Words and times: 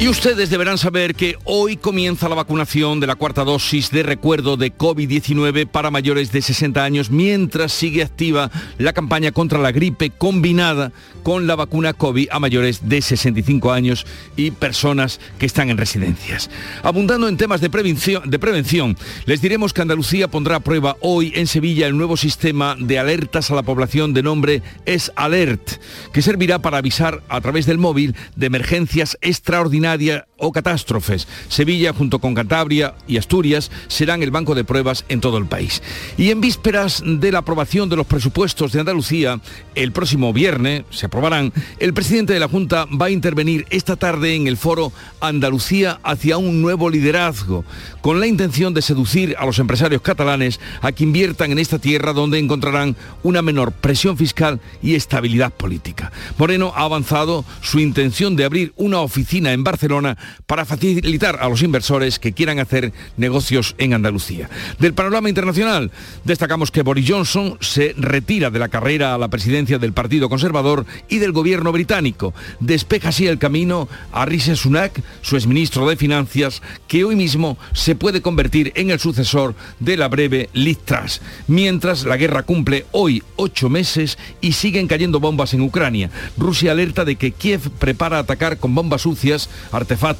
Y 0.00 0.06
ustedes 0.06 0.48
deberán 0.48 0.78
saber 0.78 1.16
que 1.16 1.36
hoy 1.42 1.76
comienza 1.76 2.28
la 2.28 2.36
vacunación 2.36 3.00
de 3.00 3.08
la 3.08 3.16
cuarta 3.16 3.42
dosis 3.42 3.90
de 3.90 4.04
recuerdo 4.04 4.56
de 4.56 4.72
COVID-19 4.72 5.66
para 5.66 5.90
mayores 5.90 6.30
de 6.30 6.40
60 6.40 6.84
años, 6.84 7.10
mientras 7.10 7.72
sigue 7.72 8.04
activa 8.04 8.48
la 8.78 8.92
campaña 8.92 9.32
contra 9.32 9.58
la 9.58 9.72
gripe 9.72 10.10
combinada 10.10 10.92
con 11.24 11.48
la 11.48 11.56
vacuna 11.56 11.94
COVID 11.94 12.28
a 12.30 12.38
mayores 12.38 12.88
de 12.88 13.02
65 13.02 13.72
años 13.72 14.06
y 14.36 14.52
personas 14.52 15.18
que 15.36 15.46
están 15.46 15.68
en 15.68 15.78
residencias. 15.78 16.48
Abundando 16.84 17.26
en 17.26 17.36
temas 17.36 17.60
de 17.60 17.68
prevención, 17.68 18.30
de 18.30 18.38
prevención, 18.38 18.96
les 19.26 19.40
diremos 19.40 19.72
que 19.72 19.82
Andalucía 19.82 20.28
pondrá 20.28 20.56
a 20.56 20.60
prueba 20.60 20.96
hoy 21.00 21.32
en 21.34 21.48
Sevilla 21.48 21.88
el 21.88 21.96
nuevo 21.96 22.16
sistema 22.16 22.76
de 22.78 23.00
alertas 23.00 23.50
a 23.50 23.56
la 23.56 23.64
población 23.64 24.14
de 24.14 24.22
nombre 24.22 24.62
Es 24.86 25.10
Alert, 25.16 25.82
que 26.12 26.22
servirá 26.22 26.60
para 26.60 26.78
avisar 26.78 27.20
a 27.28 27.40
través 27.40 27.66
del 27.66 27.78
móvil 27.78 28.14
de 28.36 28.46
emergencias 28.46 29.18
extraordinarias 29.22 29.87
nadie 29.88 30.22
o 30.38 30.52
catástrofes. 30.52 31.26
Sevilla, 31.48 31.92
junto 31.92 32.20
con 32.20 32.34
Cantabria 32.34 32.94
y 33.06 33.18
Asturias, 33.18 33.70
serán 33.88 34.22
el 34.22 34.30
banco 34.30 34.54
de 34.54 34.64
pruebas 34.64 35.04
en 35.08 35.20
todo 35.20 35.36
el 35.36 35.46
país. 35.46 35.82
Y 36.16 36.30
en 36.30 36.40
vísperas 36.40 37.02
de 37.04 37.32
la 37.32 37.40
aprobación 37.40 37.88
de 37.88 37.96
los 37.96 38.06
presupuestos 38.06 38.72
de 38.72 38.80
Andalucía, 38.80 39.40
el 39.74 39.92
próximo 39.92 40.32
viernes 40.32 40.84
se 40.90 41.06
aprobarán, 41.06 41.52
el 41.78 41.92
presidente 41.92 42.32
de 42.32 42.40
la 42.40 42.48
Junta 42.48 42.86
va 42.86 43.06
a 43.06 43.10
intervenir 43.10 43.66
esta 43.70 43.96
tarde 43.96 44.34
en 44.34 44.46
el 44.46 44.56
foro 44.56 44.92
Andalucía 45.20 46.00
hacia 46.02 46.38
un 46.38 46.62
nuevo 46.62 46.88
liderazgo, 46.88 47.64
con 48.00 48.20
la 48.20 48.26
intención 48.26 48.74
de 48.74 48.82
seducir 48.82 49.34
a 49.38 49.46
los 49.46 49.58
empresarios 49.58 50.02
catalanes 50.02 50.60
a 50.80 50.92
que 50.92 51.04
inviertan 51.04 51.52
en 51.52 51.58
esta 51.58 51.78
tierra 51.78 52.12
donde 52.12 52.38
encontrarán 52.38 52.96
una 53.22 53.42
menor 53.42 53.72
presión 53.72 54.16
fiscal 54.16 54.60
y 54.82 54.94
estabilidad 54.94 55.52
política. 55.52 56.12
Moreno 56.38 56.72
ha 56.76 56.82
avanzado 56.82 57.44
su 57.60 57.80
intención 57.80 58.36
de 58.36 58.44
abrir 58.44 58.72
una 58.76 59.00
oficina 59.00 59.52
en 59.52 59.64
Barcelona 59.64 60.16
para 60.46 60.64
facilitar 60.64 61.38
a 61.40 61.48
los 61.48 61.62
inversores 61.62 62.18
que 62.18 62.32
quieran 62.32 62.58
hacer 62.58 62.92
negocios 63.16 63.74
en 63.78 63.94
Andalucía. 63.94 64.50
Del 64.78 64.94
panorama 64.94 65.28
internacional, 65.28 65.90
destacamos 66.24 66.70
que 66.70 66.82
Boris 66.82 67.06
Johnson 67.08 67.56
se 67.60 67.94
retira 67.96 68.50
de 68.50 68.58
la 68.58 68.68
carrera 68.68 69.14
a 69.14 69.18
la 69.18 69.28
presidencia 69.28 69.78
del 69.78 69.92
Partido 69.92 70.28
Conservador 70.28 70.86
y 71.08 71.18
del 71.18 71.32
gobierno 71.32 71.72
británico. 71.72 72.34
Despeja 72.60 73.10
así 73.10 73.26
el 73.26 73.38
camino 73.38 73.88
a 74.12 74.26
Rishi 74.26 74.56
Sunak, 74.56 75.00
su 75.22 75.36
exministro 75.36 75.88
de 75.88 75.96
Finanzas, 75.96 76.62
que 76.88 77.04
hoy 77.04 77.16
mismo 77.16 77.56
se 77.72 77.94
puede 77.94 78.22
convertir 78.22 78.72
en 78.74 78.90
el 78.90 78.98
sucesor 78.98 79.54
de 79.80 79.96
la 79.96 80.08
breve 80.08 80.48
Liz 80.52 80.78
Truss. 80.84 81.20
Mientras 81.46 82.04
la 82.04 82.16
guerra 82.16 82.42
cumple 82.42 82.86
hoy 82.92 83.22
ocho 83.36 83.68
meses 83.68 84.18
y 84.40 84.52
siguen 84.52 84.88
cayendo 84.88 85.20
bombas 85.20 85.54
en 85.54 85.62
Ucrania. 85.62 86.10
Rusia 86.36 86.72
alerta 86.72 87.04
de 87.04 87.16
que 87.16 87.32
Kiev 87.32 87.70
prepara 87.78 88.18
atacar 88.18 88.58
con 88.58 88.74
bombas 88.74 89.02
sucias 89.02 89.48
artefactos 89.72 90.17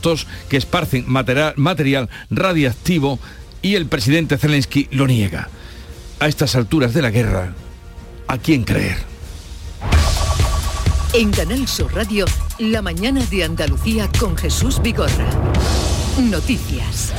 que 0.49 0.57
esparcen 0.57 1.05
material, 1.07 2.09
radiactivo 2.31 3.19
y 3.63 3.75
el 3.75 3.87
presidente 3.87 4.39
Zelensky 4.39 4.89
lo 4.91 5.07
niega. 5.07 5.49
A 6.21 6.29
estas 6.29 6.57
alturas 6.57 6.95
de 6.95 7.03
la 7.03 7.11
guerra, 7.11 7.55
¿a 8.27 8.39
quién 8.39 8.65
creer? 8.65 8.99
En 11.13 11.31
Canal 11.31 11.67
Sur 11.67 11.95
Radio, 11.95 12.27
la 12.59 12.83
mañana 12.83 13.25
de 13.31 13.45
Andalucía 13.45 14.11
con 14.19 14.37
Jesús 14.37 14.81
Vigorra. 14.83 15.31
Noticias. 16.19 17.15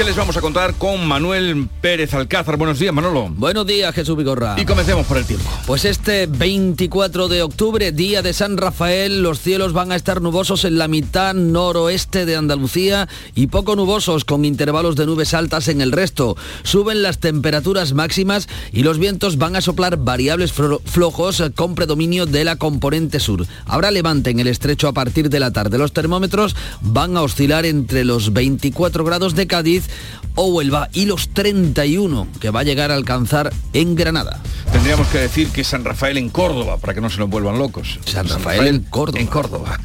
¿Qué 0.00 0.04
les 0.04 0.16
vamos 0.16 0.34
a 0.38 0.40
contar 0.40 0.76
con 0.76 1.06
Manuel 1.06 1.68
Pérez 1.82 2.14
Alcázar? 2.14 2.56
Buenos 2.56 2.78
días, 2.78 2.94
Manolo. 2.94 3.28
Buenos 3.28 3.66
días, 3.66 3.94
Jesús 3.94 4.16
Vigorra. 4.16 4.56
Y 4.58 4.64
comencemos 4.64 5.04
por 5.04 5.18
el 5.18 5.26
tiempo. 5.26 5.46
Pues 5.66 5.84
este 5.84 6.26
24 6.26 7.28
de 7.28 7.42
octubre, 7.42 7.92
día 7.92 8.22
de 8.22 8.32
San 8.32 8.56
Rafael, 8.56 9.22
los 9.22 9.40
cielos 9.40 9.74
van 9.74 9.92
a 9.92 9.96
estar 9.96 10.22
nubosos 10.22 10.64
en 10.64 10.78
la 10.78 10.88
mitad 10.88 11.34
noroeste 11.34 12.24
de 12.24 12.34
Andalucía 12.34 13.10
y 13.34 13.48
poco 13.48 13.76
nubosos 13.76 14.24
con 14.24 14.46
intervalos 14.46 14.96
de 14.96 15.04
nubes 15.04 15.34
altas 15.34 15.68
en 15.68 15.82
el 15.82 15.92
resto. 15.92 16.34
Suben 16.62 17.02
las 17.02 17.18
temperaturas 17.18 17.92
máximas 17.92 18.48
y 18.72 18.84
los 18.84 18.98
vientos 18.98 19.36
van 19.36 19.54
a 19.54 19.60
soplar 19.60 19.98
variables 19.98 20.54
flojos 20.54 21.42
con 21.54 21.74
predominio 21.74 22.24
de 22.24 22.44
la 22.44 22.56
componente 22.56 23.20
sur. 23.20 23.44
Habrá 23.66 23.90
levante 23.90 24.30
en 24.30 24.40
el 24.40 24.46
estrecho 24.46 24.88
a 24.88 24.94
partir 24.94 25.28
de 25.28 25.40
la 25.40 25.50
tarde. 25.50 25.76
Los 25.76 25.92
termómetros 25.92 26.56
van 26.80 27.18
a 27.18 27.22
oscilar 27.22 27.66
entre 27.66 28.06
los 28.06 28.32
24 28.32 29.04
grados 29.04 29.34
de 29.34 29.46
Cádiz 29.46 29.89
o 30.34 30.46
Huelva 30.46 30.88
y 30.92 31.06
los 31.06 31.28
31 31.28 32.28
que 32.40 32.50
va 32.50 32.60
a 32.60 32.64
llegar 32.64 32.90
a 32.90 32.94
alcanzar 32.94 33.52
en 33.72 33.94
Granada. 33.94 34.40
Tendríamos 34.72 35.08
que 35.08 35.18
decir 35.18 35.48
que 35.48 35.64
San 35.64 35.84
Rafael 35.84 36.16
en 36.16 36.28
Córdoba, 36.28 36.78
para 36.78 36.94
que 36.94 37.00
no 37.00 37.10
se 37.10 37.18
nos 37.18 37.28
vuelvan 37.28 37.58
locos. 37.58 37.98
San, 38.04 38.28
Rafael, 38.28 38.66
en, 38.66 38.80
Córdoba. 38.84 39.18
en 39.20 39.26
Córdoba. 39.26 39.78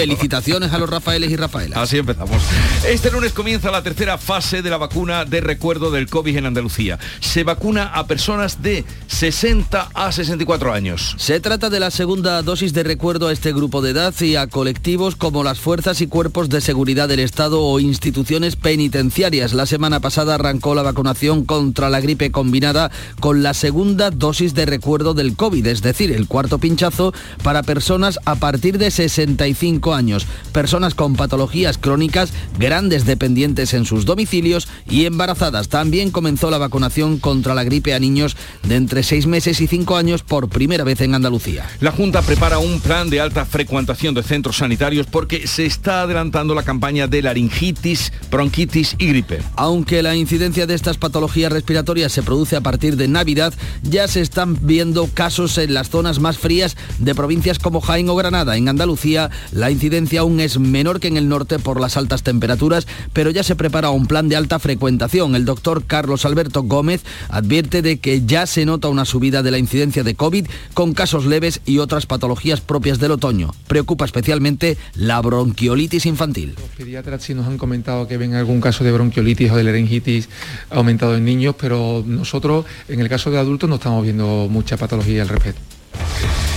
Felicitaciones 0.00 0.72
a 0.72 0.78
los 0.78 0.90
Rafaeles 0.90 1.30
y 1.30 1.36
Rafaelas. 1.36 1.78
Así 1.78 1.98
empezamos. 1.98 2.42
Este 2.86 3.10
lunes 3.10 3.32
comienza 3.32 3.70
la 3.70 3.82
tercera 3.82 4.18
fase 4.18 4.62
de 4.62 4.70
la 4.70 4.78
vacuna 4.78 5.24
de 5.24 5.40
recuerdo 5.40 5.90
del 5.90 6.08
COVID 6.08 6.36
en 6.36 6.46
Andalucía. 6.46 6.98
Se 7.20 7.44
vacuna 7.44 7.84
a 7.94 8.06
personas 8.06 8.62
de 8.62 8.84
60 9.06 9.90
a 9.94 10.12
64 10.12 10.72
años. 10.72 11.14
Se 11.18 11.38
trata 11.38 11.70
de 11.70 11.80
la 11.80 11.92
segunda 11.92 12.42
dosis 12.42 12.72
de 12.72 12.82
recuerdo 12.82 13.28
a 13.28 13.32
este 13.32 13.52
grupo 13.52 13.80
de 13.80 13.90
edad 13.90 14.14
y 14.20 14.34
a 14.34 14.48
colectivos 14.48 15.14
como 15.14 15.44
las 15.44 15.60
fuerzas 15.60 16.00
y 16.00 16.08
cuerpos 16.08 16.48
de 16.48 16.60
seguridad 16.60 17.08
del 17.08 17.20
Estado 17.20 17.62
o 17.62 17.78
instituciones 17.78 18.56
penitenciarias. 18.56 19.25
La 19.26 19.66
semana 19.66 19.98
pasada 19.98 20.36
arrancó 20.36 20.76
la 20.76 20.82
vacunación 20.82 21.44
contra 21.44 21.90
la 21.90 22.00
gripe 22.00 22.30
combinada 22.30 22.92
con 23.18 23.42
la 23.42 23.54
segunda 23.54 24.12
dosis 24.12 24.54
de 24.54 24.66
recuerdo 24.66 25.14
del 25.14 25.34
COVID, 25.34 25.66
es 25.66 25.82
decir, 25.82 26.12
el 26.12 26.28
cuarto 26.28 26.58
pinchazo 26.58 27.12
para 27.42 27.64
personas 27.64 28.20
a 28.24 28.36
partir 28.36 28.78
de 28.78 28.92
65 28.92 29.94
años, 29.94 30.28
personas 30.52 30.94
con 30.94 31.16
patologías 31.16 31.76
crónicas, 31.76 32.32
grandes 32.56 33.04
dependientes 33.04 33.74
en 33.74 33.84
sus 33.84 34.04
domicilios 34.04 34.68
y 34.88 35.06
embarazadas. 35.06 35.68
También 35.68 36.12
comenzó 36.12 36.48
la 36.48 36.58
vacunación 36.58 37.18
contra 37.18 37.56
la 37.56 37.64
gripe 37.64 37.94
a 37.94 37.98
niños 37.98 38.36
de 38.62 38.76
entre 38.76 39.02
6 39.02 39.26
meses 39.26 39.60
y 39.60 39.66
5 39.66 39.96
años 39.96 40.22
por 40.22 40.48
primera 40.48 40.84
vez 40.84 41.00
en 41.00 41.16
Andalucía. 41.16 41.66
La 41.80 41.90
Junta 41.90 42.22
prepara 42.22 42.58
un 42.60 42.80
plan 42.80 43.10
de 43.10 43.20
alta 43.20 43.44
frecuentación 43.44 44.14
de 44.14 44.22
centros 44.22 44.58
sanitarios 44.58 45.08
porque 45.08 45.48
se 45.48 45.66
está 45.66 46.02
adelantando 46.02 46.54
la 46.54 46.62
campaña 46.62 47.08
de 47.08 47.22
laringitis, 47.22 48.12
bronquitis 48.30 48.94
y 48.98 49.15
gripe. 49.16 49.40
Aunque 49.56 50.02
la 50.02 50.14
incidencia 50.14 50.66
de 50.66 50.74
estas 50.74 50.98
patologías 50.98 51.50
respiratorias 51.50 52.12
se 52.12 52.22
produce 52.22 52.56
a 52.56 52.60
partir 52.60 52.96
de 52.96 53.08
Navidad, 53.08 53.54
ya 53.82 54.08
se 54.08 54.20
están 54.20 54.58
viendo 54.66 55.08
casos 55.12 55.56
en 55.58 55.72
las 55.72 55.88
zonas 55.88 56.20
más 56.20 56.38
frías 56.38 56.76
de 56.98 57.14
provincias 57.14 57.58
como 57.58 57.80
Jaén 57.80 58.08
o 58.08 58.16
Granada. 58.16 58.56
En 58.56 58.68
Andalucía 58.68 59.30
la 59.52 59.70
incidencia 59.70 60.20
aún 60.20 60.40
es 60.40 60.58
menor 60.58 61.00
que 61.00 61.08
en 61.08 61.16
el 61.16 61.28
norte 61.28 61.58
por 61.58 61.80
las 61.80 61.96
altas 61.96 62.22
temperaturas, 62.22 62.86
pero 63.12 63.30
ya 63.30 63.42
se 63.42 63.56
prepara 63.56 63.90
un 63.90 64.06
plan 64.06 64.28
de 64.28 64.36
alta 64.36 64.58
frecuentación. 64.58 65.34
El 65.34 65.44
doctor 65.44 65.84
Carlos 65.86 66.24
Alberto 66.24 66.62
Gómez 66.62 67.02
advierte 67.28 67.82
de 67.82 67.98
que 67.98 68.26
ya 68.26 68.46
se 68.46 68.66
nota 68.66 68.88
una 68.88 69.04
subida 69.04 69.42
de 69.42 69.50
la 69.50 69.58
incidencia 69.58 70.04
de 70.04 70.14
COVID 70.14 70.46
con 70.74 70.92
casos 70.92 71.24
leves 71.24 71.60
y 71.64 71.78
otras 71.78 72.06
patologías 72.06 72.60
propias 72.60 72.98
del 72.98 73.12
otoño. 73.12 73.54
Preocupa 73.66 74.04
especialmente 74.04 74.76
la 74.94 75.20
bronquiolitis 75.22 76.04
infantil. 76.06 76.54
Los 76.60 76.70
pediatras 76.76 77.22
sí 77.22 77.34
nos 77.34 77.46
han 77.46 77.56
comentado 77.58 78.06
que 78.06 78.18
ven 78.18 78.34
algún 78.34 78.60
caso 78.60 78.84
de 78.84 78.92
bronquiolitis 78.92 79.05
o 79.50 79.56
de 79.56 79.64
laringitis 79.64 80.28
aumentado 80.70 81.16
en 81.16 81.24
niños, 81.24 81.54
pero 81.58 82.02
nosotros 82.06 82.64
en 82.88 83.00
el 83.00 83.08
caso 83.08 83.30
de 83.30 83.38
adultos 83.38 83.68
no 83.68 83.76
estamos 83.76 84.02
viendo 84.04 84.48
mucha 84.50 84.76
patología 84.76 85.22
al 85.22 85.28
respecto. 85.28 85.75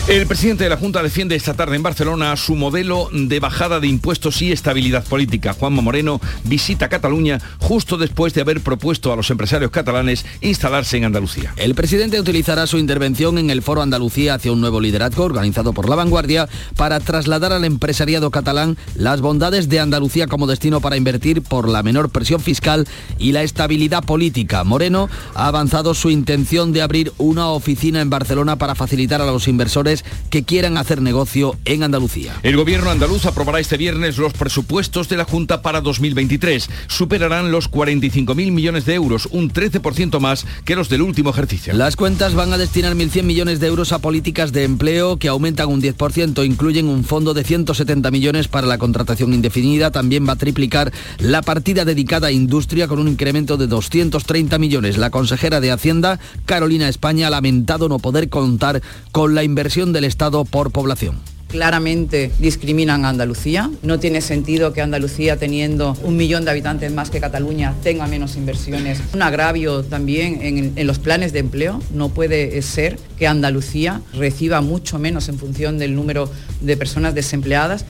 El 0.09 0.25
presidente 0.25 0.63
de 0.63 0.71
la 0.71 0.77
Junta 0.77 1.03
defiende 1.03 1.35
esta 1.35 1.53
tarde 1.53 1.75
en 1.75 1.83
Barcelona 1.83 2.35
su 2.35 2.55
modelo 2.55 3.09
de 3.13 3.39
bajada 3.39 3.79
de 3.79 3.85
impuestos 3.85 4.41
y 4.41 4.51
estabilidad 4.51 5.03
política. 5.03 5.53
Juanma 5.53 5.83
Moreno 5.83 6.19
visita 6.45 6.89
Cataluña 6.89 7.39
justo 7.59 7.95
después 7.95 8.33
de 8.33 8.41
haber 8.41 8.61
propuesto 8.61 9.13
a 9.13 9.15
los 9.15 9.29
empresarios 9.29 9.69
catalanes 9.69 10.25
instalarse 10.41 10.97
en 10.97 11.05
Andalucía. 11.05 11.53
El 11.57 11.75
presidente 11.75 12.19
utilizará 12.19 12.65
su 12.65 12.79
intervención 12.79 13.37
en 13.37 13.51
el 13.51 13.61
Foro 13.61 13.83
Andalucía 13.83 14.33
hacia 14.33 14.51
un 14.51 14.61
nuevo 14.61 14.81
liderazgo 14.81 15.25
organizado 15.25 15.73
por 15.73 15.87
La 15.87 15.95
Vanguardia 15.95 16.49
para 16.75 16.99
trasladar 16.99 17.53
al 17.53 17.63
empresariado 17.63 18.31
catalán 18.31 18.79
las 18.95 19.21
bondades 19.21 19.69
de 19.69 19.79
Andalucía 19.79 20.25
como 20.25 20.47
destino 20.47 20.81
para 20.81 20.97
invertir 20.97 21.43
por 21.43 21.69
la 21.69 21.83
menor 21.83 22.09
presión 22.09 22.41
fiscal 22.41 22.87
y 23.19 23.31
la 23.31 23.43
estabilidad 23.43 24.03
política. 24.03 24.63
Moreno 24.63 25.07
ha 25.35 25.45
avanzado 25.45 25.93
su 25.93 26.09
intención 26.09 26.73
de 26.73 26.81
abrir 26.81 27.13
una 27.19 27.49
oficina 27.49 28.01
en 28.01 28.09
Barcelona 28.09 28.55
para 28.55 28.73
facilitar 28.73 29.21
a 29.21 29.27
los 29.27 29.47
inversores 29.47 29.98
que 30.29 30.43
quieran 30.43 30.77
hacer 30.77 31.01
negocio 31.01 31.57
en 31.65 31.83
Andalucía. 31.83 32.35
El 32.43 32.57
gobierno 32.57 32.89
andaluz 32.89 33.25
aprobará 33.25 33.59
este 33.59 33.77
viernes 33.77 34.17
los 34.17 34.33
presupuestos 34.33 35.09
de 35.09 35.17
la 35.17 35.25
Junta 35.25 35.61
para 35.61 35.81
2023. 35.81 36.69
Superarán 36.87 37.51
los 37.51 37.71
45.000 37.71 38.51
millones 38.51 38.85
de 38.85 38.95
euros, 38.95 39.27
un 39.31 39.51
13% 39.51 40.19
más 40.19 40.45
que 40.65 40.75
los 40.75 40.89
del 40.89 41.01
último 41.01 41.29
ejercicio. 41.29 41.73
Las 41.73 41.95
cuentas 41.95 42.35
van 42.35 42.53
a 42.53 42.57
destinar 42.57 42.95
1.100 42.95 43.23
millones 43.23 43.59
de 43.59 43.67
euros 43.67 43.91
a 43.91 43.99
políticas 43.99 44.51
de 44.51 44.63
empleo 44.63 45.17
que 45.17 45.27
aumentan 45.27 45.69
un 45.69 45.81
10%, 45.81 46.45
incluyen 46.45 46.87
un 46.87 47.03
fondo 47.03 47.33
de 47.33 47.43
170 47.43 48.11
millones 48.11 48.47
para 48.47 48.67
la 48.67 48.77
contratación 48.77 49.33
indefinida, 49.33 49.91
también 49.91 50.27
va 50.27 50.33
a 50.33 50.37
triplicar 50.37 50.91
la 51.19 51.41
partida 51.41 51.85
dedicada 51.85 52.27
a 52.27 52.31
industria 52.31 52.87
con 52.87 52.99
un 52.99 53.07
incremento 53.07 53.57
de 53.57 53.67
230 53.67 54.57
millones. 54.57 54.97
La 54.97 55.09
consejera 55.09 55.61
de 55.61 55.71
Hacienda, 55.71 56.19
Carolina 56.45 56.89
España, 56.89 57.27
ha 57.27 57.29
lamentado 57.29 57.87
no 57.87 57.99
poder 57.99 58.29
contar 58.29 58.81
con 59.11 59.35
la 59.35 59.43
inversión 59.43 59.78
del 59.87 60.03
Estado 60.03 60.43
por 60.43 60.71
población 60.71 61.21
claramente 61.47 62.31
discriminan 62.37 63.05
a 63.05 63.09
Andalucía. 63.09 63.71
No 63.81 63.99
tiene 63.99 64.21
sentido 64.21 64.71
que 64.71 64.81
Andalucía, 64.81 65.37
teniendo 65.37 65.97
un 66.03 66.15
millón 66.15 66.45
de 66.45 66.51
habitantes 66.51 66.93
más 66.93 67.09
que 67.09 67.19
Cataluña, 67.19 67.73
tenga 67.81 68.05
menos 68.05 68.35
inversiones. 68.35 69.01
Un 69.15 69.23
agravio 69.23 69.83
también 69.83 70.41
en, 70.41 70.73
en, 70.75 70.85
los 70.87 70.99
planes 70.99 71.33
de 71.33 71.39
empleo. 71.39 71.81
No 71.91 72.09
puede 72.09 72.61
ser 72.61 72.99
que 73.17 73.25
Andalucía 73.25 74.01
reciba 74.13 74.61
mucho 74.61 74.99
menos 74.99 75.27
en 75.27 75.39
función 75.39 75.79
del 75.79 75.95
número 75.95 76.29
de 76.61 76.77
personas 76.77 77.15
desempleadas. 77.15 77.85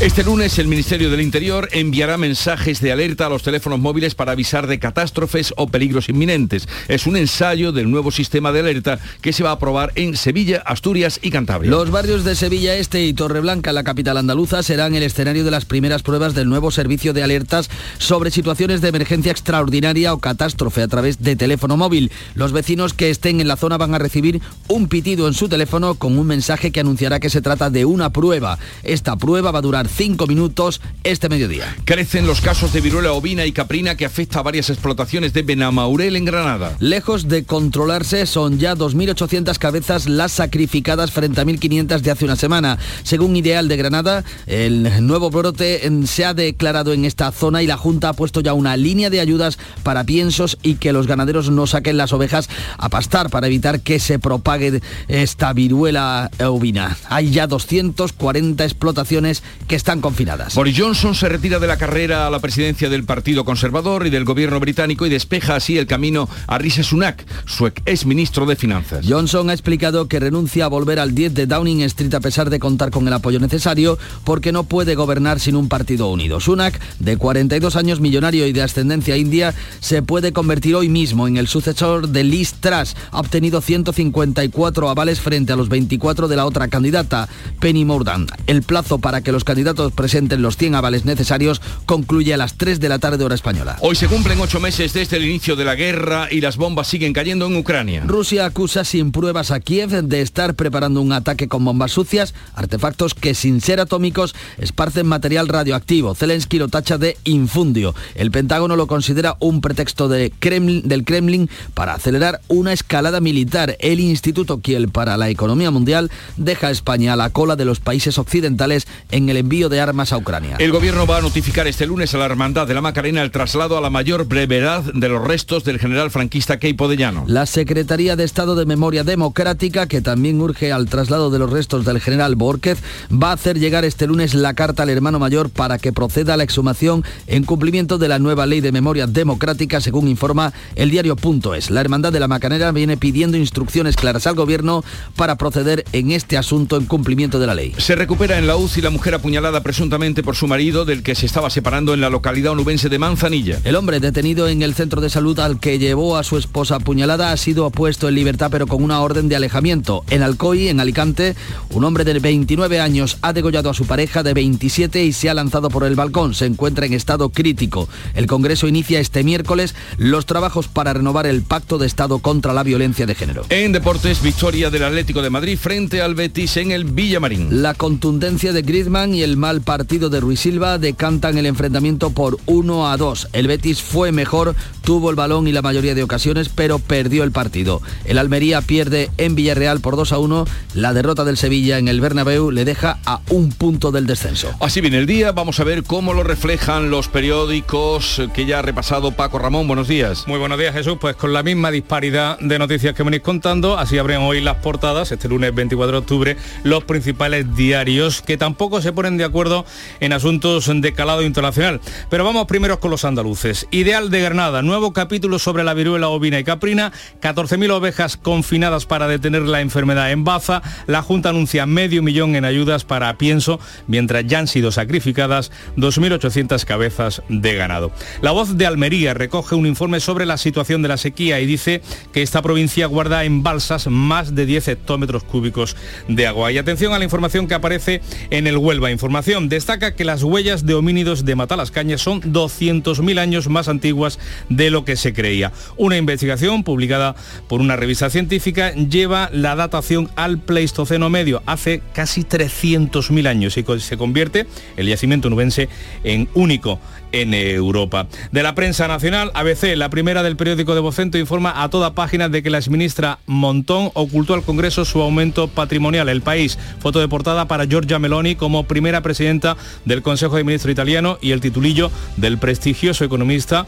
Este 0.00 0.24
lunes 0.24 0.58
el 0.58 0.66
Ministerio 0.66 1.10
del 1.10 1.20
Interior 1.20 1.68
enviará 1.72 2.16
mensajes 2.16 2.80
de 2.80 2.90
alerta 2.90 3.26
a 3.26 3.28
los 3.28 3.42
teléfonos 3.42 3.78
móviles 3.78 4.14
para 4.14 4.32
avisar 4.32 4.66
de 4.66 4.78
catástrofes 4.78 5.52
o 5.58 5.66
peligros 5.66 6.08
inminentes. 6.08 6.68
Es 6.88 7.06
un 7.06 7.16
ensayo 7.16 7.70
del 7.70 7.90
nuevo 7.90 8.10
sistema 8.10 8.50
de 8.50 8.60
alerta 8.60 8.98
que 9.20 9.34
se 9.34 9.42
va 9.42 9.50
a 9.50 9.54
aprobar 9.54 9.92
en 9.96 10.16
Sevilla, 10.16 10.62
Asturias 10.64 11.20
y 11.22 11.30
Cantabria. 11.30 11.70
Los 11.70 11.90
barrios 11.90 12.24
de 12.24 12.34
Sevilla 12.34 12.76
Este 12.76 13.04
y 13.04 13.12
Torreblanca, 13.12 13.72
la 13.72 13.84
capital 13.84 14.16
andaluza, 14.16 14.62
serán 14.62 14.94
el 14.94 15.02
escenario 15.02 15.44
de 15.44 15.50
las 15.50 15.64
primeras 15.64 16.02
pruebas 16.02 16.34
del 16.34 16.48
nuevo 16.48 16.70
servicio 16.70 17.12
de 17.12 17.22
alertas 17.22 17.68
sobre 17.98 18.30
situaciones 18.30 18.80
de 18.80 18.88
emergencia 18.88 19.32
extraordinaria 19.32 20.14
o 20.14 20.18
catástrofe 20.18 20.82
a 20.82 20.88
través 20.88 21.22
de 21.22 21.36
teléfono 21.36 21.76
móvil. 21.76 22.10
Los 22.34 22.52
vecinos 22.52 22.94
que 22.94 23.10
estén 23.10 23.40
en 23.40 23.48
la 23.48 23.56
zona 23.56 23.76
van 23.76 23.94
a 23.94 23.98
recibir 23.98 24.40
un 24.68 24.88
pitido 24.88 25.28
en 25.28 25.34
su 25.34 25.48
teléfono 25.48 25.94
con 25.96 26.18
un 26.18 26.26
mensaje 26.26 26.72
que 26.72 26.80
anunciará 26.80 27.20
que 27.20 27.30
se 27.30 27.42
trata 27.42 27.70
de 27.70 27.84
una 27.84 28.10
prueba. 28.10 28.58
Esta 28.82 29.16
prueba 29.16 29.50
va 29.50 29.58
a 29.58 29.62
durar 29.62 29.69
cinco 29.88 30.26
minutos 30.26 30.80
este 31.04 31.28
mediodía. 31.28 31.76
Crecen 31.84 32.26
los 32.26 32.40
casos 32.40 32.72
de 32.72 32.80
viruela 32.80 33.12
ovina 33.12 33.46
y 33.46 33.52
caprina 33.52 33.96
que 33.96 34.04
afecta 34.04 34.40
a 34.40 34.42
varias 34.42 34.70
explotaciones 34.70 35.32
de 35.32 35.42
Benamaurel 35.42 36.16
en 36.16 36.24
Granada. 36.24 36.76
Lejos 36.80 37.28
de 37.28 37.44
controlarse, 37.44 38.26
son 38.26 38.58
ya 38.58 38.74
2.800 38.74 39.58
cabezas 39.58 40.08
las 40.08 40.32
sacrificadas 40.32 41.10
frente 41.10 41.40
a 41.40 41.44
1.500 41.44 42.00
de 42.00 42.10
hace 42.10 42.24
una 42.24 42.36
semana. 42.36 42.78
Según 43.02 43.36
Ideal 43.36 43.68
de 43.68 43.76
Granada, 43.76 44.24
el 44.46 45.06
nuevo 45.06 45.30
brote 45.30 45.88
se 46.06 46.24
ha 46.24 46.34
declarado 46.34 46.92
en 46.92 47.04
esta 47.04 47.30
zona 47.32 47.62
y 47.62 47.66
la 47.66 47.76
Junta 47.76 48.10
ha 48.10 48.12
puesto 48.12 48.40
ya 48.40 48.52
una 48.52 48.76
línea 48.76 49.10
de 49.10 49.20
ayudas 49.20 49.58
para 49.82 50.04
piensos 50.04 50.58
y 50.62 50.74
que 50.74 50.92
los 50.92 51.06
ganaderos 51.06 51.50
no 51.50 51.66
saquen 51.66 51.96
las 51.96 52.12
ovejas 52.12 52.48
a 52.78 52.88
pastar 52.88 53.30
para 53.30 53.46
evitar 53.46 53.80
que 53.80 53.98
se 53.98 54.18
propague 54.18 54.80
esta 55.08 55.52
viruela 55.52 56.30
ovina. 56.44 56.96
Hay 57.08 57.30
ya 57.30 57.46
240 57.46 58.64
explotaciones 58.64 59.42
que 59.66 59.76
están 59.76 60.00
confinadas. 60.00 60.54
Boris 60.54 60.76
Johnson 60.78 61.14
se 61.14 61.28
retira 61.28 61.58
de 61.58 61.66
la 61.66 61.76
carrera 61.76 62.26
a 62.26 62.30
la 62.30 62.40
presidencia 62.40 62.88
del 62.88 63.04
Partido 63.04 63.44
Conservador 63.44 64.06
y 64.06 64.10
del 64.10 64.24
gobierno 64.24 64.60
británico 64.60 65.06
y 65.06 65.10
despeja 65.10 65.56
así 65.56 65.78
el 65.78 65.86
camino 65.86 66.28
a 66.46 66.58
Rishi 66.58 66.82
Sunak, 66.82 67.24
su 67.46 67.66
ex 67.66 68.06
ministro 68.06 68.46
de 68.46 68.56
Finanzas. 68.56 69.06
Johnson 69.08 69.50
ha 69.50 69.52
explicado 69.52 70.08
que 70.08 70.20
renuncia 70.20 70.64
a 70.64 70.68
volver 70.68 70.98
al 70.98 71.14
10 71.14 71.34
de 71.34 71.46
Downing 71.46 71.82
Street 71.82 72.14
a 72.14 72.20
pesar 72.20 72.50
de 72.50 72.58
contar 72.58 72.90
con 72.90 73.06
el 73.06 73.12
apoyo 73.12 73.40
necesario 73.40 73.98
porque 74.24 74.52
no 74.52 74.64
puede 74.64 74.94
gobernar 74.94 75.40
sin 75.40 75.56
un 75.56 75.68
partido 75.68 76.08
unido. 76.08 76.40
Sunak, 76.40 76.80
de 76.98 77.16
42 77.16 77.76
años 77.76 78.00
millonario 78.00 78.46
y 78.46 78.52
de 78.52 78.62
ascendencia 78.62 79.16
india, 79.16 79.54
se 79.80 80.02
puede 80.02 80.32
convertir 80.32 80.74
hoy 80.74 80.88
mismo 80.88 81.28
en 81.28 81.36
el 81.36 81.48
sucesor 81.48 82.08
de 82.08 82.24
Liz 82.24 82.54
Truss. 82.60 82.96
Ha 83.10 83.20
obtenido 83.20 83.60
154 83.60 84.88
avales 84.88 85.20
frente 85.20 85.52
a 85.52 85.56
los 85.56 85.68
24 85.68 86.28
de 86.28 86.36
la 86.36 86.46
otra 86.46 86.68
candidata, 86.68 87.28
Penny 87.60 87.84
Mordaunt. 87.84 88.30
El 88.46 88.62
plazo 88.62 88.98
para 88.98 89.20
que 89.20 89.32
los 89.32 89.44
candidatos 89.50 89.90
presenten 89.90 90.42
los 90.42 90.56
100 90.56 90.76
avales 90.76 91.04
necesarios 91.04 91.60
concluye 91.84 92.32
a 92.32 92.36
las 92.36 92.54
3 92.54 92.78
de 92.78 92.88
la 92.88 93.00
tarde 93.00 93.24
hora 93.24 93.34
española. 93.34 93.78
Hoy 93.80 93.96
se 93.96 94.06
cumplen 94.06 94.38
ocho 94.40 94.60
meses 94.60 94.92
desde 94.92 95.16
el 95.16 95.24
inicio 95.24 95.56
de 95.56 95.64
la 95.64 95.74
guerra 95.74 96.28
y 96.30 96.40
las 96.40 96.56
bombas 96.56 96.86
siguen 96.86 97.12
cayendo 97.12 97.46
en 97.46 97.56
Ucrania. 97.56 98.04
Rusia 98.06 98.44
acusa 98.44 98.84
sin 98.84 99.10
pruebas 99.10 99.50
a 99.50 99.58
Kiev 99.58 99.90
de 100.04 100.20
estar 100.20 100.54
preparando 100.54 101.00
un 101.00 101.10
ataque 101.12 101.48
con 101.48 101.64
bombas 101.64 101.90
sucias, 101.90 102.32
artefactos 102.54 103.14
que 103.14 103.34
sin 103.34 103.60
ser 103.60 103.80
atómicos 103.80 104.36
esparcen 104.56 105.08
material 105.08 105.48
radioactivo. 105.48 106.14
Zelensky 106.14 106.60
lo 106.60 106.68
tacha 106.68 106.96
de 106.96 107.16
infundio. 107.24 107.96
El 108.14 108.30
Pentágono 108.30 108.76
lo 108.76 108.86
considera 108.86 109.36
un 109.40 109.62
pretexto 109.62 110.08
de 110.08 110.32
Kremlin, 110.38 110.86
del 110.86 111.02
Kremlin 111.02 111.50
para 111.74 111.94
acelerar 111.94 112.40
una 112.46 112.72
escalada 112.72 113.18
militar. 113.18 113.76
El 113.80 113.98
Instituto 113.98 114.60
Kiel 114.60 114.90
para 114.90 115.16
la 115.16 115.28
Economía 115.28 115.72
Mundial 115.72 116.08
deja 116.36 116.68
a 116.68 116.70
España 116.70 117.14
a 117.14 117.16
la 117.16 117.30
cola 117.30 117.56
de 117.56 117.64
los 117.64 117.80
países 117.80 118.16
occidentales 118.16 118.86
en 119.10 119.28
el 119.28 119.39
envío 119.40 119.68
de 119.68 119.80
armas 119.80 120.12
a 120.12 120.16
Ucrania. 120.16 120.56
El 120.58 120.72
gobierno 120.72 121.06
va 121.06 121.18
a 121.18 121.20
notificar 121.20 121.66
este 121.66 121.86
lunes 121.86 122.14
a 122.14 122.18
la 122.18 122.26
Hermandad 122.26 122.66
de 122.66 122.74
la 122.74 122.80
Macarena 122.80 123.22
el 123.22 123.30
traslado 123.30 123.76
a 123.76 123.80
la 123.80 123.90
mayor 123.90 124.26
brevedad 124.26 124.82
de 124.94 125.08
los 125.08 125.26
restos 125.26 125.64
del 125.64 125.78
general 125.78 126.10
franquista 126.10 126.58
Keipo 126.58 126.88
de 126.88 126.96
Llano. 126.96 127.24
La 127.26 127.46
Secretaría 127.46 128.16
de 128.16 128.24
Estado 128.24 128.54
de 128.54 128.66
Memoria 128.66 129.04
Democrática, 129.04 129.86
que 129.86 130.00
también 130.00 130.40
urge 130.40 130.72
al 130.72 130.88
traslado 130.88 131.30
de 131.30 131.38
los 131.38 131.50
restos 131.50 131.84
del 131.84 132.00
general 132.00 132.36
Borquez, 132.36 132.78
va 133.10 133.30
a 133.30 133.34
hacer 133.34 133.58
llegar 133.58 133.84
este 133.84 134.06
lunes 134.06 134.34
la 134.34 134.54
carta 134.54 134.82
al 134.82 134.90
hermano 134.90 135.18
mayor 135.18 135.50
para 135.50 135.78
que 135.78 135.92
proceda 135.92 136.34
a 136.34 136.36
la 136.36 136.44
exhumación 136.44 137.04
en 137.26 137.44
cumplimiento 137.44 137.98
de 137.98 138.08
la 138.08 138.18
nueva 138.18 138.46
ley 138.46 138.60
de 138.60 138.72
memoria 138.72 139.06
democrática, 139.06 139.80
según 139.80 140.08
informa 140.08 140.52
el 140.76 140.90
diario 140.90 141.16
Punto 141.16 141.54
Es. 141.54 141.70
La 141.70 141.80
Hermandad 141.80 142.12
de 142.12 142.20
la 142.20 142.28
Macarena 142.28 142.72
viene 142.72 142.96
pidiendo 142.96 143.36
instrucciones 143.36 143.96
claras 143.96 144.26
al 144.26 144.34
gobierno 144.34 144.84
para 145.16 145.36
proceder 145.36 145.84
en 145.92 146.12
este 146.12 146.36
asunto 146.36 146.76
en 146.76 146.86
cumplimiento 146.86 147.38
de 147.38 147.46
la 147.46 147.54
ley. 147.54 147.74
Se 147.78 147.94
recupera 147.94 148.38
en 148.38 148.46
la 148.46 148.56
UCI 148.56 148.82
la 148.82 148.90
mujer 148.90 149.14
apuñalada 149.20 149.62
presuntamente 149.62 150.22
por 150.22 150.34
su 150.34 150.46
marido 150.46 150.86
del 150.86 151.02
que 151.02 151.14
se 151.14 151.26
estaba 151.26 151.50
separando 151.50 151.92
en 151.92 152.00
la 152.00 152.08
localidad 152.08 152.52
onubense 152.52 152.88
de 152.88 152.98
Manzanilla. 152.98 153.60
El 153.64 153.76
hombre 153.76 154.00
detenido 154.00 154.48
en 154.48 154.62
el 154.62 154.74
centro 154.74 155.02
de 155.02 155.10
salud 155.10 155.38
al 155.40 155.60
que 155.60 155.78
llevó 155.78 156.16
a 156.16 156.24
su 156.24 156.38
esposa 156.38 156.76
apuñalada 156.76 157.30
ha 157.30 157.36
sido 157.36 157.68
puesto 157.70 158.08
en 158.08 158.14
libertad 158.14 158.48
pero 158.50 158.66
con 158.66 158.82
una 158.82 159.00
orden 159.02 159.28
de 159.28 159.36
alejamiento. 159.36 160.04
En 160.08 160.22
Alcoy, 160.22 160.68
en 160.68 160.80
Alicante, 160.80 161.36
un 161.68 161.84
hombre 161.84 162.04
de 162.04 162.18
29 162.18 162.80
años 162.80 163.18
ha 163.20 163.34
degollado 163.34 163.68
a 163.68 163.74
su 163.74 163.86
pareja 163.86 164.22
de 164.22 164.32
27 164.32 165.04
y 165.04 165.12
se 165.12 165.28
ha 165.28 165.34
lanzado 165.34 165.68
por 165.68 165.84
el 165.84 165.96
balcón. 165.96 166.32
Se 166.32 166.46
encuentra 166.46 166.86
en 166.86 166.94
estado 166.94 167.28
crítico. 167.28 167.90
El 168.14 168.26
Congreso 168.26 168.68
inicia 168.68 169.00
este 169.00 169.22
miércoles 169.22 169.74
los 169.98 170.24
trabajos 170.24 170.68
para 170.68 170.94
renovar 170.94 171.26
el 171.26 171.42
pacto 171.42 171.76
de 171.76 171.86
Estado 171.86 172.20
contra 172.20 172.54
la 172.54 172.62
violencia 172.62 173.04
de 173.04 173.14
género. 173.14 173.44
En 173.50 173.72
deportes, 173.72 174.22
victoria 174.22 174.70
del 174.70 174.84
Atlético 174.84 175.20
de 175.20 175.28
Madrid 175.28 175.58
frente 175.60 176.00
al 176.00 176.14
Betis 176.14 176.56
en 176.56 176.72
el 176.72 176.84
Villamarín. 176.84 177.62
La 177.62 177.74
contundencia 177.74 178.54
de 178.54 178.62
Griezmann 178.62 179.09
y 179.14 179.22
el 179.22 179.36
mal 179.36 179.60
partido 179.60 180.10
de 180.10 180.20
Ruiz 180.20 180.40
Silva 180.40 180.78
decantan 180.78 181.38
el 181.38 181.46
enfrentamiento 181.46 182.10
por 182.10 182.38
1 182.46 182.90
a 182.90 182.96
2. 182.96 183.28
El 183.32 183.46
Betis 183.46 183.82
fue 183.82 184.12
mejor, 184.12 184.54
tuvo 184.82 185.10
el 185.10 185.16
balón 185.16 185.48
y 185.48 185.52
la 185.52 185.62
mayoría 185.62 185.94
de 185.94 186.02
ocasiones, 186.02 186.48
pero 186.48 186.78
perdió 186.78 187.24
el 187.24 187.32
partido. 187.32 187.82
El 188.04 188.18
Almería 188.18 188.62
pierde 188.62 189.10
en 189.18 189.34
Villarreal 189.34 189.80
por 189.80 189.96
2 189.96 190.12
a 190.12 190.18
1. 190.18 190.44
La 190.74 190.92
derrota 190.92 191.24
del 191.24 191.36
Sevilla 191.36 191.78
en 191.78 191.88
el 191.88 192.00
Bernabéu 192.00 192.50
le 192.50 192.64
deja 192.64 192.98
a 193.06 193.20
un 193.30 193.50
punto 193.50 193.90
del 193.92 194.06
descenso. 194.06 194.54
Así 194.60 194.80
viene 194.80 194.98
el 194.98 195.06
día, 195.06 195.32
vamos 195.32 195.60
a 195.60 195.64
ver 195.64 195.82
cómo 195.82 196.14
lo 196.14 196.22
reflejan 196.22 196.90
los 196.90 197.08
periódicos 197.08 198.22
que 198.34 198.46
ya 198.46 198.60
ha 198.60 198.62
repasado 198.62 199.12
Paco 199.12 199.38
Ramón. 199.38 199.66
Buenos 199.66 199.88
días. 199.88 200.26
Muy 200.26 200.38
buenos 200.38 200.58
días 200.58 200.74
Jesús, 200.74 200.98
pues 201.00 201.16
con 201.16 201.32
la 201.32 201.42
misma 201.42 201.70
disparidad 201.70 202.38
de 202.38 202.58
noticias 202.58 202.94
que 202.94 203.02
venís 203.02 203.20
contando, 203.20 203.78
así 203.78 203.98
abren 203.98 204.20
hoy 204.22 204.40
las 204.40 204.56
portadas, 204.56 205.12
este 205.12 205.28
lunes 205.28 205.54
24 205.54 205.92
de 205.92 205.98
octubre, 205.98 206.36
los 206.62 206.84
principales 206.84 207.54
diarios 207.56 208.22
que 208.22 208.36
tampoco 208.36 208.80
se 208.80 208.92
ponen 209.00 209.16
de 209.16 209.24
acuerdo 209.24 209.64
en 210.00 210.12
asuntos 210.12 210.70
de 210.70 210.92
calado 210.92 211.22
internacional. 211.22 211.80
Pero 212.10 212.22
vamos 212.22 212.44
primero 212.44 212.80
con 212.80 212.90
los 212.90 213.06
andaluces. 213.06 213.66
Ideal 213.70 214.10
de 214.10 214.20
Granada, 214.20 214.60
nuevo 214.60 214.92
capítulo 214.92 215.38
sobre 215.38 215.64
la 215.64 215.72
viruela 215.72 216.08
ovina 216.08 216.38
y 216.38 216.44
caprina, 216.44 216.92
14.000 217.22 217.70
ovejas 217.70 218.18
confinadas 218.18 218.84
para 218.84 219.08
detener 219.08 219.40
la 219.40 219.62
enfermedad 219.62 220.12
en 220.12 220.24
Baza, 220.24 220.60
la 220.86 221.00
Junta 221.00 221.30
anuncia 221.30 221.64
medio 221.64 222.02
millón 222.02 222.36
en 222.36 222.44
ayudas 222.44 222.84
para 222.84 223.16
pienso, 223.16 223.58
mientras 223.86 224.26
ya 224.26 224.40
han 224.40 224.48
sido 224.48 224.70
sacrificadas 224.70 225.50
2.800 225.78 226.62
cabezas 226.66 227.22
de 227.30 227.54
ganado. 227.54 227.92
La 228.20 228.32
voz 228.32 228.58
de 228.58 228.66
Almería 228.66 229.14
recoge 229.14 229.54
un 229.54 229.64
informe 229.64 230.00
sobre 230.00 230.26
la 230.26 230.36
situación 230.36 230.82
de 230.82 230.88
la 230.88 230.98
sequía 230.98 231.40
y 231.40 231.46
dice 231.46 231.80
que 232.12 232.20
esta 232.20 232.42
provincia 232.42 232.84
guarda 232.84 233.24
en 233.24 233.42
balsas 233.42 233.86
más 233.86 234.34
de 234.34 234.44
10 234.44 234.68
hectómetros 234.68 235.24
cúbicos 235.24 235.74
de 236.06 236.26
agua. 236.26 236.52
Y 236.52 236.58
atención 236.58 236.92
a 236.92 236.98
la 236.98 237.04
información 237.04 237.48
que 237.48 237.54
aparece 237.54 238.02
en 238.28 238.46
el 238.46 238.58
Huelva 238.58 238.89
Información. 238.90 239.48
Destaca 239.48 239.94
que 239.94 240.04
las 240.04 240.22
huellas 240.22 240.66
de 240.66 240.74
homínidos 240.74 241.24
de 241.24 241.34
Matalascañas 241.34 242.00
son 242.00 242.20
200.000 242.22 243.18
años 243.18 243.48
más 243.48 243.68
antiguas 243.68 244.18
de 244.48 244.70
lo 244.70 244.84
que 244.84 244.96
se 244.96 245.12
creía. 245.12 245.52
Una 245.76 245.96
investigación 245.96 246.64
publicada 246.64 247.14
por 247.48 247.60
una 247.60 247.76
revista 247.76 248.10
científica 248.10 248.72
lleva 248.72 249.30
la 249.32 249.56
datación 249.56 250.10
al 250.16 250.38
Pleistoceno 250.38 251.10
medio, 251.10 251.42
hace 251.46 251.82
casi 251.92 252.22
300.000 252.22 253.26
años, 253.26 253.56
y 253.56 253.64
se 253.80 253.96
convierte 253.96 254.46
el 254.76 254.88
yacimiento 254.88 255.30
nubense 255.30 255.68
en 256.04 256.28
único 256.34 256.80
en 257.12 257.34
Europa. 257.34 258.06
De 258.32 258.42
la 258.42 258.54
prensa 258.54 258.88
nacional, 258.88 259.30
ABC, 259.34 259.76
la 259.76 259.90
primera 259.90 260.22
del 260.22 260.36
periódico 260.36 260.74
de 260.74 260.80
Vocento, 260.80 261.18
informa 261.18 261.62
a 261.62 261.68
toda 261.68 261.94
página 261.94 262.28
de 262.28 262.42
que 262.42 262.50
la 262.50 262.58
exministra 262.58 263.18
Montón 263.26 263.90
ocultó 263.94 264.34
al 264.34 264.42
Congreso 264.42 264.84
su 264.84 265.00
aumento 265.00 265.48
patrimonial. 265.48 266.08
El 266.08 266.22
país, 266.22 266.58
foto 266.78 267.00
de 267.00 267.08
portada 267.08 267.46
para 267.46 267.66
Giorgia 267.66 267.98
Meloni 267.98 268.34
como 268.34 268.64
primera 268.64 269.00
presidenta 269.02 269.56
del 269.84 270.02
Consejo 270.02 270.36
de 270.36 270.44
Ministros 270.44 270.72
italiano 270.72 271.18
y 271.20 271.32
el 271.32 271.40
titulillo 271.40 271.90
del 272.16 272.38
prestigioso 272.38 273.04
economista 273.04 273.66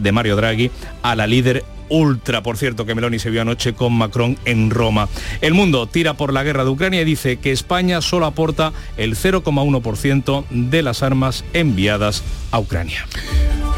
de 0.00 0.12
Mario 0.12 0.36
Draghi 0.36 0.70
a 1.02 1.14
la 1.14 1.26
líder 1.26 1.64
ultra, 1.88 2.42
por 2.42 2.56
cierto, 2.56 2.86
que 2.86 2.94
Meloni 2.94 3.18
se 3.18 3.30
vio 3.30 3.42
anoche 3.42 3.74
con 3.74 3.92
Macron 3.92 4.36
en 4.44 4.70
Roma. 4.70 5.08
El 5.40 5.54
mundo 5.54 5.86
tira 5.86 6.14
por 6.14 6.32
la 6.32 6.42
guerra 6.42 6.64
de 6.64 6.70
Ucrania 6.70 7.02
y 7.02 7.04
dice 7.04 7.36
que 7.36 7.52
España 7.52 8.00
solo 8.00 8.26
aporta 8.26 8.72
el 8.96 9.16
0,1% 9.16 10.44
de 10.50 10.82
las 10.82 11.02
armas 11.02 11.44
enviadas 11.52 12.22
a 12.50 12.60
Ucrania. 12.60 13.06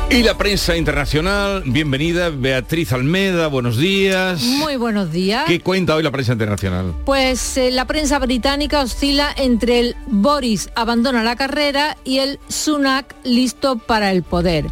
Y 0.09 0.23
la 0.23 0.39
prensa 0.39 0.77
internacional, 0.77 1.65
bienvenida 1.67 2.31
Beatriz 2.31 2.93
Almeda, 2.93 3.49
buenos 3.49 3.77
días. 3.77 4.41
Muy 4.41 4.77
buenos 4.77 5.11
días. 5.11 5.47
¿Qué 5.47 5.61
cuenta 5.61 5.97
hoy 5.97 6.05
la 6.05 6.13
prensa 6.13 6.33
internacional? 6.33 6.95
Pues 7.05 7.57
eh, 7.57 7.73
la 7.73 7.87
prensa 7.87 8.21
británica 8.21 8.83
oscila 8.83 9.35
entre 9.37 9.81
el 9.81 9.97
Boris 10.07 10.71
abandona 10.77 11.25
la 11.25 11.35
carrera 11.35 11.97
y 12.05 12.19
el 12.19 12.39
Sunak 12.49 13.17
listo 13.25 13.79
para 13.79 14.13
el 14.13 14.23
poder. 14.23 14.67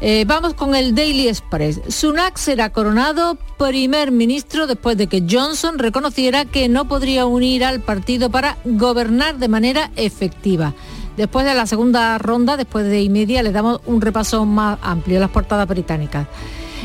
Eh, 0.00 0.24
vamos 0.26 0.54
con 0.54 0.76
el 0.76 0.94
Daily 0.94 1.28
Express. 1.28 1.80
Sunak 1.88 2.36
será 2.36 2.70
coronado 2.70 3.36
primer 3.58 4.12
ministro 4.12 4.68
después 4.68 4.96
de 4.96 5.08
que 5.08 5.24
Johnson 5.28 5.78
reconociera 5.78 6.44
que 6.44 6.68
no 6.68 6.86
podría 6.86 7.26
unir 7.26 7.64
al 7.64 7.80
partido 7.80 8.30
para 8.30 8.58
gobernar 8.64 9.38
de 9.38 9.48
manera 9.48 9.90
efectiva. 9.96 10.74
Después 11.16 11.44
de 11.44 11.54
la 11.54 11.66
segunda 11.66 12.16
ronda, 12.18 12.56
después 12.56 12.86
de 12.86 13.02
y 13.02 13.08
media, 13.08 13.42
le 13.42 13.50
damos 13.50 13.80
un 13.86 14.00
repaso 14.00 14.46
más 14.46 14.78
amplio 14.82 15.18
las 15.18 15.30
portadas 15.30 15.66
británicas. 15.66 16.28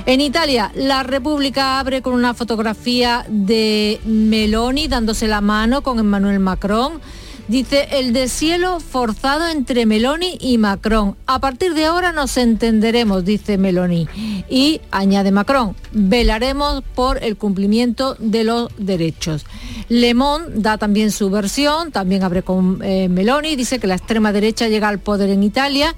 En 0.08 0.20
Italia, 0.20 0.72
la 0.74 1.04
República 1.04 1.80
abre 1.80 2.02
con 2.02 2.14
una 2.16 2.34
fotografía 2.34 3.26
de 3.30 4.02
Meloni 4.06 4.88
dándose 4.88 5.28
la 5.28 5.40
mano 5.40 5.84
con 5.84 6.00
Emmanuel 6.00 6.40
Macron. 6.40 7.00
Dice, 7.48 7.88
el 7.92 8.14
deshielo 8.14 8.80
forzado 8.80 9.48
entre 9.50 9.86
Meloni 9.86 10.38
y 10.40 10.58
Macron. 10.58 11.18
A 11.28 11.40
partir 11.40 11.74
de 11.74 11.86
ahora 11.86 12.14
nos 12.14 12.38
entenderemos, 12.38 13.26
dice 13.26 13.58
Meloni. 13.58 14.08
Y 14.50 14.80
añade 14.92 15.32
Macron, 15.32 15.76
velaremos 15.92 16.84
por 16.96 17.22
el 17.22 17.36
cumplimiento 17.36 18.16
de 18.20 18.46
los 18.46 18.70
derechos. 18.78 19.46
Le 19.90 20.16
da 20.56 20.78
también 20.78 21.12
su 21.12 21.30
versión, 21.30 21.92
también 21.92 22.24
abre 22.24 22.44
con 22.44 22.80
eh, 22.82 23.10
Meloni, 23.10 23.56
dice 23.56 23.80
que 23.80 23.88
la 23.88 23.96
extrema 23.96 24.32
derecha 24.32 24.70
llega 24.70 24.88
al 24.88 25.00
poder 25.00 25.30
en 25.30 25.44
Italia 25.44 25.96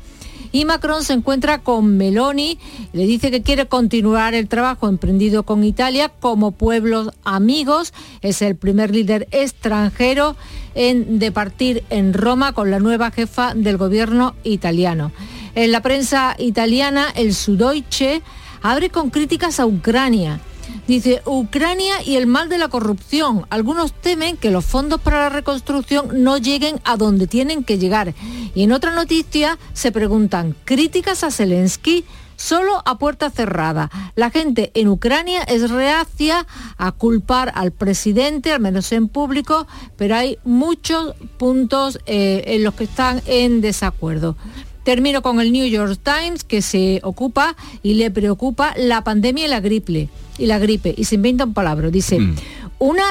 y 0.55 0.63
Macron 0.63 1.03
se 1.03 1.11
encuentra 1.11 1.63
con 1.63 1.97
Meloni, 1.97 2.57
le 2.93 3.05
dice 3.05 3.29
que 3.29 3.41
quiere 3.41 3.65
continuar 3.65 4.33
el 4.35 4.47
trabajo 4.47 4.87
emprendido 4.87 5.43
con 5.43 5.65
Italia 5.65 6.07
como 6.21 6.51
pueblos 6.51 7.11
amigos, 7.25 7.93
es 8.21 8.41
el 8.41 8.55
primer 8.55 8.91
líder 8.91 9.27
extranjero 9.31 10.37
en 10.73 11.19
departir 11.19 11.83
en 11.89 12.13
Roma 12.13 12.53
con 12.53 12.71
la 12.71 12.79
nueva 12.79 13.11
jefa 13.11 13.53
del 13.53 13.75
gobierno 13.75 14.33
italiano. 14.45 15.11
En 15.55 15.73
la 15.73 15.81
prensa 15.81 16.37
italiana, 16.39 17.07
el 17.17 17.33
Sudoiche 17.33 18.21
abre 18.61 18.89
con 18.89 19.09
críticas 19.09 19.59
a 19.59 19.65
Ucrania. 19.65 20.39
Dice, 20.87 21.21
Ucrania 21.25 22.03
y 22.03 22.15
el 22.15 22.27
mal 22.27 22.49
de 22.49 22.57
la 22.57 22.67
corrupción. 22.67 23.45
Algunos 23.49 23.93
temen 23.93 24.37
que 24.37 24.51
los 24.51 24.65
fondos 24.65 25.01
para 25.01 25.19
la 25.19 25.29
reconstrucción 25.29 26.23
no 26.23 26.37
lleguen 26.37 26.79
a 26.83 26.97
donde 26.97 27.27
tienen 27.27 27.63
que 27.63 27.77
llegar. 27.77 28.13
Y 28.53 28.63
en 28.63 28.71
otra 28.71 28.93
noticia 28.93 29.57
se 29.73 29.91
preguntan, 29.91 30.55
¿críticas 30.65 31.23
a 31.23 31.31
Zelensky? 31.31 32.05
solo 32.35 32.81
a 32.85 32.97
puerta 32.97 33.29
cerrada. 33.29 33.89
La 34.15 34.29
gente 34.29 34.71
en 34.73 34.87
Ucrania 34.87 35.43
es 35.43 35.69
reacia 35.69 36.45
a 36.77 36.91
culpar 36.91 37.51
al 37.55 37.71
presidente, 37.71 38.51
al 38.51 38.59
menos 38.59 38.91
en 38.91 39.07
público, 39.07 39.67
pero 39.97 40.15
hay 40.15 40.37
muchos 40.43 41.13
puntos 41.37 41.99
eh, 42.05 42.43
en 42.47 42.63
los 42.63 42.73
que 42.75 42.85
están 42.85 43.21
en 43.25 43.61
desacuerdo. 43.61 44.35
Termino 44.85 45.23
con 45.23 45.41
el 45.41 45.51
New 45.51 45.67
York 45.67 45.99
Times, 46.01 46.43
que 46.43 46.61
se 46.61 47.01
ocupa 47.03 47.55
y 47.81 47.95
le 47.95 48.11
preocupa 48.11 48.73
la 48.77 49.03
pandemia 49.03 49.45
y 49.45 49.49
la 49.49 49.59
gripe 49.59 50.09
y 50.37 50.45
la 50.45 50.59
gripe, 50.59 50.93
y 50.95 51.05
se 51.05 51.15
inventan 51.15 51.53
palabras. 51.53 51.91
Dice, 51.91 52.19
mm. 52.19 52.35
una 52.79 53.03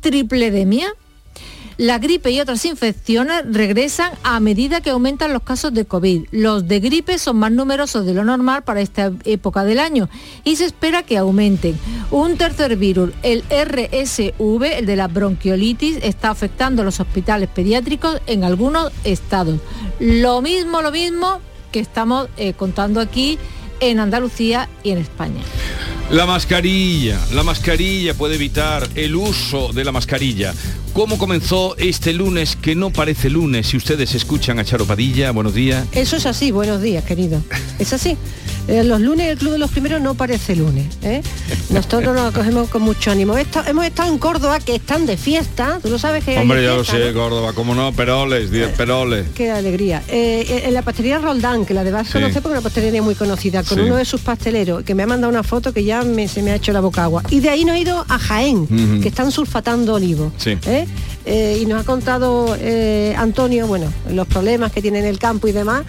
tripledemia. 0.00 0.92
La 1.80 1.98
gripe 1.98 2.30
y 2.30 2.38
otras 2.42 2.66
infecciones 2.66 3.42
regresan 3.46 4.12
a 4.22 4.38
medida 4.38 4.82
que 4.82 4.90
aumentan 4.90 5.32
los 5.32 5.42
casos 5.42 5.72
de 5.72 5.86
COVID. 5.86 6.26
Los 6.30 6.68
de 6.68 6.78
gripe 6.78 7.18
son 7.18 7.38
más 7.38 7.52
numerosos 7.52 8.04
de 8.04 8.12
lo 8.12 8.22
normal 8.22 8.64
para 8.64 8.82
esta 8.82 9.10
época 9.24 9.64
del 9.64 9.78
año 9.78 10.10
y 10.44 10.56
se 10.56 10.66
espera 10.66 11.04
que 11.04 11.16
aumenten. 11.16 11.78
Un 12.10 12.36
tercer 12.36 12.76
virus, 12.76 13.12
el 13.22 13.44
RSV, 13.44 14.62
el 14.76 14.84
de 14.84 14.96
la 14.96 15.08
bronquiolitis, 15.08 16.00
está 16.02 16.28
afectando 16.28 16.84
los 16.84 17.00
hospitales 17.00 17.48
pediátricos 17.48 18.20
en 18.26 18.44
algunos 18.44 18.92
estados. 19.04 19.58
Lo 20.00 20.42
mismo, 20.42 20.82
lo 20.82 20.92
mismo 20.92 21.40
que 21.72 21.80
estamos 21.80 22.28
eh, 22.36 22.52
contando 22.52 23.00
aquí 23.00 23.38
en 23.80 24.00
Andalucía 24.00 24.68
y 24.82 24.90
en 24.90 24.98
España. 24.98 25.40
La 26.10 26.26
mascarilla, 26.26 27.20
la 27.32 27.44
mascarilla 27.44 28.14
puede 28.14 28.34
evitar 28.34 28.88
el 28.96 29.14
uso 29.14 29.72
de 29.72 29.84
la 29.84 29.92
mascarilla. 29.92 30.52
¿Cómo 30.92 31.18
comenzó 31.18 31.76
este 31.76 32.12
lunes 32.12 32.56
que 32.56 32.74
no 32.74 32.90
parece 32.90 33.30
lunes? 33.30 33.68
Si 33.68 33.76
ustedes 33.76 34.16
escuchan 34.16 34.58
a 34.58 34.64
Charo 34.64 34.86
Padilla, 34.86 35.30
buenos 35.30 35.54
días. 35.54 35.86
Eso 35.92 36.16
es 36.16 36.26
así, 36.26 36.50
buenos 36.50 36.82
días, 36.82 37.04
querido. 37.04 37.40
Es 37.78 37.92
así. 37.92 38.16
Eh, 38.66 38.84
los 38.84 39.00
lunes, 39.00 39.28
el 39.28 39.38
Club 39.38 39.52
de 39.52 39.58
los 39.58 39.70
Primeros 39.70 40.00
no 40.00 40.14
parece 40.14 40.54
lunes. 40.54 40.86
¿eh? 41.02 41.22
Nosotros 41.70 42.14
nos 42.14 42.32
acogemos 42.32 42.68
con 42.68 42.82
mucho 42.82 43.10
ánimo. 43.10 43.36
hemos 43.36 43.84
estado 43.84 44.12
en 44.12 44.18
Córdoba, 44.18 44.60
que 44.60 44.76
están 44.76 45.06
de 45.06 45.16
fiesta. 45.16 45.78
Tú 45.82 45.90
lo 45.90 45.98
sabes 45.98 46.24
que... 46.24 46.36
Hombre, 46.38 46.62
ya 46.62 46.74
lo 46.74 46.84
sé, 46.84 47.12
Córdoba, 47.12 47.52
cómo 47.52 47.74
no, 47.74 47.92
peroles, 47.92 48.50
10 48.50 48.76
peroles. 48.76 49.26
Qué 49.34 49.50
alegría. 49.50 50.02
Eh, 50.08 50.64
en 50.66 50.74
la 50.74 50.82
pastelería 50.82 51.18
Roldán, 51.18 51.64
que 51.64 51.74
la 51.74 51.84
de 51.84 51.90
sí. 52.04 52.12
conocer 52.12 52.42
porque 52.42 52.54
es 52.54 52.60
una 52.60 52.60
pastelería 52.60 53.02
muy 53.02 53.14
conocida, 53.14 53.62
con 53.62 53.80
uno 53.80 53.96
de 53.96 54.04
sus 54.04 54.20
pasteleros, 54.20 54.84
que 54.84 54.94
me 54.94 55.04
ha 55.04 55.06
mandado 55.06 55.30
una 55.30 55.42
foto 55.42 55.72
que 55.72 55.84
ya 55.84 55.99
se 56.28 56.42
me 56.42 56.50
ha 56.50 56.56
hecho 56.56 56.72
la 56.72 56.80
boca 56.80 57.04
agua. 57.04 57.22
Y 57.30 57.40
de 57.40 57.50
ahí 57.50 57.64
nos 57.64 57.76
ha 57.76 57.78
ido 57.78 58.04
a 58.08 58.18
Jaén, 58.18 59.00
que 59.00 59.08
están 59.08 59.30
sulfatando 59.30 59.94
olivos. 59.94 60.32
y 61.26 61.66
nos 61.66 61.80
ha 61.80 61.84
contado 61.84 62.56
Antonio, 63.16 63.66
bueno, 63.66 63.86
los 64.10 64.26
problemas 64.26 64.72
que 64.72 64.82
tiene 64.82 65.00
en 65.00 65.06
el 65.06 65.18
campo 65.18 65.48
y 65.48 65.52
demás. 65.52 65.84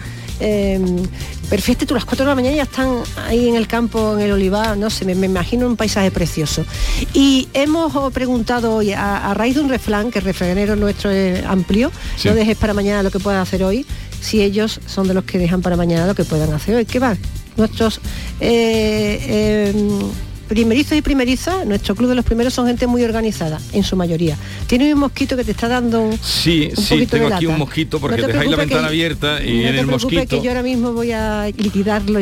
Perfecto, 1.52 1.84
tú 1.84 1.92
las 1.92 2.06
4 2.06 2.24
de 2.24 2.30
la 2.30 2.34
mañana 2.34 2.56
ya 2.56 2.62
están 2.62 3.02
ahí 3.26 3.46
en 3.46 3.56
el 3.56 3.68
campo, 3.68 4.14
en 4.14 4.22
el 4.22 4.32
olivar, 4.32 4.74
no 4.78 4.88
sé, 4.88 5.04
me, 5.04 5.12
imagino 5.26 5.66
un 5.66 5.76
paisaje 5.76 6.10
precioso. 6.10 6.64
Y 7.12 7.46
hemos 7.52 8.10
preguntado 8.14 8.76
hoy, 8.76 8.94
a, 8.94 9.34
raíz 9.34 9.56
de 9.56 9.60
un 9.60 9.68
refrán, 9.68 10.10
que 10.10 10.20
el 10.20 10.24
refranero 10.24 10.76
nuestro 10.76 11.10
es 11.10 11.44
amplio, 11.44 11.92
no 12.24 12.34
dejes 12.34 12.56
para 12.56 12.72
mañana 12.72 13.02
lo 13.02 13.10
que 13.10 13.18
puedan 13.18 13.42
hacer 13.42 13.64
hoy, 13.64 13.84
si 14.22 14.40
ellos 14.40 14.80
son 14.86 15.08
de 15.08 15.12
los 15.12 15.24
que 15.24 15.38
dejan 15.38 15.60
para 15.60 15.76
mañana 15.76 16.06
lo 16.06 16.14
que 16.14 16.24
puedan 16.24 16.50
hacer 16.54 16.74
hoy. 16.74 16.86
¿Qué 16.86 16.98
va? 16.98 17.18
Nuestros... 17.56 18.00
Eh, 18.40 19.72
em, 19.74 20.32
primerizos 20.52 20.98
y 20.98 21.00
primerizas, 21.00 21.66
nuestro 21.66 21.94
club 21.94 22.10
de 22.10 22.14
los 22.14 22.26
primeros 22.26 22.52
son 22.52 22.66
gente 22.66 22.86
muy 22.86 23.02
organizada, 23.02 23.58
en 23.72 23.84
su 23.84 23.96
mayoría. 23.96 24.36
Tiene 24.66 24.92
un 24.92 25.00
mosquito 25.00 25.34
que 25.34 25.44
te 25.44 25.52
está 25.52 25.66
dando 25.66 26.02
un, 26.02 26.18
Sí, 26.22 26.70
sí, 26.76 27.06
tengo 27.06 27.28
aquí 27.28 27.46
un 27.46 27.58
mosquito 27.58 27.98
porque 27.98 28.20
dejáis 28.20 28.50
la 28.50 28.56
ventana 28.58 28.88
abierta 28.88 29.42
y 29.42 29.64
en 29.64 29.76
el 29.76 29.86
mosquito. 29.86 30.26
que 30.26 30.42
yo 30.42 30.50
ahora 30.50 30.62
mismo 30.62 30.92
voy 30.92 31.12
a 31.12 31.46
liquidarlo 31.56 32.18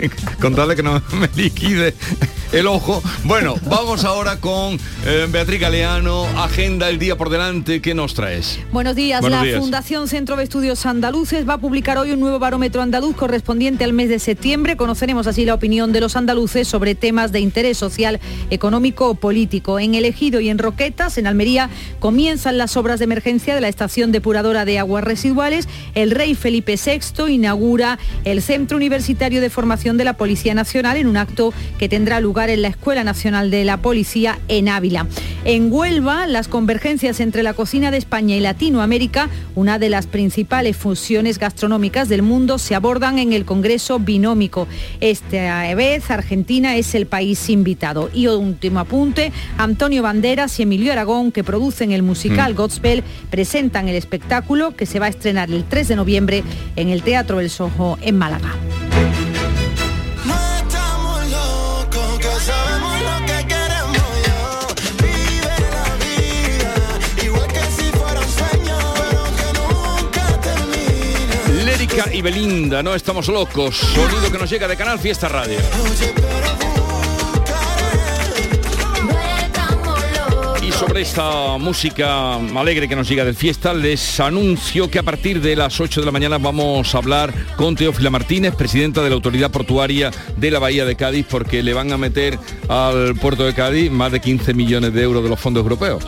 isofacto. 0.06 0.40
contarle 0.40 0.76
que 0.76 0.82
no 0.82 1.02
me 1.12 1.28
liquide 1.34 1.94
el 2.52 2.66
ojo. 2.66 3.02
Bueno, 3.24 3.54
vamos 3.66 4.04
ahora 4.04 4.40
con 4.40 4.78
eh, 5.06 5.26
Beatriz 5.30 5.60
Galeano, 5.60 6.24
Agenda 6.36 6.88
el 6.88 6.98
día 6.98 7.16
por 7.16 7.30
delante, 7.30 7.80
¿qué 7.80 7.94
nos 7.94 8.14
traes? 8.14 8.58
Buenos 8.72 8.96
días, 8.96 9.22
la 9.22 9.44
Fundación 9.58 10.08
Centro 10.08 10.36
de 10.36 10.44
Estudios 10.44 10.84
Andaluces 10.84 11.48
va 11.48 11.54
a 11.54 11.58
publicar 11.58 11.98
hoy 11.98 12.10
un 12.10 12.20
nuevo 12.20 12.38
barómetro 12.38 12.82
andaluz 12.82 13.14
correspondiente 13.14 13.84
al 13.84 13.92
mes 13.92 14.08
de 14.08 14.18
septiembre. 14.18 14.76
Conoceremos 14.76 15.26
así 15.26 15.44
la 15.44 15.54
opinión 15.54 15.92
de 15.92 16.00
los 16.00 16.16
andaluces 16.16 16.66
sobre 16.66 16.94
temas 16.94 17.30
de 17.32 17.40
interés 17.40 17.78
social, 17.78 18.20
económico 18.50 19.08
o 19.08 19.14
político. 19.14 19.78
En 19.78 19.94
El 19.94 20.04
Ejido 20.04 20.40
y 20.40 20.48
en 20.48 20.58
Roquetas, 20.58 21.18
en 21.18 21.26
Almería, 21.26 21.70
comienzan 21.98 22.58
las 22.58 22.76
obras 22.76 22.98
de 22.98 23.04
emergencia 23.04 23.54
de 23.54 23.60
la 23.60 23.68
estación 23.68 24.12
depuradora 24.12 24.64
de 24.64 24.78
aguas 24.78 25.04
residuales. 25.04 25.68
El 25.94 26.10
rey 26.10 26.34
Felipe 26.34 26.76
VI 26.76 27.32
inaugura 27.32 27.98
el 28.24 28.42
Centro 28.42 28.76
Universitario 28.76 29.40
de 29.40 29.50
Formación 29.50 29.89
de 29.98 30.04
la 30.04 30.14
Policía 30.14 30.54
Nacional 30.54 30.96
en 30.96 31.06
un 31.06 31.18
acto 31.18 31.52
que 31.78 31.88
tendrá 31.88 32.18
lugar 32.18 32.30
lugar 32.30 32.48
en 32.48 32.62
la 32.62 32.68
Escuela 32.68 33.02
Nacional 33.02 33.50
de 33.50 33.64
la 33.64 33.78
Policía 33.78 34.38
en 34.46 34.68
Ávila. 34.68 35.08
En 35.44 35.72
Huelva, 35.72 36.28
las 36.28 36.46
convergencias 36.46 37.18
entre 37.18 37.42
la 37.42 37.54
cocina 37.54 37.90
de 37.90 37.96
España 37.96 38.36
y 38.36 38.40
Latinoamérica, 38.40 39.28
una 39.56 39.80
de 39.80 39.90
las 39.90 40.06
principales 40.06 40.76
fusiones 40.76 41.40
gastronómicas 41.40 42.08
del 42.08 42.22
mundo, 42.22 42.58
se 42.58 42.76
abordan 42.76 43.18
en 43.18 43.32
el 43.32 43.44
Congreso 43.44 43.98
Binómico. 43.98 44.68
Esta 45.00 45.74
vez 45.74 46.08
Argentina 46.12 46.76
es 46.76 46.94
el 46.94 47.06
país 47.06 47.50
invitado. 47.50 48.10
Y 48.14 48.28
último 48.28 48.78
apunte, 48.78 49.32
Antonio 49.58 50.04
Banderas 50.04 50.60
y 50.60 50.62
Emilio 50.62 50.92
Aragón, 50.92 51.32
que 51.32 51.42
producen 51.42 51.90
el 51.90 52.04
musical 52.04 52.54
mm. 52.54 52.56
Godspell, 52.56 53.02
presentan 53.28 53.88
el 53.88 53.96
espectáculo 53.96 54.76
que 54.76 54.86
se 54.86 55.00
va 55.00 55.06
a 55.06 55.08
estrenar 55.08 55.50
el 55.50 55.64
3 55.64 55.88
de 55.88 55.96
noviembre 55.96 56.44
en 56.76 56.90
el 56.90 57.02
Teatro 57.02 57.40
El 57.40 57.50
Sojo 57.50 57.98
en 58.02 58.16
Málaga. 58.16 58.54
Y 72.12 72.22
Belinda, 72.22 72.82
no 72.82 72.94
estamos 72.94 73.28
locos. 73.28 73.76
Sonido 73.76 74.30
que 74.32 74.38
nos 74.38 74.48
llega 74.48 74.66
de 74.66 74.76
Canal 74.76 74.98
Fiesta 74.98 75.28
Radio. 75.28 75.58
Y 80.62 80.72
sobre 80.72 81.02
esta 81.02 81.58
música 81.58 82.36
alegre 82.36 82.88
que 82.88 82.96
nos 82.96 83.08
llega 83.08 83.24
del 83.24 83.34
fiesta, 83.34 83.74
les 83.74 84.20
anuncio 84.20 84.90
que 84.90 84.98
a 84.98 85.02
partir 85.02 85.40
de 85.40 85.56
las 85.56 85.80
8 85.80 86.00
de 86.00 86.06
la 86.06 86.12
mañana 86.12 86.38
vamos 86.38 86.94
a 86.94 86.98
hablar 86.98 87.34
con 87.56 87.76
Teófila 87.76 88.10
Martínez, 88.10 88.54
presidenta 88.54 89.02
de 89.02 89.10
la 89.10 89.16
Autoridad 89.16 89.50
Portuaria 89.50 90.10
de 90.36 90.50
la 90.50 90.58
Bahía 90.58 90.84
de 90.84 90.96
Cádiz, 90.96 91.26
porque 91.28 91.62
le 91.62 91.74
van 91.74 91.92
a 91.92 91.98
meter 91.98 92.38
al 92.68 93.14
puerto 93.16 93.44
de 93.44 93.54
Cádiz 93.54 93.90
más 93.90 94.12
de 94.12 94.20
15 94.20 94.54
millones 94.54 94.94
de 94.94 95.02
euros 95.02 95.22
de 95.22 95.28
los 95.28 95.38
fondos 95.38 95.62
europeos 95.62 96.04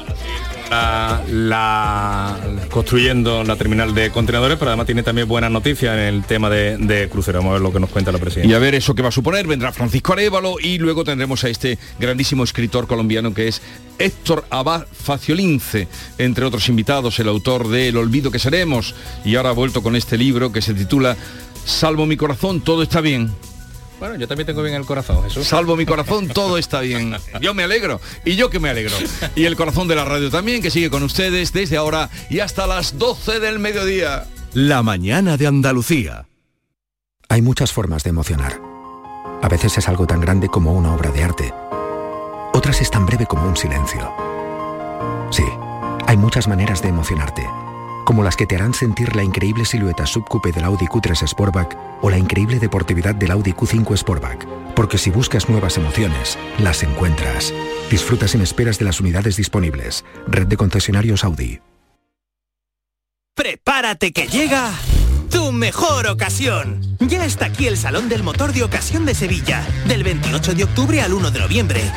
la, 0.72 2.38
construyendo 2.70 3.44
la 3.44 3.56
terminal 3.56 3.94
de 3.94 4.10
contenedores, 4.10 4.58
pero 4.58 4.70
además 4.70 4.86
tiene 4.86 5.02
también 5.02 5.28
buenas 5.28 5.50
noticias 5.50 5.94
en 5.94 6.00
el 6.00 6.24
tema 6.24 6.50
de, 6.50 7.08
crucero. 7.10 7.38
Vamos 7.38 7.50
a 7.50 7.52
ver 7.54 7.62
lo 7.62 7.72
que 7.72 7.80
nos 7.80 7.90
cuenta 7.90 8.12
la 8.12 8.18
presidenta. 8.18 8.50
Y 8.50 8.54
a 8.54 8.58
ver 8.58 8.74
eso 8.74 8.94
que 8.94 9.02
va 9.02 9.08
a 9.08 9.12
suponer, 9.12 9.46
vendrá 9.46 9.72
Francisco 9.72 10.12
Arevalo 10.12 10.56
y 10.60 10.78
luego 10.78 11.04
tendremos 11.04 11.44
a 11.44 11.48
este 11.48 11.78
grandísimo 11.98 12.44
escritor 12.44 12.86
colombiano 12.86 13.34
que 13.34 13.48
es 13.48 13.62
Héctor 13.98 14.44
Abad 14.50 14.86
Faciolince, 14.90 15.88
entre 16.18 16.44
otros 16.44 16.68
invitados, 16.68 17.18
el 17.18 17.28
autor 17.28 17.68
de 17.68 17.88
El 17.88 17.96
olvido 17.96 18.30
que 18.30 18.38
seremos, 18.38 18.94
y 19.24 19.36
ahora 19.36 19.50
ha 19.50 19.54
vuelto 19.54 19.82
con 19.82 19.96
este 19.96 20.16
libro 20.16 20.52
que 20.52 20.62
se 20.62 20.74
titula 20.74 21.16
Salvo 21.64 22.06
mi 22.06 22.16
corazón, 22.16 22.60
todo 22.60 22.82
está 22.82 23.00
bien. 23.00 23.30
Bueno, 24.02 24.16
yo 24.16 24.26
también 24.26 24.48
tengo 24.48 24.64
bien 24.64 24.74
el 24.74 24.84
corazón, 24.84 25.22
Jesús. 25.22 25.46
Salvo 25.46 25.76
mi 25.76 25.86
corazón, 25.86 26.26
todo 26.26 26.58
está 26.58 26.80
bien. 26.80 27.14
Yo 27.40 27.54
me 27.54 27.62
alegro. 27.62 28.00
Y 28.24 28.34
yo 28.34 28.50
que 28.50 28.58
me 28.58 28.68
alegro. 28.68 28.96
Y 29.36 29.44
el 29.44 29.54
corazón 29.54 29.86
de 29.86 29.94
la 29.94 30.04
radio 30.04 30.28
también, 30.28 30.60
que 30.60 30.72
sigue 30.72 30.90
con 30.90 31.04
ustedes 31.04 31.52
desde 31.52 31.76
ahora 31.76 32.10
y 32.28 32.40
hasta 32.40 32.66
las 32.66 32.98
12 32.98 33.38
del 33.38 33.60
mediodía. 33.60 34.26
La 34.54 34.82
mañana 34.82 35.36
de 35.36 35.46
Andalucía. 35.46 36.26
Hay 37.28 37.42
muchas 37.42 37.70
formas 37.70 38.02
de 38.02 38.10
emocionar. 38.10 38.60
A 39.40 39.48
veces 39.48 39.78
es 39.78 39.88
algo 39.88 40.04
tan 40.04 40.20
grande 40.20 40.48
como 40.48 40.72
una 40.72 40.92
obra 40.92 41.12
de 41.12 41.22
arte. 41.22 41.54
Otras 42.54 42.80
es 42.80 42.90
tan 42.90 43.06
breve 43.06 43.26
como 43.26 43.46
un 43.46 43.56
silencio. 43.56 44.12
Sí, 45.30 45.44
hay 46.08 46.16
muchas 46.16 46.48
maneras 46.48 46.82
de 46.82 46.88
emocionarte 46.88 47.46
como 48.04 48.22
las 48.22 48.36
que 48.36 48.46
te 48.46 48.56
harán 48.56 48.74
sentir 48.74 49.14
la 49.16 49.22
increíble 49.22 49.64
silueta 49.64 50.06
subcoupe 50.06 50.52
del 50.52 50.64
Audi 50.64 50.86
Q3 50.86 51.26
Sportback 51.26 51.76
o 52.02 52.10
la 52.10 52.18
increíble 52.18 52.58
deportividad 52.58 53.14
del 53.14 53.30
Audi 53.30 53.52
Q5 53.52 53.96
Sportback. 53.96 54.46
Porque 54.74 54.98
si 54.98 55.10
buscas 55.10 55.48
nuevas 55.48 55.76
emociones, 55.76 56.38
las 56.58 56.82
encuentras. 56.82 57.52
Disfruta 57.90 58.28
sin 58.28 58.40
esperas 58.40 58.78
de 58.78 58.84
las 58.84 59.00
unidades 59.00 59.36
disponibles. 59.36 60.04
Red 60.26 60.46
de 60.46 60.56
concesionarios 60.56 61.24
Audi. 61.24 61.60
Prepárate 63.34 64.12
que 64.12 64.28
llega 64.28 64.72
tu 65.30 65.50
mejor 65.52 66.06
ocasión. 66.06 66.80
Ya 67.00 67.24
está 67.24 67.46
aquí 67.46 67.66
el 67.66 67.78
Salón 67.78 68.08
del 68.08 68.22
Motor 68.22 68.52
de 68.52 68.62
Ocasión 68.62 69.06
de 69.06 69.14
Sevilla, 69.14 69.66
del 69.88 70.04
28 70.04 70.54
de 70.54 70.64
octubre 70.64 71.00
al 71.00 71.14
1 71.14 71.30
de 71.30 71.40
noviembre. 71.40 71.92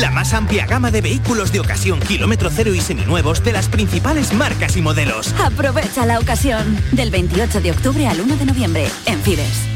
La 0.00 0.10
más 0.10 0.32
amplia 0.32 0.66
gama 0.66 0.90
de 0.90 1.00
vehículos 1.00 1.52
de 1.52 1.60
ocasión 1.60 2.00
kilómetro 2.00 2.50
cero 2.52 2.74
y 2.74 2.80
seminuevos 2.80 3.44
de 3.44 3.52
las 3.52 3.68
principales 3.68 4.32
marcas 4.34 4.76
y 4.76 4.82
modelos. 4.82 5.32
Aprovecha 5.38 6.04
la 6.04 6.18
ocasión 6.18 6.78
del 6.92 7.10
28 7.10 7.60
de 7.60 7.70
octubre 7.70 8.06
al 8.08 8.20
1 8.20 8.36
de 8.36 8.44
noviembre 8.44 8.90
en 9.06 9.20
Fides. 9.20 9.68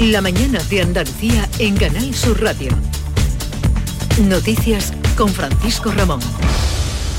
La 0.00 0.20
mañana 0.20 0.58
de 0.68 0.82
Andalucía 0.82 1.48
en 1.58 1.76
Canal 1.76 2.14
Sur 2.14 2.42
Radio. 2.42 2.70
Noticias 4.22 4.92
con 5.16 5.28
Francisco 5.28 5.92
Ramón. 5.92 6.20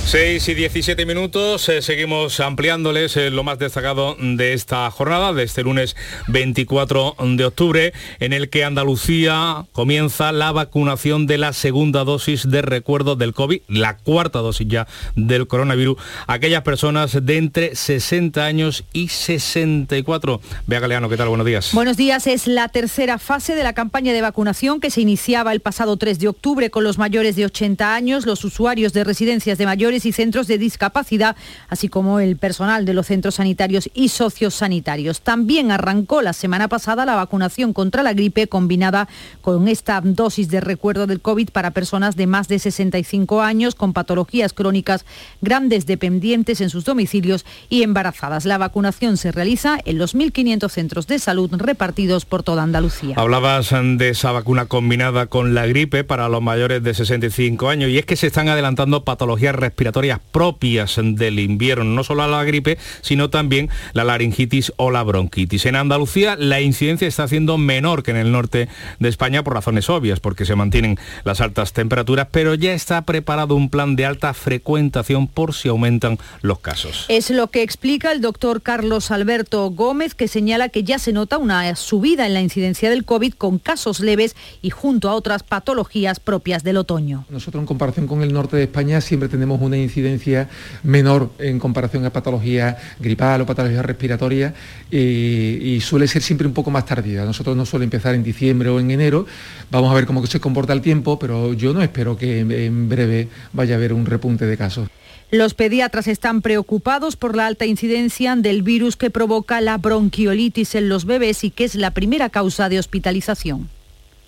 6 0.08 0.48
y 0.48 0.54
17 0.54 1.06
minutos, 1.06 1.68
eh, 1.68 1.82
seguimos 1.82 2.40
ampliándoles 2.40 3.18
eh, 3.18 3.30
lo 3.30 3.44
más 3.44 3.60
destacado 3.60 4.16
de 4.18 4.54
esta 4.54 4.90
jornada, 4.90 5.34
de 5.34 5.44
este 5.44 5.64
lunes 5.64 5.98
24 6.28 7.18
de 7.36 7.44
octubre, 7.44 7.94
en 8.22 8.32
el 8.32 8.50
que 8.50 8.64
Andalucía 8.64 9.66
comienza 9.74 10.32
la 10.32 10.54
vacunación 10.54 11.28
de 11.28 11.38
la 11.38 11.52
segunda 11.52 12.06
dosis 12.06 12.50
de 12.50 12.62
recuerdo 12.62 13.18
del 13.18 13.34
COVID, 13.34 13.64
la 13.68 13.98
cuarta 13.98 14.40
dosis 14.40 14.66
ya 14.70 14.88
del 15.18 15.46
coronavirus, 15.46 15.98
aquellas 16.28 16.62
personas 16.62 17.26
de 17.26 17.38
entre 17.38 17.76
60 17.76 18.46
años 18.46 18.86
y 18.94 19.10
64. 19.10 20.40
Vea 20.68 20.80
Galeano, 20.80 21.10
¿qué 21.10 21.18
tal? 21.18 21.28
Buenos 21.28 21.46
días. 21.46 21.72
Buenos 21.74 21.98
días, 21.98 22.28
es 22.28 22.48
la 22.48 22.70
tercera 22.70 23.18
fase 23.18 23.56
de 23.56 23.64
la 23.64 23.74
campaña 23.74 24.14
de 24.14 24.22
vacunación 24.22 24.80
que 24.80 24.90
se 24.90 25.02
iniciaba 25.02 25.52
el 25.52 25.60
pasado 25.60 25.98
3 25.98 26.18
de 26.18 26.30
octubre 26.30 26.70
con 26.70 26.86
los 26.86 26.98
mayores 26.98 27.36
de 27.36 27.44
80 27.44 27.94
años, 27.94 28.26
los 28.26 28.46
usuarios 28.46 28.94
de 28.94 29.04
residencias 29.04 29.58
de 29.58 29.66
mayores 29.66 29.97
y 30.06 30.12
centros 30.12 30.48
de 30.48 30.58
discapacidad, 30.58 31.36
así 31.70 31.90
como 31.90 32.20
el 32.20 32.38
personal 32.38 32.86
de 32.86 32.94
los 32.94 33.08
centros 33.08 33.36
sanitarios 33.36 33.90
y 33.94 34.10
sociosanitarios. 34.10 35.22
También 35.22 35.72
arrancó 35.72 36.22
la 36.22 36.34
semana 36.34 36.68
pasada 36.68 37.06
la 37.06 37.16
vacunación 37.16 37.74
contra 37.74 38.04
la 38.04 38.14
gripe 38.14 38.48
combinada 38.48 39.08
con 39.42 39.68
esta 39.68 40.02
dosis 40.02 40.50
de 40.50 40.62
recuerdo 40.62 41.08
del 41.08 41.22
COVID 41.22 41.50
para 41.50 41.72
personas 41.72 42.16
de 42.16 42.28
más 42.28 42.48
de 42.48 42.60
65 42.60 43.42
años 43.42 43.76
con 43.76 43.94
patologías 43.94 44.54
crónicas, 44.54 45.06
grandes 45.42 45.86
dependientes 45.86 46.62
en 46.62 46.70
sus 46.70 46.86
domicilios 46.86 47.46
y 47.70 47.84
embarazadas. 47.84 48.46
La 48.46 48.58
vacunación 48.58 49.18
se 49.18 49.32
realiza 49.32 49.78
en 49.86 49.98
los 49.98 50.16
1.500 50.16 50.70
centros 50.70 51.08
de 51.08 51.20
salud 51.20 51.50
repartidos 51.54 52.26
por 52.26 52.44
toda 52.44 52.64
Andalucía. 52.64 53.16
Hablabas 53.18 53.70
de 53.72 54.10
esa 54.10 54.32
vacuna 54.32 54.66
combinada 54.66 55.26
con 55.26 55.54
la 55.54 55.66
gripe 55.66 56.04
para 56.04 56.30
los 56.30 56.42
mayores 56.42 56.84
de 56.84 56.94
65 56.94 57.70
años 57.70 57.90
y 57.90 57.98
es 57.98 58.06
que 58.06 58.16
se 58.16 58.28
están 58.28 58.50
adelantando 58.50 59.04
patologías 59.04 59.56
respiratorias 59.56 59.87
propias 60.32 61.00
del 61.02 61.40
invierno, 61.40 61.86
no 61.86 62.04
solo 62.04 62.24
a 62.24 62.28
la 62.28 62.44
gripe, 62.44 62.78
sino 63.02 63.30
también 63.30 63.70
la 63.94 64.04
laringitis 64.04 64.74
o 64.78 64.92
la 64.92 65.04
bronquitis. 65.04 65.66
En 65.66 65.76
Andalucía 65.76 66.36
la 66.38 66.62
incidencia 66.62 67.08
está 67.08 67.28
siendo 67.28 67.58
menor 67.58 68.04
que 68.04 68.12
en 68.12 68.18
el 68.18 68.32
norte 68.32 68.68
de 69.00 69.10
España 69.10 69.44
por 69.44 69.54
razones 69.54 69.90
obvias, 69.90 70.20
porque 70.20 70.46
se 70.46 70.56
mantienen 70.56 70.98
las 71.24 71.42
altas 71.42 71.74
temperaturas, 71.74 72.28
pero 72.32 72.54
ya 72.54 72.74
está 72.74 73.02
preparado 73.04 73.56
un 73.56 73.70
plan 73.70 73.96
de 73.96 74.06
alta 74.06 74.34
frecuentación 74.34 75.28
por 75.28 75.54
si 75.54 75.70
aumentan 75.70 76.18
los 76.42 76.60
casos. 76.60 77.06
Es 77.10 77.30
lo 77.30 77.48
que 77.48 77.64
explica 77.64 78.12
el 78.12 78.22
doctor 78.22 78.62
Carlos 78.62 79.12
Alberto 79.12 79.70
Gómez, 79.72 80.16
que 80.16 80.28
señala 80.28 80.70
que 80.70 80.84
ya 80.84 81.00
se 81.00 81.14
nota 81.14 81.38
una 81.38 81.76
subida 81.76 82.26
en 82.26 82.34
la 82.34 82.42
incidencia 82.42 82.90
del 82.90 83.06
COVID 83.06 83.34
con 83.34 83.60
casos 83.60 84.00
leves 84.00 84.36
y 84.62 84.70
junto 84.70 85.10
a 85.10 85.14
otras 85.16 85.44
patologías 85.44 86.20
propias 86.20 86.64
del 86.64 86.78
otoño. 86.78 87.26
Nosotros 87.30 87.62
en 87.62 87.68
comparación 87.68 88.08
con 88.08 88.22
el 88.24 88.34
norte 88.34 88.58
de 88.58 88.64
España 88.64 89.02
siempre 89.02 89.30
tenemos 89.30 89.60
una 89.68 89.78
incidencia 89.78 90.50
menor 90.84 91.32
en 91.40 91.60
comparación 91.60 92.06
a 92.06 92.12
patología 92.12 92.78
gripal 93.00 93.42
o 93.42 93.46
patología 93.46 93.82
respiratoria 93.82 94.54
y 94.92 95.80
suele 95.82 96.08
ser 96.08 96.22
siempre 96.22 96.48
un 96.48 96.54
poco 96.54 96.72
más 96.72 96.86
tardía. 96.86 97.26
Nosotros 97.26 97.56
no 97.56 97.66
suele 97.66 97.86
empezar 97.86 98.16
en 98.16 98.24
diciembre 98.24 98.70
o 98.70 98.80
en 98.80 98.92
enero. 98.92 99.26
Vamos 99.70 99.92
a 99.92 99.96
ver 99.96 100.06
cómo 100.06 100.26
se 100.26 100.40
comporta 100.40 100.74
el 100.74 100.82
tiempo, 100.82 101.20
pero 101.20 101.54
yo 101.54 101.74
no 101.74 101.82
espero 101.82 102.18
que 102.18 102.40
en 102.40 102.90
breve 102.90 103.28
vaya 103.54 103.76
a 103.76 103.78
haber 103.78 103.94
un 103.94 104.06
repunte 104.06 104.46
de 104.46 104.58
casos. 104.58 104.90
Los 105.30 105.54
pediatras 105.54 106.08
están 106.08 106.42
preocupados 106.42 107.18
por 107.18 107.36
la 107.36 107.48
alta 107.48 107.66
incidencia 107.66 108.34
del 108.38 108.64
virus 108.64 108.96
que 108.96 109.10
provoca 109.10 109.60
la 109.60 109.78
bronquiolitis 109.78 110.76
en 110.76 110.88
los 110.88 111.04
bebés 111.04 111.44
y 111.44 111.52
que 111.52 111.66
es 111.66 111.76
la 111.76 111.92
primera 111.92 112.30
causa 112.30 112.70
de 112.70 112.80
hospitalización. 112.80 113.70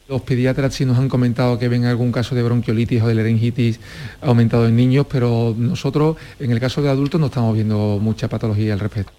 Los 0.09 0.23
pediatras 0.23 0.73
sí 0.73 0.85
nos 0.85 0.97
han 0.97 1.07
comentado 1.07 1.59
que 1.59 1.67
ven 1.67 1.85
algún 1.85 2.11
caso 2.11 2.33
de 2.33 2.41
bronquiolitis 2.41 3.03
o 3.03 3.07
de 3.07 3.13
laringitis 3.13 3.79
aumentado 4.21 4.67
en 4.67 4.75
niños, 4.75 5.05
pero 5.07 5.53
nosotros 5.55 6.17
en 6.39 6.49
el 6.49 6.59
caso 6.59 6.81
de 6.81 6.89
adultos 6.89 7.21
no 7.21 7.27
estamos 7.27 7.53
viendo 7.53 7.99
mucha 8.01 8.27
patología 8.27 8.73
al 8.73 8.79
respecto. 8.79 9.11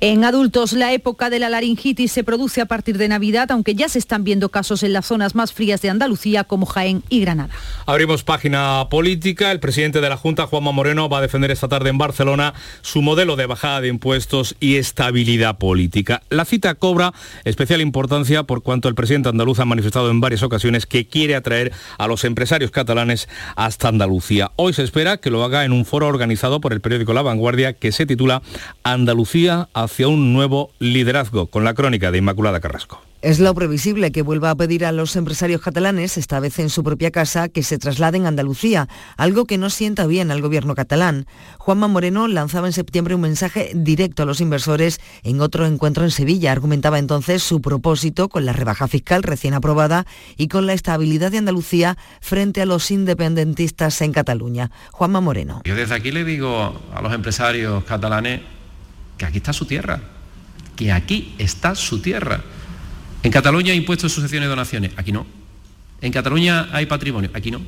En 0.00 0.24
adultos, 0.24 0.72
la 0.72 0.92
época 0.92 1.30
de 1.30 1.38
la 1.38 1.48
laringitis 1.48 2.12
se 2.12 2.22
produce 2.22 2.60
a 2.60 2.66
partir 2.66 2.98
de 2.98 3.08
Navidad, 3.08 3.50
aunque 3.50 3.74
ya 3.74 3.88
se 3.88 3.98
están 3.98 4.24
viendo 4.24 4.50
casos 4.50 4.82
en 4.82 4.92
las 4.92 5.06
zonas 5.06 5.34
más 5.34 5.52
frías 5.52 5.80
de 5.80 5.90
Andalucía, 5.90 6.44
como 6.44 6.66
Jaén 6.66 7.02
y 7.08 7.20
Granada. 7.20 7.54
Abrimos 7.86 8.22
página 8.22 8.88
política. 8.90 9.52
El 9.52 9.60
presidente 9.60 10.00
de 10.00 10.08
la 10.08 10.16
Junta, 10.16 10.46
Juanma 10.46 10.72
Moreno, 10.72 11.08
va 11.08 11.18
a 11.18 11.22
defender 11.22 11.50
esta 11.50 11.68
tarde 11.68 11.90
en 11.90 11.98
Barcelona 11.98 12.52
su 12.82 13.00
modelo 13.00 13.36
de 13.36 13.46
bajada 13.46 13.80
de 13.80 13.88
impuestos 13.88 14.56
y 14.60 14.76
estabilidad 14.76 15.58
política. 15.58 16.22
La 16.28 16.44
cita 16.44 16.74
cobra 16.74 17.14
especial 17.44 17.80
importancia 17.80 18.42
por 18.42 18.62
cuanto 18.62 18.88
el 18.88 18.94
presidente 18.94 19.28
andaluz 19.28 19.60
ha 19.60 19.64
manifestado 19.64 20.10
en 20.10 20.20
varias 20.20 20.42
ocasiones 20.42 20.86
que 20.86 21.06
quiere 21.06 21.34
atraer 21.34 21.72
a 21.98 22.06
los 22.06 22.24
empresarios 22.24 22.70
catalanes 22.70 23.28
hasta 23.54 23.88
Andalucía. 23.88 24.50
Hoy 24.56 24.72
se 24.72 24.82
espera 24.82 25.16
que 25.16 25.30
lo 25.30 25.44
haga 25.44 25.64
en 25.64 25.72
un 25.72 25.84
foro 25.84 26.06
organizado 26.06 26.60
por 26.60 26.72
el 26.72 26.80
periódico 26.80 27.12
La 27.12 27.22
Vanguardia 27.22 27.72
que 27.72 27.92
se 27.92 28.06
titula 28.06 28.42
Andalucía 28.82 29.68
hacia 29.76 30.08
un 30.08 30.32
nuevo 30.32 30.70
liderazgo, 30.78 31.48
con 31.48 31.62
la 31.62 31.74
crónica 31.74 32.10
de 32.10 32.16
Inmaculada 32.16 32.60
Carrasco. 32.60 33.02
Es 33.20 33.40
lo 33.40 33.54
previsible 33.54 34.10
que 34.10 34.22
vuelva 34.22 34.50
a 34.50 34.54
pedir 34.54 34.86
a 34.86 34.92
los 34.92 35.16
empresarios 35.16 35.60
catalanes, 35.60 36.16
esta 36.16 36.40
vez 36.40 36.58
en 36.60 36.70
su 36.70 36.82
propia 36.82 37.10
casa, 37.10 37.50
que 37.50 37.62
se 37.62 37.76
trasladen 37.76 38.24
a 38.24 38.28
Andalucía, 38.28 38.88
algo 39.18 39.44
que 39.44 39.58
no 39.58 39.68
sienta 39.68 40.06
bien 40.06 40.30
al 40.30 40.40
gobierno 40.40 40.74
catalán. 40.74 41.26
Juanma 41.58 41.88
Moreno 41.88 42.26
lanzaba 42.26 42.68
en 42.68 42.72
septiembre 42.72 43.14
un 43.14 43.20
mensaje 43.20 43.70
directo 43.74 44.22
a 44.22 44.26
los 44.26 44.40
inversores 44.40 44.98
en 45.24 45.42
otro 45.42 45.66
encuentro 45.66 46.04
en 46.04 46.10
Sevilla. 46.10 46.52
Argumentaba 46.52 46.98
entonces 46.98 47.42
su 47.42 47.60
propósito 47.60 48.30
con 48.30 48.46
la 48.46 48.54
rebaja 48.54 48.88
fiscal 48.88 49.22
recién 49.22 49.52
aprobada 49.52 50.06
y 50.38 50.48
con 50.48 50.66
la 50.66 50.72
estabilidad 50.72 51.32
de 51.32 51.38
Andalucía 51.38 51.98
frente 52.22 52.62
a 52.62 52.66
los 52.66 52.90
independentistas 52.90 54.00
en 54.00 54.12
Cataluña. 54.12 54.70
Juanma 54.92 55.20
Moreno. 55.20 55.60
Yo 55.64 55.74
desde 55.74 55.94
aquí 55.94 56.12
le 56.12 56.24
digo 56.24 56.80
a 56.94 57.02
los 57.02 57.12
empresarios 57.12 57.84
catalanes 57.84 58.55
que 59.16 59.24
aquí 59.24 59.38
está 59.38 59.52
su 59.52 59.64
tierra, 59.64 60.00
que 60.76 60.92
aquí 60.92 61.34
está 61.38 61.74
su 61.74 62.00
tierra 62.00 62.42
en 63.26 63.32
Cataluña 63.32 63.72
hay 63.72 63.78
impuestos, 63.78 64.12
sucesiones 64.12 64.46
y 64.46 64.50
donaciones, 64.50 64.92
aquí 64.96 65.10
no. 65.10 65.26
En 66.00 66.12
Cataluña 66.12 66.68
hay 66.70 66.86
patrimonio, 66.86 67.28
aquí 67.34 67.50
no. 67.50 67.60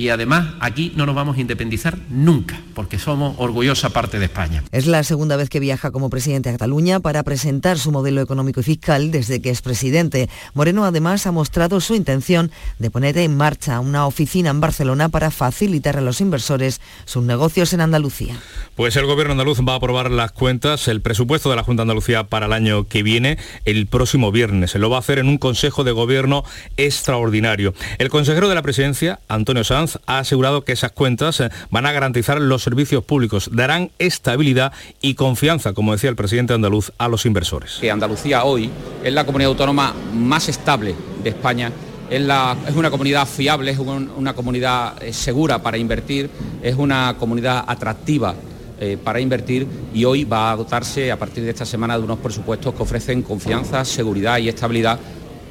Y 0.00 0.08
además 0.08 0.54
aquí 0.60 0.94
no 0.96 1.04
nos 1.04 1.14
vamos 1.14 1.36
a 1.36 1.42
independizar 1.42 1.98
nunca, 2.08 2.58
porque 2.72 2.98
somos 2.98 3.34
orgullosa 3.36 3.90
parte 3.90 4.18
de 4.18 4.24
España. 4.24 4.64
Es 4.72 4.86
la 4.86 5.04
segunda 5.04 5.36
vez 5.36 5.50
que 5.50 5.60
viaja 5.60 5.90
como 5.90 6.08
presidente 6.08 6.48
a 6.48 6.52
Cataluña 6.52 7.00
para 7.00 7.22
presentar 7.22 7.78
su 7.78 7.92
modelo 7.92 8.22
económico 8.22 8.60
y 8.60 8.62
fiscal 8.62 9.10
desde 9.10 9.42
que 9.42 9.50
es 9.50 9.60
presidente. 9.60 10.30
Moreno 10.54 10.86
además 10.86 11.26
ha 11.26 11.32
mostrado 11.32 11.82
su 11.82 11.94
intención 11.94 12.50
de 12.78 12.90
poner 12.90 13.18
en 13.18 13.36
marcha 13.36 13.78
una 13.78 14.06
oficina 14.06 14.48
en 14.48 14.62
Barcelona 14.62 15.10
para 15.10 15.30
facilitar 15.30 15.98
a 15.98 16.00
los 16.00 16.22
inversores 16.22 16.80
sus 17.04 17.22
negocios 17.22 17.74
en 17.74 17.82
Andalucía. 17.82 18.38
Pues 18.76 18.96
el 18.96 19.04
gobierno 19.04 19.32
andaluz 19.32 19.60
va 19.60 19.74
a 19.74 19.76
aprobar 19.76 20.10
las 20.10 20.32
cuentas, 20.32 20.88
el 20.88 21.02
presupuesto 21.02 21.50
de 21.50 21.56
la 21.56 21.62
Junta 21.62 21.82
de 21.82 21.90
Andalucía 21.90 22.24
para 22.24 22.46
el 22.46 22.54
año 22.54 22.88
que 22.88 23.02
viene, 23.02 23.36
el 23.66 23.86
próximo 23.86 24.32
viernes. 24.32 24.70
Se 24.70 24.78
lo 24.78 24.88
va 24.88 24.96
a 24.96 25.00
hacer 25.00 25.18
en 25.18 25.28
un 25.28 25.36
Consejo 25.36 25.84
de 25.84 25.92
Gobierno 25.92 26.42
extraordinario. 26.78 27.74
El 27.98 28.08
consejero 28.08 28.48
de 28.48 28.54
la 28.54 28.62
presidencia, 28.62 29.20
Antonio 29.28 29.62
Sanz, 29.62 29.89
ha 30.06 30.18
asegurado 30.18 30.64
que 30.64 30.72
esas 30.72 30.92
cuentas 30.92 31.40
eh, 31.40 31.50
van 31.70 31.86
a 31.86 31.92
garantizar 31.92 32.40
los 32.40 32.62
servicios 32.62 33.04
públicos, 33.04 33.50
darán 33.52 33.90
estabilidad 33.98 34.72
y 35.00 35.14
confianza, 35.14 35.72
como 35.72 35.92
decía 35.92 36.10
el 36.10 36.16
presidente 36.16 36.54
andaluz, 36.54 36.92
a 36.98 37.08
los 37.08 37.26
inversores. 37.26 37.78
Que 37.80 37.90
Andalucía 37.90 38.44
hoy 38.44 38.70
es 39.02 39.12
la 39.12 39.24
comunidad 39.24 39.50
autónoma 39.50 39.94
más 40.12 40.48
estable 40.48 40.94
de 41.22 41.30
España 41.30 41.72
es, 42.10 42.74
una 42.74 42.90
comunidad 42.90 43.26
fiable, 43.26 43.70
es 43.70 43.78
una 43.78 44.34
comunidad 44.34 45.00
eh, 45.02 45.12
segura 45.12 45.62
para 45.62 45.78
invertir, 45.78 46.28
es 46.62 46.74
una 46.74 47.14
comunidad 47.18 47.64
atractiva 47.66 48.34
eh, 48.80 48.98
para 49.02 49.20
invertir 49.20 49.66
y 49.94 50.04
hoy 50.04 50.24
va 50.24 50.50
a 50.50 50.56
dotarse 50.56 51.12
a 51.12 51.18
partir 51.18 51.44
de 51.44 51.50
esta 51.50 51.64
semana 51.64 51.96
de 51.96 52.04
unos 52.04 52.18
presupuestos 52.18 52.74
que 52.74 52.82
ofrecen 52.82 53.22
confianza, 53.22 53.84
seguridad 53.84 54.38
y 54.38 54.48
estabilidad, 54.48 54.98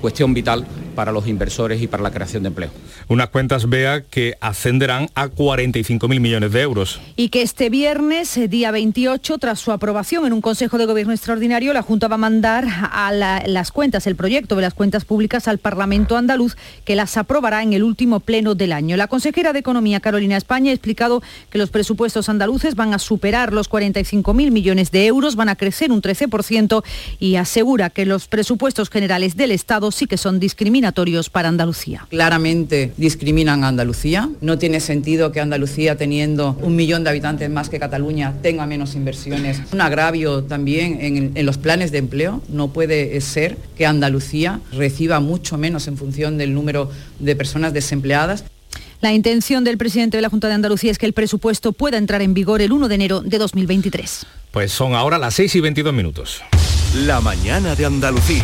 cuestión 0.01 0.33
vital 0.33 0.65
para 0.95 1.11
los 1.11 1.27
inversores 1.27 1.81
y 1.81 1.87
para 1.87 2.03
la 2.03 2.11
creación 2.11 2.43
de 2.43 2.47
empleo. 2.47 2.71
Unas 3.09 3.29
cuentas, 3.29 3.67
vea, 3.67 4.03
que 4.03 4.35
ascenderán 4.39 5.09
a 5.15 5.27
45.000 5.27 6.19
millones 6.19 6.51
de 6.51 6.61
euros. 6.61 7.01
Y 7.15 7.29
que 7.29 7.41
este 7.41 7.69
viernes, 7.69 8.37
eh, 8.37 8.47
día 8.47 8.71
28, 8.71 9.37
tras 9.37 9.59
su 9.59 9.71
aprobación 9.71 10.25
en 10.25 10.33
un 10.33 10.41
Consejo 10.41 10.77
de 10.77 10.85
Gobierno 10.85 11.13
extraordinario, 11.13 11.73
la 11.73 11.81
Junta 11.81 12.07
va 12.07 12.15
a 12.15 12.19
mandar 12.19 12.65
a 12.91 13.11
las 13.11 13.71
cuentas, 13.71 14.07
el 14.07 14.15
proyecto 14.15 14.55
de 14.55 14.61
las 14.61 14.73
cuentas 14.73 15.05
públicas 15.05 15.47
al 15.47 15.57
Parlamento 15.57 16.17
andaluz, 16.17 16.55
que 16.85 16.95
las 16.95 17.17
aprobará 17.17 17.63
en 17.63 17.73
el 17.73 17.83
último 17.83 18.19
pleno 18.19 18.55
del 18.55 18.71
año. 18.71 18.95
La 18.95 19.07
consejera 19.07 19.53
de 19.53 19.59
Economía, 19.59 19.99
Carolina 19.99 20.37
España, 20.37 20.71
ha 20.71 20.73
explicado 20.73 21.21
que 21.49 21.57
los 21.57 21.69
presupuestos 21.69 22.29
andaluces 22.29 22.75
van 22.75 22.93
a 22.93 22.99
superar 22.99 23.53
los 23.53 23.69
45.000 23.69 24.51
millones 24.51 24.91
de 24.91 25.07
euros, 25.07 25.35
van 25.35 25.49
a 25.49 25.55
crecer 25.55 25.91
un 25.91 26.01
13% 26.01 26.83
y 27.19 27.35
asegura 27.35 27.89
que 27.89 28.05
los 28.05 28.27
presupuestos 28.27 28.89
generales 28.89 29.35
del 29.35 29.51
Estado 29.51 29.91
sí 29.91 30.05
que 30.05 30.17
son 30.17 30.39
discriminados 30.39 31.29
para 31.31 31.49
Andalucía. 31.49 32.05
Claramente 32.09 32.93
discriminan 32.99 33.63
a 33.63 33.69
Andalucía. 33.69 34.29
No 34.41 34.57
tiene 34.57 34.79
sentido 34.79 35.31
que 35.31 35.39
Andalucía, 35.39 35.95
teniendo 35.95 36.57
un 36.61 36.75
millón 36.75 37.03
de 37.03 37.09
habitantes 37.09 37.49
más 37.49 37.69
que 37.69 37.79
Cataluña, 37.79 38.35
tenga 38.41 38.65
menos 38.65 38.95
inversiones. 38.95 39.61
Un 39.71 39.81
agravio 39.81 40.43
también 40.43 40.99
en, 41.01 41.31
en 41.35 41.45
los 41.45 41.57
planes 41.57 41.91
de 41.91 41.99
empleo. 41.99 42.41
No 42.49 42.73
puede 42.73 43.19
ser 43.21 43.57
que 43.77 43.85
Andalucía 43.85 44.59
reciba 44.71 45.19
mucho 45.19 45.57
menos 45.57 45.87
en 45.87 45.97
función 45.97 46.37
del 46.37 46.53
número 46.53 46.91
de 47.19 47.35
personas 47.35 47.73
desempleadas. 47.73 48.43
La 49.01 49.13
intención 49.13 49.63
del 49.63 49.77
presidente 49.77 50.17
de 50.17 50.21
la 50.21 50.29
Junta 50.29 50.49
de 50.49 50.55
Andalucía 50.55 50.91
es 50.91 50.97
que 50.97 51.05
el 51.05 51.13
presupuesto 51.13 51.71
pueda 51.71 51.97
entrar 51.97 52.21
en 52.21 52.33
vigor 52.33 52.61
el 52.61 52.73
1 52.73 52.89
de 52.89 52.95
enero 52.95 53.21
de 53.21 53.37
2023. 53.37 54.25
Pues 54.51 54.73
son 54.73 54.93
ahora 54.93 55.17
las 55.17 55.35
6 55.35 55.55
y 55.55 55.61
22 55.61 55.93
minutos. 55.93 56.41
La 57.05 57.21
mañana 57.21 57.75
de 57.75 57.85
Andalucía. 57.85 58.43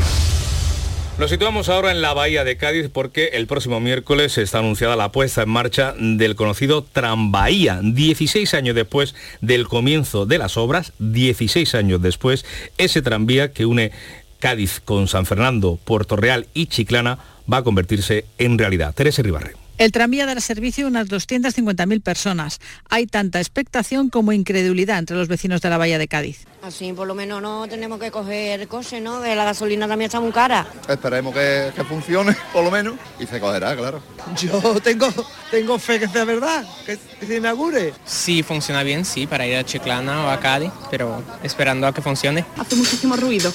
Nos 1.18 1.30
situamos 1.30 1.70
ahora 1.70 1.92
en 1.92 2.02
la 2.02 2.14
bahía 2.14 2.44
de 2.44 2.58
Cádiz 2.58 2.90
porque 2.92 3.30
el 3.34 3.48
próximo 3.48 3.80
miércoles 3.80 4.38
está 4.38 4.60
anunciada 4.60 4.98
la 4.98 5.14
puesta 5.14 5.44
en 5.44 5.50
marcha 5.50 5.96
del 5.98 6.36
conocido 6.36 6.84
Tranvahía. 6.84 7.80
16 7.82 8.54
años 8.54 8.76
después 8.76 9.16
del 9.40 9.66
comienzo 9.66 10.26
de 10.26 10.40
las 10.40 10.58
obras, 10.58 10.92
16 11.00 11.74
años 11.76 12.02
después, 12.02 12.44
ese 12.78 13.02
tranvía 13.02 13.54
que 13.54 13.66
une 13.66 13.94
Cádiz 14.40 14.82
con 14.84 15.08
San 15.08 15.26
Fernando, 15.26 15.80
Puerto 15.86 16.18
Real 16.18 16.48
y 16.54 16.68
Chiclana 16.68 17.18
va 17.52 17.58
a 17.58 17.64
convertirse 17.64 18.26
en 18.38 18.58
realidad. 18.58 18.94
Teresa 18.94 19.22
Ribarre. 19.22 19.65
El 19.78 19.92
tranvía 19.92 20.26
dará 20.26 20.40
servicio 20.40 20.86
a 20.86 20.90
unas 20.90 21.10
250.000 21.10 22.02
personas. 22.02 22.62
Hay 22.90 23.08
tanta 23.08 23.40
expectación 23.40 24.10
como 24.10 24.32
incredulidad 24.32 25.00
entre 25.00 25.18
los 25.18 25.28
vecinos 25.28 25.60
de 25.62 25.70
la 25.70 25.78
Bahía 25.78 25.98
de 25.98 26.08
Cádiz. 26.08 26.46
Así 26.62 26.94
por 26.94 27.06
lo 27.06 27.14
menos 27.14 27.42
no 27.42 27.68
tenemos 27.68 28.00
que 28.00 28.10
coger 28.10 28.66
coche, 28.70 29.02
¿no? 29.02 29.20
La 29.20 29.44
gasolina 29.44 29.86
también 29.86 30.08
está 30.08 30.22
muy 30.22 30.32
cara. 30.32 30.66
Esperemos 30.88 31.34
que, 31.34 31.74
funcione, 31.90 32.34
por 32.54 32.64
lo 32.64 32.72
menos, 32.72 32.96
y 33.20 33.28
se 33.28 33.42
cogerá, 33.42 33.76
claro. 33.76 34.02
Yo 34.38 34.80
tengo, 34.80 35.10
tengo 35.52 35.78
fe 35.78 36.00
que 36.00 36.08
sea 36.08 36.24
verdad, 36.24 36.66
que, 36.86 36.98
se 37.26 37.36
inaugure. 37.36 37.94
Si 38.06 38.44
funciona 38.44 38.82
bien, 38.82 39.04
sí, 39.04 39.28
para 39.28 39.46
ir 39.46 39.58
a 39.58 39.66
Chiclana 39.66 40.26
o 40.26 40.30
a 40.30 40.40
Cádiz, 40.40 40.72
pero 40.90 41.22
esperando 41.44 41.86
a 41.86 41.94
que 41.94 42.02
funcione. 42.02 42.46
Hace 42.58 42.78
muchísimo 42.78 43.18
ruido. 43.18 43.52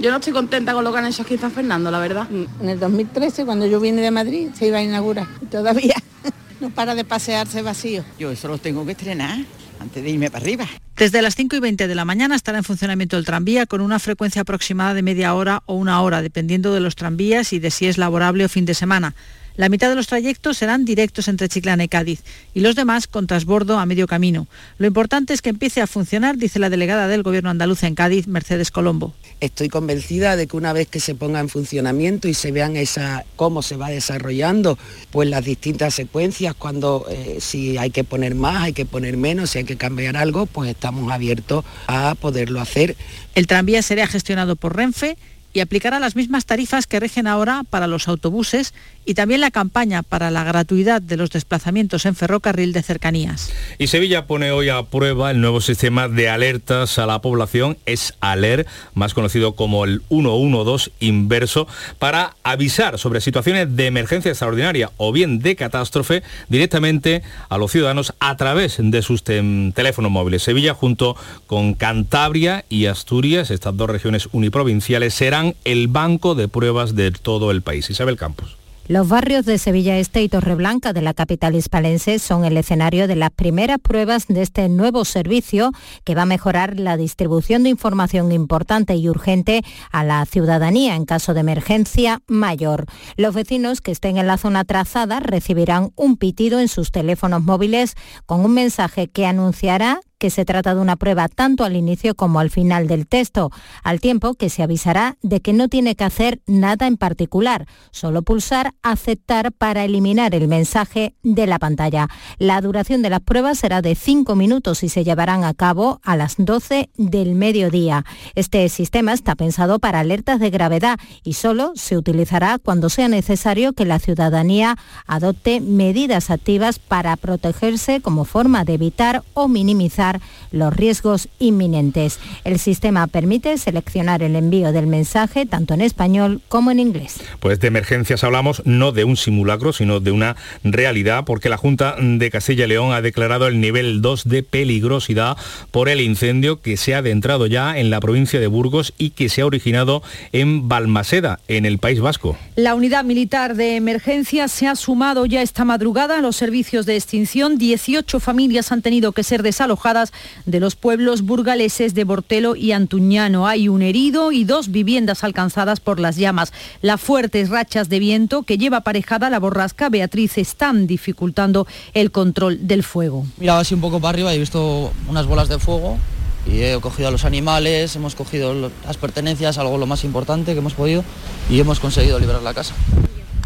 Yo 0.00 0.10
no 0.10 0.18
estoy 0.18 0.32
contenta 0.32 0.72
con 0.72 0.84
lo 0.84 0.92
que 0.92 0.98
han 0.98 1.06
hecho 1.06 1.22
aquí 1.22 1.34
en 1.34 1.40
San 1.40 1.50
Fernando, 1.50 1.90
la 1.90 1.98
verdad. 1.98 2.28
En 2.30 2.68
el 2.68 2.78
2013, 2.78 3.44
cuando 3.44 3.66
yo 3.66 3.80
vine 3.80 4.00
de 4.00 4.12
Madrid, 4.12 4.48
se 4.54 4.68
iba 4.68 4.78
a 4.78 4.82
inaugurar. 4.82 5.26
Todavía 5.50 5.96
no 6.60 6.70
para 6.70 6.94
de 6.94 7.04
pasearse 7.04 7.62
vacío. 7.62 8.04
Yo 8.18 8.30
eso 8.30 8.46
lo 8.46 8.58
tengo 8.58 8.86
que 8.86 8.92
estrenar 8.92 9.40
antes 9.80 10.02
de 10.02 10.10
irme 10.10 10.30
para 10.30 10.44
arriba. 10.44 10.66
Desde 10.96 11.20
las 11.20 11.34
5 11.34 11.56
y 11.56 11.60
20 11.60 11.88
de 11.88 11.94
la 11.94 12.04
mañana 12.04 12.36
estará 12.36 12.58
en 12.58 12.64
funcionamiento 12.64 13.16
el 13.16 13.24
tranvía 13.24 13.66
con 13.66 13.80
una 13.80 13.98
frecuencia 13.98 14.42
aproximada 14.42 14.94
de 14.94 15.02
media 15.02 15.34
hora 15.34 15.62
o 15.66 15.74
una 15.74 16.00
hora, 16.02 16.22
dependiendo 16.22 16.72
de 16.72 16.80
los 16.80 16.94
tranvías 16.94 17.52
y 17.52 17.58
de 17.58 17.70
si 17.70 17.86
es 17.86 17.98
laborable 17.98 18.44
o 18.44 18.48
fin 18.48 18.66
de 18.66 18.74
semana. 18.74 19.14
La 19.58 19.68
mitad 19.68 19.88
de 19.88 19.96
los 19.96 20.06
trayectos 20.06 20.56
serán 20.56 20.84
directos 20.84 21.26
entre 21.26 21.48
Chiclana 21.48 21.82
y 21.82 21.88
Cádiz 21.88 22.22
y 22.54 22.60
los 22.60 22.76
demás 22.76 23.08
con 23.08 23.26
transbordo 23.26 23.80
a 23.80 23.86
medio 23.86 24.06
camino. 24.06 24.46
Lo 24.78 24.86
importante 24.86 25.34
es 25.34 25.42
que 25.42 25.50
empiece 25.50 25.80
a 25.80 25.88
funcionar, 25.88 26.36
dice 26.36 26.60
la 26.60 26.70
delegada 26.70 27.08
del 27.08 27.24
Gobierno 27.24 27.50
andaluz 27.50 27.82
en 27.82 27.96
Cádiz, 27.96 28.28
Mercedes 28.28 28.70
Colombo. 28.70 29.14
Estoy 29.40 29.68
convencida 29.68 30.36
de 30.36 30.46
que 30.46 30.56
una 30.56 30.72
vez 30.72 30.86
que 30.86 31.00
se 31.00 31.16
ponga 31.16 31.40
en 31.40 31.48
funcionamiento 31.48 32.28
y 32.28 32.34
se 32.34 32.52
vean 32.52 32.76
esa, 32.76 33.24
cómo 33.34 33.62
se 33.62 33.76
va 33.76 33.88
desarrollando, 33.88 34.78
pues 35.10 35.28
las 35.28 35.44
distintas 35.44 35.92
secuencias, 35.92 36.54
cuando 36.54 37.06
eh, 37.10 37.38
si 37.40 37.78
hay 37.78 37.90
que 37.90 38.04
poner 38.04 38.36
más, 38.36 38.62
hay 38.62 38.72
que 38.72 38.86
poner 38.86 39.16
menos, 39.16 39.50
si 39.50 39.58
hay 39.58 39.64
que 39.64 39.76
cambiar 39.76 40.16
algo, 40.16 40.46
pues 40.46 40.70
estamos 40.70 41.10
abiertos 41.10 41.64
a 41.88 42.14
poderlo 42.14 42.60
hacer. 42.60 42.96
El 43.34 43.48
tranvía 43.48 43.82
será 43.82 44.06
gestionado 44.06 44.54
por 44.54 44.76
Renfe 44.76 45.16
y 45.52 45.60
aplicará 45.60 45.98
las 45.98 46.14
mismas 46.14 46.46
tarifas 46.46 46.86
que 46.86 47.00
rigen 47.00 47.26
ahora 47.26 47.62
para 47.68 47.86
los 47.86 48.08
autobuses 48.08 48.74
y 49.08 49.14
también 49.14 49.40
la 49.40 49.50
campaña 49.50 50.02
para 50.02 50.30
la 50.30 50.44
gratuidad 50.44 51.00
de 51.00 51.16
los 51.16 51.30
desplazamientos 51.30 52.04
en 52.04 52.14
ferrocarril 52.14 52.74
de 52.74 52.82
cercanías. 52.82 53.50
Y 53.78 53.86
Sevilla 53.86 54.26
pone 54.26 54.50
hoy 54.50 54.68
a 54.68 54.82
prueba 54.82 55.30
el 55.30 55.40
nuevo 55.40 55.62
sistema 55.62 56.08
de 56.08 56.28
alertas 56.28 56.98
a 56.98 57.06
la 57.06 57.22
población, 57.22 57.78
es 57.86 58.12
ALER, 58.20 58.66
más 58.92 59.14
conocido 59.14 59.54
como 59.54 59.86
el 59.86 60.02
112 60.10 60.90
inverso, 61.00 61.66
para 61.98 62.36
avisar 62.42 62.98
sobre 62.98 63.22
situaciones 63.22 63.74
de 63.76 63.86
emergencia 63.86 64.28
extraordinaria 64.30 64.90
o 64.98 65.10
bien 65.10 65.38
de 65.38 65.56
catástrofe 65.56 66.22
directamente 66.50 67.22
a 67.48 67.56
los 67.56 67.72
ciudadanos 67.72 68.12
a 68.20 68.36
través 68.36 68.76
de 68.78 69.00
sus 69.00 69.24
teléfonos 69.24 70.10
móviles. 70.10 70.42
Sevilla 70.42 70.74
junto 70.74 71.16
con 71.46 71.72
Cantabria 71.72 72.66
y 72.68 72.84
Asturias, 72.84 73.50
estas 73.50 73.74
dos 73.74 73.88
regiones 73.88 74.28
uniprovinciales, 74.32 75.14
serán 75.14 75.54
el 75.64 75.88
banco 75.88 76.34
de 76.34 76.48
pruebas 76.48 76.94
de 76.94 77.10
todo 77.10 77.50
el 77.50 77.62
país. 77.62 77.88
Isabel 77.88 78.18
Campos. 78.18 78.57
Los 78.88 79.06
barrios 79.06 79.44
de 79.44 79.58
Sevilla 79.58 79.98
Este 79.98 80.22
y 80.22 80.30
Torreblanca 80.30 80.94
de 80.94 81.02
la 81.02 81.12
capital 81.12 81.54
hispalense 81.54 82.18
son 82.18 82.46
el 82.46 82.56
escenario 82.56 83.06
de 83.06 83.16
las 83.16 83.30
primeras 83.30 83.78
pruebas 83.78 84.28
de 84.28 84.40
este 84.40 84.66
nuevo 84.70 85.04
servicio 85.04 85.72
que 86.04 86.14
va 86.14 86.22
a 86.22 86.26
mejorar 86.26 86.80
la 86.80 86.96
distribución 86.96 87.64
de 87.64 87.68
información 87.68 88.32
importante 88.32 88.96
y 88.96 89.10
urgente 89.10 89.62
a 89.92 90.04
la 90.04 90.24
ciudadanía 90.24 90.96
en 90.96 91.04
caso 91.04 91.34
de 91.34 91.40
emergencia 91.40 92.22
mayor. 92.28 92.86
Los 93.18 93.34
vecinos 93.34 93.82
que 93.82 93.90
estén 93.90 94.16
en 94.16 94.26
la 94.26 94.38
zona 94.38 94.64
trazada 94.64 95.20
recibirán 95.20 95.92
un 95.94 96.16
pitido 96.16 96.58
en 96.58 96.68
sus 96.68 96.90
teléfonos 96.90 97.42
móviles 97.42 97.94
con 98.24 98.42
un 98.42 98.54
mensaje 98.54 99.08
que 99.08 99.26
anunciará 99.26 100.00
que 100.18 100.30
se 100.30 100.44
trata 100.44 100.74
de 100.74 100.80
una 100.80 100.96
prueba 100.96 101.28
tanto 101.28 101.64
al 101.64 101.76
inicio 101.76 102.14
como 102.14 102.40
al 102.40 102.50
final 102.50 102.86
del 102.88 103.06
texto, 103.06 103.50
al 103.82 104.00
tiempo 104.00 104.34
que 104.34 104.50
se 104.50 104.62
avisará 104.62 105.16
de 105.22 105.40
que 105.40 105.52
no 105.52 105.68
tiene 105.68 105.94
que 105.94 106.04
hacer 106.04 106.40
nada 106.46 106.86
en 106.86 106.96
particular, 106.96 107.66
solo 107.90 108.22
pulsar 108.22 108.74
aceptar 108.82 109.52
para 109.52 109.84
eliminar 109.84 110.34
el 110.34 110.48
mensaje 110.48 111.14
de 111.22 111.46
la 111.46 111.58
pantalla. 111.58 112.08
La 112.38 112.60
duración 112.60 113.02
de 113.02 113.10
las 113.10 113.20
pruebas 113.20 113.58
será 113.58 113.82
de 113.82 113.94
5 113.94 114.34
minutos 114.34 114.82
y 114.82 114.88
se 114.88 115.04
llevarán 115.04 115.44
a 115.44 115.54
cabo 115.54 116.00
a 116.02 116.16
las 116.16 116.34
12 116.38 116.90
del 116.96 117.34
mediodía. 117.34 118.04
Este 118.34 118.68
sistema 118.68 119.12
está 119.12 119.36
pensado 119.36 119.78
para 119.78 120.00
alertas 120.00 120.40
de 120.40 120.50
gravedad 120.50 120.98
y 121.22 121.34
solo 121.34 121.72
se 121.74 121.96
utilizará 121.96 122.58
cuando 122.58 122.88
sea 122.88 123.08
necesario 123.08 123.72
que 123.72 123.84
la 123.84 123.98
ciudadanía 123.98 124.76
adopte 125.06 125.60
medidas 125.60 126.30
activas 126.30 126.78
para 126.78 127.16
protegerse 127.16 128.00
como 128.00 128.24
forma 128.24 128.64
de 128.64 128.74
evitar 128.74 129.22
o 129.34 129.48
minimizar 129.48 130.07
los 130.50 130.74
riesgos 130.74 131.28
inminentes. 131.38 132.18
El 132.44 132.58
sistema 132.58 133.06
permite 133.06 133.58
seleccionar 133.58 134.22
el 134.22 134.36
envío 134.36 134.72
del 134.72 134.86
mensaje 134.86 135.46
tanto 135.46 135.74
en 135.74 135.80
español 135.80 136.40
como 136.48 136.70
en 136.70 136.80
inglés. 136.80 137.20
Pues 137.40 137.60
de 137.60 137.68
emergencias 137.68 138.24
hablamos 138.24 138.62
no 138.64 138.92
de 138.92 139.04
un 139.04 139.16
simulacro, 139.16 139.72
sino 139.72 140.00
de 140.00 140.10
una 140.10 140.36
realidad, 140.64 141.24
porque 141.24 141.48
la 141.48 141.56
Junta 141.56 141.96
de 141.98 142.30
Castilla 142.30 142.64
y 142.64 142.68
León 142.68 142.92
ha 142.92 143.02
declarado 143.02 143.46
el 143.46 143.60
nivel 143.60 144.02
2 144.02 144.28
de 144.28 144.42
peligrosidad 144.42 145.36
por 145.70 145.88
el 145.88 146.00
incendio 146.00 146.60
que 146.60 146.76
se 146.76 146.94
ha 146.94 146.98
adentrado 146.98 147.46
ya 147.46 147.78
en 147.78 147.90
la 147.90 148.00
provincia 148.00 148.40
de 148.40 148.46
Burgos 148.46 148.94
y 148.98 149.10
que 149.10 149.28
se 149.28 149.42
ha 149.42 149.46
originado 149.46 150.02
en 150.32 150.68
Balmaseda, 150.68 151.40
en 151.48 151.66
el 151.66 151.78
País 151.78 152.00
Vasco. 152.00 152.36
La 152.56 152.74
unidad 152.74 153.04
militar 153.04 153.54
de 153.54 153.76
emergencia 153.76 154.48
se 154.48 154.66
ha 154.66 154.76
sumado 154.76 155.26
ya 155.26 155.42
esta 155.42 155.64
madrugada 155.64 156.18
a 156.18 156.22
los 156.22 156.36
servicios 156.36 156.86
de 156.86 156.96
extinción. 156.96 157.58
18 157.58 158.20
familias 158.20 158.72
han 158.72 158.82
tenido 158.82 159.12
que 159.12 159.22
ser 159.22 159.42
desalojadas 159.42 159.97
de 160.46 160.60
los 160.60 160.76
pueblos 160.76 161.22
burgaleses 161.22 161.94
de 161.94 162.04
Bortelo 162.04 162.56
y 162.56 162.72
Antuñano. 162.72 163.46
Hay 163.46 163.68
un 163.68 163.82
herido 163.82 164.32
y 164.32 164.44
dos 164.44 164.70
viviendas 164.70 165.24
alcanzadas 165.24 165.80
por 165.80 166.00
las 166.00 166.16
llamas. 166.16 166.52
Las 166.82 167.00
fuertes 167.00 167.48
rachas 167.48 167.88
de 167.88 167.98
viento 167.98 168.42
que 168.42 168.58
lleva 168.58 168.78
aparejada 168.78 169.30
la 169.30 169.38
borrasca 169.38 169.88
Beatriz 169.88 170.38
están 170.38 170.86
dificultando 170.86 171.66
el 171.94 172.10
control 172.10 172.66
del 172.66 172.82
fuego. 172.82 173.26
Miraba 173.38 173.60
así 173.60 173.74
un 173.74 173.80
poco 173.80 174.00
para 174.00 174.10
arriba 174.10 174.32
y 174.32 174.36
he 174.36 174.40
visto 174.40 174.92
unas 175.08 175.26
bolas 175.26 175.48
de 175.48 175.58
fuego 175.58 175.98
y 176.46 176.62
he 176.62 176.80
cogido 176.80 177.08
a 177.08 177.10
los 177.10 177.24
animales, 177.24 177.94
hemos 177.96 178.14
cogido 178.14 178.70
las 178.84 178.96
pertenencias, 178.96 179.58
algo 179.58 179.76
lo 179.76 179.86
más 179.86 180.04
importante 180.04 180.52
que 180.52 180.58
hemos 180.58 180.74
podido 180.74 181.04
y 181.50 181.60
hemos 181.60 181.80
conseguido 181.80 182.18
liberar 182.18 182.42
la 182.42 182.54
casa. 182.54 182.74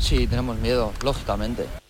Sí, 0.01 0.27
tenemos 0.27 0.59
miedo, 0.59 0.93
lógicamente 1.03 1.82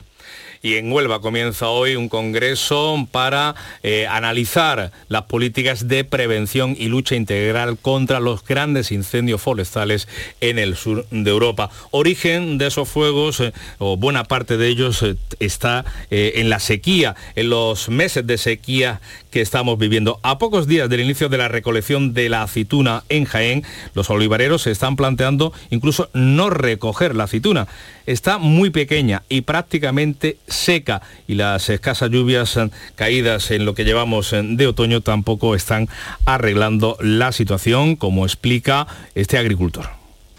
y 0.63 0.77
en 0.77 0.93
Huelva 0.93 1.21
comienza 1.21 1.69
hoy 1.69 1.97
un 1.97 2.09
congreso 2.09 3.09
para 3.11 3.57
eh, 3.83 4.07
analizar 4.07 4.93
las 5.09 5.23
políticas 5.23 5.89
de 5.89 6.05
prevención 6.05 6.77
y 6.79 6.87
lucha 6.87 7.17
integral 7.17 7.77
contra 7.77 8.21
los 8.21 8.45
grandes 8.45 8.93
incendios 8.93 9.43
forestales 9.43 10.07
en 10.41 10.61
el 10.61 10.77
sur 10.77 11.05
de 11.11 11.29
Europa. 11.29 11.71
Origen 11.91 12.59
de 12.59 12.69
esos 12.69 12.89
fuegos, 12.89 13.41
eh, 13.41 13.53
o 13.79 13.97
buena 13.97 14.23
parte 14.23 14.57
de 14.57 14.69
ellos, 14.69 15.03
eh, 15.03 15.17
está 15.41 15.85
en 16.11 16.49
la 16.49 16.61
sequía, 16.61 17.17
en 17.35 17.51
los 17.51 17.89
meses 17.89 18.25
de 18.27 18.39
sequía 18.39 19.01
que 19.33 19.41
estamos 19.41 19.79
viviendo. 19.79 20.21
A 20.23 20.39
pocos 20.39 20.69
días 20.69 20.89
del 20.89 21.01
inicio 21.01 21.29
de 21.29 21.39
la 21.39 21.49
recolección 21.49 22.15
de 22.15 22.29
la 22.29 22.43
aceituna 22.43 23.03
en 23.09 23.25
Jaén, 23.25 23.65
los 23.95 24.11
olivareros 24.11 24.63
se 24.63 24.71
están 24.71 24.95
planteando 24.95 25.53
incluso 25.71 26.09
no 26.13 26.51
recoger 26.51 27.17
la 27.17 27.25
aceituna. 27.25 27.67
Está 28.07 28.39
muy 28.39 28.71
pequeña 28.71 29.23
y 29.29 29.41
prácticamente 29.41 30.37
seca 30.53 31.03
y 31.27 31.35
las 31.35 31.69
escasas 31.69 32.11
lluvias 32.11 32.59
caídas 32.95 33.51
en 33.51 33.65
lo 33.65 33.75
que 33.75 33.85
llevamos 33.85 34.33
de 34.33 34.67
otoño 34.67 35.01
tampoco 35.01 35.55
están 35.55 35.89
arreglando 36.25 36.97
la 37.01 37.33
situación, 37.33 37.97
como 37.97 38.25
explica 38.25 38.87
este 39.15 39.39
agricultor. 39.39 39.91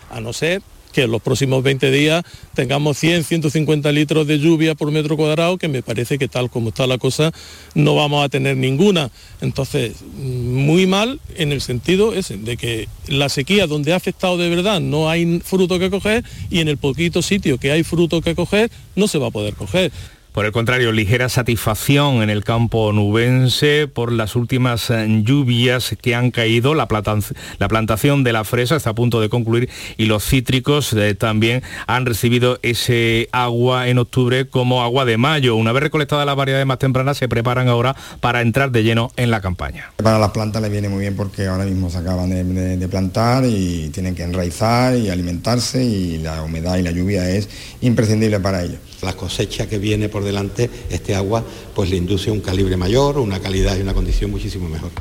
A 0.09 0.21
no 0.21 0.31
ser 0.31 0.61
que 0.93 1.03
en 1.03 1.11
los 1.11 1.21
próximos 1.21 1.63
20 1.63 1.91
días 1.91 2.23
tengamos 2.53 2.97
100, 2.97 3.23
150 3.23 3.91
litros 3.91 4.27
de 4.27 4.39
lluvia 4.39 4.75
por 4.75 4.91
metro 4.91 5.17
cuadrado, 5.17 5.57
que 5.57 5.67
me 5.67 5.83
parece 5.83 6.17
que 6.17 6.27
tal 6.27 6.49
como 6.49 6.69
está 6.69 6.87
la 6.87 6.97
cosa 6.97 7.33
no 7.75 7.95
vamos 7.95 8.23
a 8.23 8.29
tener 8.29 8.55
ninguna. 8.55 9.11
Entonces, 9.41 9.93
muy 10.15 10.85
mal 10.87 11.19
en 11.35 11.51
el 11.51 11.61
sentido 11.61 12.13
ese, 12.13 12.37
de 12.37 12.55
que 12.55 12.87
la 13.07 13.29
sequía 13.29 13.67
donde 13.67 13.93
ha 13.93 13.97
afectado 13.97 14.37
de 14.37 14.49
verdad 14.49 14.79
no 14.79 15.09
hay 15.09 15.41
fruto 15.43 15.79
que 15.79 15.89
coger 15.89 16.23
y 16.49 16.59
en 16.59 16.67
el 16.67 16.77
poquito 16.77 17.21
sitio 17.21 17.57
que 17.57 17.71
hay 17.71 17.83
fruto 17.83 18.21
que 18.21 18.35
coger 18.35 18.71
no 18.95 19.07
se 19.07 19.17
va 19.17 19.27
a 19.27 19.31
poder 19.31 19.55
coger. 19.55 19.91
Por 20.33 20.47
el 20.47 20.51
contrario, 20.51 20.91
ligera 20.91 21.29
satisfacción 21.29 22.23
en 22.23 22.31
el 22.31 22.43
campo 22.43 22.91
nubense 22.91 23.87
por 23.87 24.11
las 24.11 24.35
últimas 24.35 24.89
eh, 24.89 25.05
lluvias 25.23 25.95
que 26.01 26.15
han 26.15 26.31
caído. 26.31 26.73
La, 26.73 26.87
plantación 26.87 28.23
de 28.23 28.33
la 28.33 28.43
fresa 28.43 28.75
está 28.75 28.89
a 28.89 28.95
punto 28.95 29.21
de 29.21 29.29
concluir 29.29 29.69
y 29.95 30.05
los 30.05 30.25
cítricos 30.25 30.91
eh, 30.93 31.13
también 31.13 31.61
han 31.85 32.07
recibido 32.07 32.57
ese 32.63 33.29
agua 33.31 33.89
en 33.89 33.99
octubre 33.99 34.47
como 34.47 34.81
agua 34.81 35.05
de 35.05 35.17
mayo. 35.17 35.55
Una 35.55 35.71
vez 35.71 35.83
recolectadas 35.83 36.25
las 36.25 36.35
variedades 36.35 36.65
más 36.65 36.79
tempranas, 36.79 37.17
se 37.17 37.29
preparan 37.29 37.67
ahora 37.67 37.95
para 38.19 38.41
entrar 38.41 38.71
de 38.71 38.81
lleno 38.81 39.11
en 39.17 39.29
la 39.29 39.39
campaña. 39.39 39.91
Para 39.97 40.17
las 40.17 40.31
plantas 40.31 40.63
le 40.63 40.69
viene 40.69 40.89
muy 40.89 41.01
bien 41.01 41.15
porque 41.15 41.45
ahora 41.45 41.65
mismo 41.65 41.91
se 41.91 41.99
acaban 41.99 42.31
de 42.31 42.87
plantar 42.87 43.45
y 43.45 43.89
tienen 43.89 44.15
que 44.15 44.23
enraizar 44.23 44.97
y 44.97 45.11
alimentarse 45.11 45.83
y 45.83 46.17
la 46.17 46.41
humedad 46.41 46.77
y 46.77 46.81
la 46.81 46.89
lluvia 46.89 47.29
es 47.29 47.47
imprescindible 47.81 48.39
para 48.39 48.63
ellos 48.63 48.79
la 49.03 49.13
cosecha 49.13 49.67
que 49.67 49.77
viene 49.77 50.09
por 50.09 50.23
delante, 50.23 50.69
este 50.89 51.15
agua 51.15 51.43
pues 51.75 51.89
le 51.89 51.97
induce 51.97 52.31
un 52.31 52.41
calibre 52.41 52.77
mayor, 52.77 53.17
una 53.17 53.39
calidad 53.39 53.77
y 53.77 53.81
una 53.81 53.93
condición 53.93 54.31
muchísimo 54.31 54.69
mejor. 54.69 54.91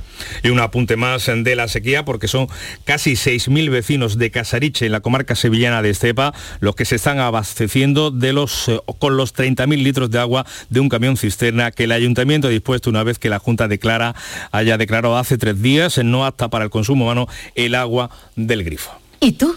Y 0.43 0.49
un 0.49 0.61
apunte 0.61 0.97
más 0.97 1.27
de 1.27 1.57
la 1.57 1.69
sequía 1.69 2.05
porque 2.05 2.29
son 2.29 2.49
casi 2.85 3.13
6.000 3.13 3.71
vecinos 3.71 4.19
de 4.19 4.31
Casariche 4.31 4.87
en 4.87 4.93
la 4.93 5.01
comarca 5.01 5.35
sevillana 5.35 5.83
de 5.83 5.91
Estepa 5.91 6.33
los 6.61 6.75
que 6.75 6.85
se 6.85 6.97
están 6.97 7.19
abasteciendo 7.19 8.11
de 8.11 8.33
los, 8.33 8.69
eh, 8.69 8.81
con 8.99 9.17
los 9.17 9.35
30.000 9.35 9.83
litros 9.83 10.11
de 10.11 10.19
agua 10.19 10.47
de 10.71 10.81
un 10.81 10.89
camión 10.89 11.17
cisterna 11.17 11.71
que 11.71 11.85
el 11.85 11.93
ayuntamiento 11.93 12.49
ha 12.49 12.51
dispuesto 12.51 12.91
una 12.91 13.05
vez 13.05 13.19
que 13.19 13.29
la 13.29 13.39
Junta 13.39 13.69
declara, 13.69 14.15
haya 14.51 14.79
declarado 14.79 15.17
hace 15.17 15.39
tres 15.39 15.61
días 15.61 15.99
no 16.03 16.27
apta 16.27 16.49
para 16.49 16.65
el 16.65 16.71
consumo 16.71 17.05
humano 17.05 17.29
el 17.55 17.75
agua 17.75 18.11
del 18.37 18.65
grifo. 18.65 18.91
¿Y 19.21 19.33
tú? 19.33 19.57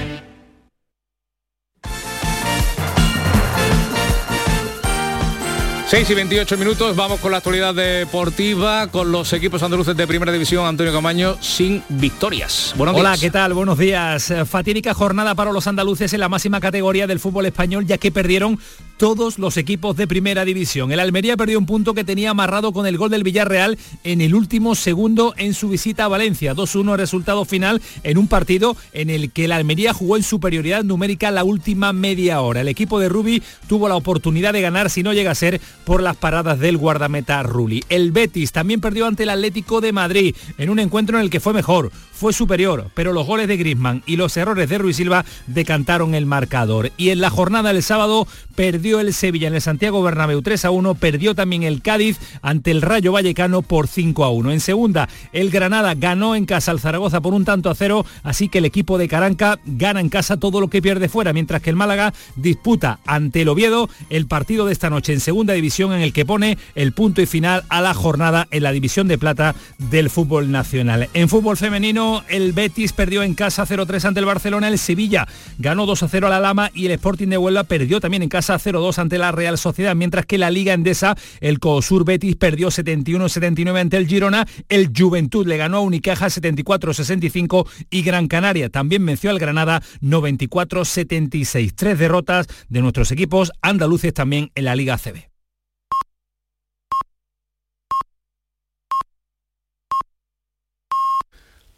6 5.91 6.09
y 6.09 6.13
28 6.13 6.57
minutos, 6.57 6.95
vamos 6.95 7.19
con 7.19 7.31
la 7.31 7.39
actualidad 7.39 7.75
deportiva, 7.75 8.87
con 8.87 9.11
los 9.11 9.33
equipos 9.33 9.61
andaluces 9.61 9.93
de 9.97 10.07
Primera 10.07 10.31
División, 10.31 10.65
Antonio 10.65 10.93
Camaño, 10.93 11.35
sin 11.41 11.83
victorias. 11.89 12.73
Buenos 12.77 12.95
Hola, 12.95 13.17
¿qué 13.19 13.29
tal? 13.29 13.53
Buenos 13.53 13.77
días. 13.77 14.33
Fatídica 14.45 14.93
jornada 14.93 15.35
para 15.35 15.51
los 15.51 15.67
andaluces 15.67 16.13
en 16.13 16.21
la 16.21 16.29
máxima 16.29 16.61
categoría 16.61 17.07
del 17.07 17.19
fútbol 17.19 17.45
español, 17.45 17.85
ya 17.85 17.97
que 17.97 18.09
perdieron 18.09 18.57
todos 18.95 19.37
los 19.39 19.57
equipos 19.57 19.97
de 19.97 20.07
Primera 20.07 20.45
División. 20.45 20.91
El 20.93 20.99
Almería 20.99 21.35
perdió 21.35 21.57
un 21.57 21.65
punto 21.65 21.93
que 21.93 22.03
tenía 22.03 22.29
amarrado 22.29 22.71
con 22.71 22.85
el 22.85 22.97
gol 22.97 23.09
del 23.09 23.23
Villarreal 23.23 23.77
en 24.03 24.21
el 24.21 24.35
último 24.35 24.75
segundo 24.75 25.33
en 25.37 25.55
su 25.55 25.69
visita 25.69 26.05
a 26.05 26.07
Valencia. 26.07 26.53
2-1 26.53 26.95
resultado 26.95 27.43
final 27.43 27.81
en 28.03 28.17
un 28.17 28.27
partido 28.27 28.77
en 28.93 29.09
el 29.09 29.31
que 29.31 29.45
el 29.45 29.51
Almería 29.51 29.91
jugó 29.91 30.17
en 30.17 30.23
superioridad 30.23 30.83
numérica 30.83 31.31
la 31.31 31.43
última 31.43 31.91
media 31.91 32.41
hora. 32.41 32.61
El 32.61 32.67
equipo 32.67 32.99
de 32.99 33.09
Rubi 33.09 33.41
tuvo 33.67 33.89
la 33.89 33.95
oportunidad 33.95 34.53
de 34.53 34.61
ganar 34.61 34.89
si 34.91 35.01
no 35.01 35.13
llega 35.13 35.31
a 35.31 35.35
ser 35.35 35.59
por 35.85 36.01
las 36.01 36.17
paradas 36.17 36.59
del 36.59 36.77
guardameta 36.77 37.41
Rulli. 37.43 37.83
El 37.89 38.11
Betis 38.11 38.51
también 38.51 38.81
perdió 38.81 39.05
ante 39.07 39.23
el 39.23 39.29
Atlético 39.29 39.81
de 39.81 39.91
Madrid 39.91 40.35
en 40.57 40.69
un 40.69 40.79
encuentro 40.79 41.17
en 41.17 41.23
el 41.23 41.29
que 41.29 41.39
fue 41.39 41.53
mejor, 41.53 41.91
fue 42.21 42.33
superior, 42.33 42.91
pero 42.93 43.13
los 43.13 43.25
goles 43.25 43.47
de 43.47 43.57
Griezmann 43.57 44.03
y 44.05 44.15
los 44.15 44.37
errores 44.37 44.69
de 44.69 44.77
Ruiz 44.77 44.97
Silva 44.97 45.25
decantaron 45.47 46.13
el 46.13 46.27
marcador. 46.27 46.91
Y 46.95 47.09
en 47.09 47.19
la 47.19 47.31
jornada 47.31 47.73
del 47.73 47.81
sábado 47.81 48.27
perdió 48.53 48.99
el 48.99 49.11
Sevilla 49.15 49.47
en 49.47 49.55
el 49.55 49.61
Santiago 49.61 50.03
Bernabéu 50.03 50.43
3 50.43 50.65
a 50.65 50.69
1, 50.69 50.93
perdió 50.93 51.33
también 51.33 51.63
el 51.63 51.81
Cádiz 51.81 52.19
ante 52.43 52.69
el 52.69 52.83
Rayo 52.83 53.11
Vallecano 53.11 53.63
por 53.63 53.87
5 53.87 54.23
a 54.23 54.29
1. 54.29 54.51
En 54.51 54.59
segunda, 54.59 55.09
el 55.33 55.49
Granada 55.49 55.95
ganó 55.95 56.35
en 56.35 56.45
casa 56.45 56.69
al 56.69 56.79
Zaragoza 56.79 57.21
por 57.21 57.33
un 57.33 57.43
tanto 57.43 57.71
a 57.71 57.75
cero, 57.75 58.05
así 58.21 58.49
que 58.49 58.59
el 58.59 58.65
equipo 58.65 58.99
de 58.99 59.07
Caranca 59.07 59.57
gana 59.65 59.99
en 59.99 60.09
casa 60.09 60.37
todo 60.37 60.61
lo 60.61 60.67
que 60.67 60.83
pierde 60.83 61.09
fuera, 61.09 61.33
mientras 61.33 61.63
que 61.63 61.71
el 61.71 61.75
Málaga 61.75 62.13
disputa 62.35 62.99
ante 63.07 63.41
el 63.41 63.49
Oviedo 63.49 63.89
el 64.11 64.27
partido 64.27 64.67
de 64.67 64.73
esta 64.73 64.91
noche 64.91 65.11
en 65.11 65.21
segunda 65.21 65.53
división 65.53 65.91
en 65.91 66.01
el 66.01 66.13
que 66.13 66.23
pone 66.23 66.59
el 66.75 66.93
punto 66.93 67.19
y 67.19 67.25
final 67.25 67.63
a 67.69 67.81
la 67.81 67.95
jornada 67.95 68.47
en 68.51 68.61
la 68.61 68.71
división 68.71 69.07
de 69.07 69.17
plata 69.17 69.55
del 69.79 70.11
fútbol 70.11 70.51
nacional. 70.51 71.09
En 71.15 71.29
fútbol 71.29 71.57
femenino, 71.57 72.10
el 72.29 72.53
Betis 72.53 72.93
perdió 72.93 73.23
en 73.23 73.33
casa 73.33 73.65
0-3 73.65 74.05
ante 74.05 74.19
el 74.19 74.25
Barcelona, 74.25 74.67
el 74.67 74.77
Sevilla 74.77 75.27
ganó 75.57 75.85
2-0 75.85 76.25
a 76.25 76.29
la 76.29 76.39
Lama 76.39 76.71
y 76.73 76.85
el 76.85 76.91
Sporting 76.91 77.27
de 77.27 77.37
Huelva 77.37 77.63
perdió 77.63 77.99
también 77.99 78.23
en 78.23 78.29
casa 78.29 78.55
0-2 78.55 78.97
ante 78.97 79.17
la 79.17 79.31
Real 79.31 79.57
Sociedad, 79.57 79.95
mientras 79.95 80.25
que 80.25 80.37
la 80.37 80.51
Liga 80.51 80.73
Endesa, 80.73 81.15
el 81.39 81.59
Coosur 81.59 82.05
Betis 82.05 82.35
perdió 82.35 82.67
71-79 82.69 83.79
ante 83.79 83.97
el 83.97 84.07
Girona, 84.07 84.47
el 84.69 84.91
Juventud 84.95 85.47
le 85.47 85.57
ganó 85.57 85.77
a 85.77 85.81
Unicaja 85.81 86.27
74-65 86.27 87.67
y 87.89 88.01
Gran 88.01 88.27
Canaria 88.27 88.69
también 88.69 89.05
venció 89.05 89.29
al 89.29 89.39
Granada 89.39 89.81
94-76. 90.01 91.73
Tres 91.75 91.99
derrotas 91.99 92.47
de 92.69 92.81
nuestros 92.81 93.11
equipos 93.11 93.51
andaluces 93.61 94.13
también 94.13 94.51
en 94.55 94.65
la 94.65 94.75
Liga 94.75 94.97
CB. 94.97 95.30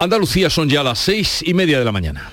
Andalucía 0.03 0.49
son 0.49 0.69
ya 0.69 0.83
las 0.83 0.99
seis 0.99 1.41
y 1.45 1.53
media 1.53 1.79
de 1.79 1.85
la 1.85 1.91
mañana. 1.91 2.29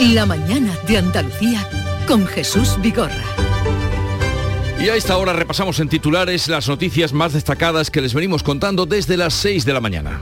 La 0.00 0.24
mañana 0.24 0.72
de 0.86 0.98
Andalucía 0.98 1.68
con 2.06 2.26
Jesús 2.26 2.78
Vigorra. 2.80 3.24
Y 4.80 4.88
a 4.88 4.94
esta 4.94 5.16
hora 5.16 5.32
repasamos 5.32 5.80
en 5.80 5.88
titulares 5.88 6.48
las 6.48 6.68
noticias 6.68 7.12
más 7.12 7.32
destacadas 7.32 7.90
que 7.90 8.00
les 8.00 8.14
venimos 8.14 8.42
contando 8.42 8.86
desde 8.86 9.16
las 9.16 9.34
6 9.34 9.64
de 9.64 9.72
la 9.72 9.80
mañana. 9.80 10.20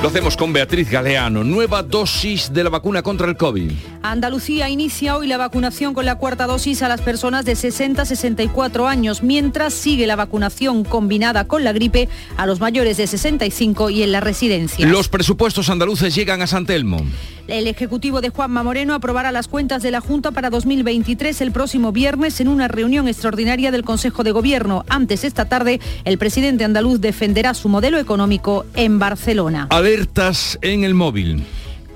Lo 0.00 0.08
hacemos 0.08 0.36
con 0.36 0.52
Beatriz 0.52 0.88
Galeano, 0.88 1.42
nueva 1.42 1.82
dosis 1.82 2.52
de 2.52 2.62
la 2.62 2.70
vacuna 2.70 3.02
contra 3.02 3.28
el 3.28 3.36
COVID. 3.36 3.72
Andalucía 4.10 4.70
inicia 4.70 5.16
hoy 5.16 5.26
la 5.26 5.36
vacunación 5.36 5.92
con 5.92 6.06
la 6.06 6.14
cuarta 6.14 6.46
dosis 6.46 6.82
a 6.82 6.88
las 6.88 7.00
personas 7.00 7.44
de 7.44 7.56
60 7.56 8.02
a 8.02 8.04
64 8.04 8.86
años, 8.86 9.22
mientras 9.22 9.74
sigue 9.74 10.06
la 10.06 10.14
vacunación 10.14 10.84
combinada 10.84 11.48
con 11.48 11.64
la 11.64 11.72
gripe 11.72 12.08
a 12.36 12.46
los 12.46 12.60
mayores 12.60 12.96
de 12.96 13.06
65 13.06 13.90
y 13.90 14.02
en 14.02 14.12
la 14.12 14.20
residencia. 14.20 14.86
Los 14.86 15.08
presupuestos 15.08 15.70
andaluces 15.70 16.14
llegan 16.14 16.40
a 16.40 16.46
San 16.46 16.66
Telmo. 16.66 17.04
El 17.48 17.66
Ejecutivo 17.66 18.20
de 18.20 18.30
Juanma 18.30 18.62
Moreno 18.62 18.94
aprobará 18.94 19.32
las 19.32 19.48
cuentas 19.48 19.82
de 19.82 19.90
la 19.90 20.00
Junta 20.00 20.30
para 20.30 20.50
2023 20.50 21.40
el 21.40 21.52
próximo 21.52 21.92
viernes 21.92 22.40
en 22.40 22.48
una 22.48 22.68
reunión 22.68 23.08
extraordinaria 23.08 23.70
del 23.70 23.84
Consejo 23.84 24.24
de 24.24 24.32
Gobierno. 24.32 24.84
Antes 24.88 25.24
esta 25.24 25.46
tarde, 25.46 25.80
el 26.04 26.18
presidente 26.18 26.64
andaluz 26.64 27.00
defenderá 27.00 27.54
su 27.54 27.68
modelo 27.68 27.98
económico 27.98 28.66
en 28.74 28.98
Barcelona. 28.98 29.68
Alertas 29.70 30.58
en 30.62 30.84
el 30.84 30.94
móvil 30.94 31.44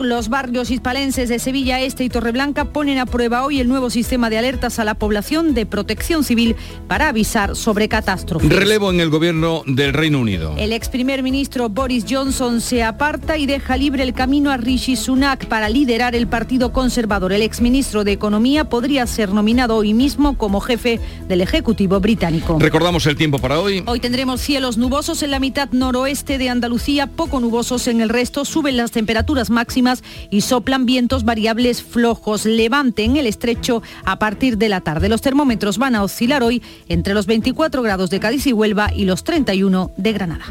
los 0.00 0.28
barrios 0.28 0.70
hispalenses 0.70 1.28
de 1.28 1.38
Sevilla 1.38 1.80
Este 1.80 2.04
y 2.04 2.08
Torreblanca 2.08 2.66
ponen 2.66 2.98
a 2.98 3.06
prueba 3.06 3.44
hoy 3.44 3.60
el 3.60 3.68
nuevo 3.68 3.90
sistema 3.90 4.30
de 4.30 4.38
alertas 4.38 4.78
a 4.78 4.84
la 4.84 4.94
población 4.94 5.54
de 5.54 5.66
protección 5.66 6.24
civil 6.24 6.56
para 6.88 7.08
avisar 7.08 7.56
sobre 7.56 7.88
catástrofes. 7.88 8.50
Relevo 8.50 8.90
en 8.90 9.00
el 9.00 9.10
gobierno 9.10 9.62
del 9.66 9.92
Reino 9.92 10.20
Unido. 10.20 10.54
El 10.56 10.72
ex 10.72 10.88
primer 10.88 11.22
ministro 11.22 11.68
Boris 11.68 12.04
Johnson 12.08 12.60
se 12.60 12.82
aparta 12.82 13.36
y 13.36 13.46
deja 13.46 13.76
libre 13.76 14.02
el 14.02 14.14
camino 14.14 14.50
a 14.50 14.56
Rishi 14.56 14.96
Sunak 14.96 15.46
para 15.46 15.68
liderar 15.68 16.14
el 16.14 16.26
Partido 16.26 16.72
Conservador. 16.72 17.32
El 17.32 17.42
ex 17.42 17.60
ministro 17.60 18.04
de 18.04 18.12
Economía 18.12 18.68
podría 18.68 19.06
ser 19.06 19.32
nominado 19.32 19.76
hoy 19.76 19.94
mismo 19.94 20.38
como 20.38 20.60
jefe 20.60 21.00
del 21.28 21.40
Ejecutivo 21.40 22.00
británico. 22.00 22.58
Recordamos 22.58 23.06
el 23.06 23.16
tiempo 23.16 23.38
para 23.38 23.60
hoy. 23.60 23.82
Hoy 23.86 24.00
tendremos 24.00 24.40
cielos 24.40 24.78
nubosos 24.78 25.22
en 25.22 25.30
la 25.30 25.40
mitad 25.40 25.68
noroeste 25.72 26.38
de 26.38 26.48
Andalucía, 26.48 27.06
poco 27.06 27.40
nubosos 27.40 27.86
en 27.88 28.00
el 28.00 28.08
resto, 28.08 28.44
suben 28.44 28.76
las 28.76 28.92
temperaturas 28.92 29.50
máximas 29.50 29.89
y 30.30 30.42
soplan 30.42 30.86
vientos 30.86 31.24
variables 31.24 31.82
flojos. 31.82 32.44
Levante 32.44 33.04
en 33.04 33.16
el 33.16 33.26
estrecho 33.26 33.82
a 34.04 34.18
partir 34.18 34.58
de 34.58 34.68
la 34.68 34.80
tarde. 34.80 35.08
Los 35.08 35.22
termómetros 35.22 35.78
van 35.78 35.94
a 35.94 36.02
oscilar 36.02 36.42
hoy 36.42 36.62
entre 36.88 37.14
los 37.14 37.26
24 37.26 37.82
grados 37.82 38.10
de 38.10 38.20
Cádiz 38.20 38.46
y 38.46 38.52
Huelva 38.52 38.90
y 38.94 39.04
los 39.04 39.24
31 39.24 39.90
de 39.96 40.12
Granada. 40.12 40.44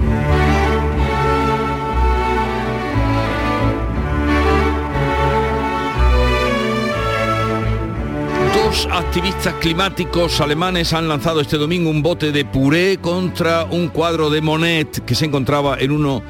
Dos 8.54 8.88
activistas 8.92 9.56
climáticos 9.56 10.42
alemanes 10.42 10.94
han 10.94 11.08
lanzado 11.08 11.42
este 11.42 11.58
domingo 11.58 11.90
un 11.90 12.04
bote 12.04 12.32
de 12.32 12.46
puré 12.46 12.98
contra 12.98 13.66
un 13.66 13.88
cuadro 13.88 14.30
de 14.30 14.42
Monet 14.42 15.06
que 15.06 15.16
se 15.16 15.26
encontraba 15.26 15.78
en 15.80 15.92
uno 15.92 16.22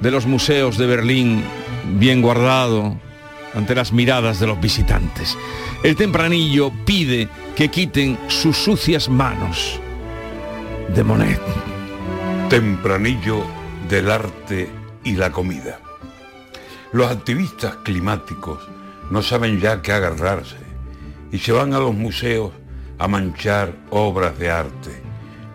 de 0.00 0.10
los 0.10 0.26
museos 0.26 0.78
de 0.78 0.86
Berlín 0.86 1.42
bien 1.94 2.22
guardado 2.22 2.96
ante 3.54 3.74
las 3.74 3.92
miradas 3.92 4.38
de 4.40 4.46
los 4.46 4.60
visitantes. 4.60 5.36
El 5.82 5.96
tempranillo 5.96 6.70
pide 6.84 7.28
que 7.54 7.68
quiten 7.68 8.18
sus 8.28 8.56
sucias 8.56 9.08
manos 9.08 9.80
de 10.94 11.02
Monet. 11.02 11.40
Tempranillo 12.50 13.42
del 13.88 14.10
arte 14.10 14.68
y 15.04 15.16
la 15.16 15.30
comida. 15.32 15.80
Los 16.92 17.10
activistas 17.10 17.76
climáticos 17.76 18.68
no 19.10 19.22
saben 19.22 19.60
ya 19.60 19.82
qué 19.82 19.92
agarrarse 19.92 20.56
y 21.32 21.38
se 21.38 21.52
van 21.52 21.74
a 21.74 21.78
los 21.78 21.94
museos 21.94 22.52
a 22.98 23.08
manchar 23.08 23.74
obras 23.90 24.38
de 24.38 24.50
arte. 24.50 25.02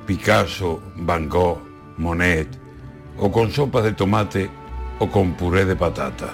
Picasso, 0.05 0.81
Van 0.95 1.29
Gogh, 1.29 1.61
Monet, 1.97 2.47
o 3.17 3.31
con 3.31 3.51
sopas 3.51 3.83
de 3.83 3.93
tomate 3.93 4.49
o 5.01 5.09
con 5.09 5.33
puré 5.33 5.65
de 5.65 5.75
patata. 5.75 6.29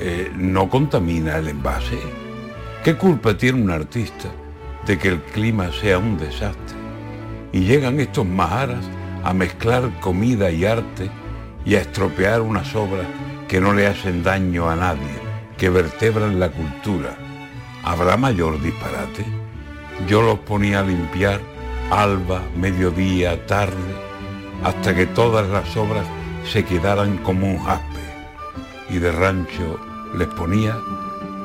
Eh, 0.00 0.32
¿No 0.34 0.68
contamina 0.68 1.38
el 1.38 1.46
envase? 1.46 2.00
¿Qué 2.82 2.96
culpa 2.96 3.36
tiene 3.36 3.62
un 3.62 3.70
artista 3.70 4.28
de 4.84 4.98
que 4.98 5.08
el 5.08 5.22
clima 5.22 5.70
sea 5.70 5.98
un 5.98 6.18
desastre? 6.18 6.76
Y 7.52 7.60
llegan 7.60 8.00
estos 8.00 8.26
majaras 8.26 8.84
a 9.22 9.32
mezclar 9.32 9.88
comida 10.00 10.50
y 10.50 10.64
arte 10.64 11.08
y 11.64 11.76
a 11.76 11.80
estropear 11.82 12.40
unas 12.40 12.74
obras 12.74 13.06
que 13.46 13.60
no 13.60 13.72
le 13.72 13.86
hacen 13.86 14.24
daño 14.24 14.68
a 14.68 14.74
nadie, 14.74 15.20
que 15.56 15.70
vertebran 15.70 16.40
la 16.40 16.50
cultura. 16.50 17.16
¿Habrá 17.84 18.16
mayor 18.16 18.60
disparate? 18.60 19.24
Yo 20.08 20.22
los 20.22 20.40
ponía 20.40 20.80
a 20.80 20.82
limpiar 20.82 21.40
alba, 21.92 22.42
mediodía, 22.56 23.46
tarde, 23.46 23.94
hasta 24.64 24.92
que 24.92 25.06
todas 25.06 25.48
las 25.48 25.76
obras 25.76 26.04
se 26.50 26.64
quedaran 26.64 27.18
como 27.18 27.46
un 27.46 27.58
jaspe 27.58 28.00
y 28.90 28.98
de 28.98 29.12
rancho 29.12 29.78
les 30.16 30.28
ponía 30.28 30.76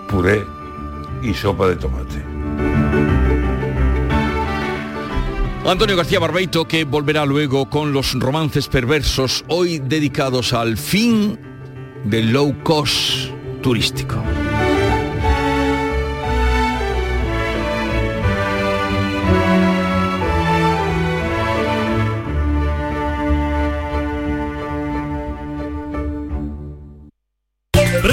puré 0.07 0.45
y 1.21 1.33
sopa 1.33 1.67
de 1.67 1.75
tomate. 1.75 2.23
Antonio 5.65 5.95
García 5.95 6.19
Barbeito 6.19 6.67
que 6.67 6.85
volverá 6.85 7.25
luego 7.25 7.69
con 7.69 7.93
los 7.93 8.13
romances 8.19 8.67
perversos 8.67 9.45
hoy 9.47 9.79
dedicados 9.79 10.53
al 10.53 10.77
fin 10.77 11.39
del 12.03 12.33
low 12.33 12.63
cost 12.63 13.31
turístico. 13.61 14.21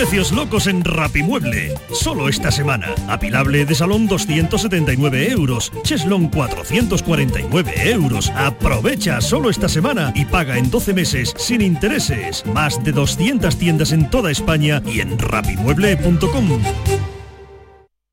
Precios 0.08 0.32
locos 0.32 0.66
en 0.68 0.82
Rapimueble. 0.84 1.74
Solo 1.92 2.30
esta 2.30 2.50
semana. 2.50 2.94
Apilable 3.08 3.66
de 3.66 3.74
salón 3.74 4.06
279 4.06 5.30
euros. 5.32 5.70
Cheslon 5.82 6.28
449 6.28 7.90
euros. 7.90 8.32
Aprovecha 8.34 9.20
solo 9.20 9.50
esta 9.50 9.68
semana 9.68 10.10
y 10.14 10.24
paga 10.24 10.56
en 10.56 10.70
12 10.70 10.94
meses 10.94 11.34
sin 11.36 11.60
intereses. 11.60 12.42
Más 12.46 12.82
de 12.82 12.92
200 12.92 13.58
tiendas 13.58 13.92
en 13.92 14.08
toda 14.08 14.30
España 14.30 14.82
y 14.86 15.00
en 15.00 15.18
rapimueble.com. 15.18 16.62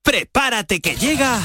Prepárate 0.04 0.82
que 0.82 0.98
llega 0.98 1.40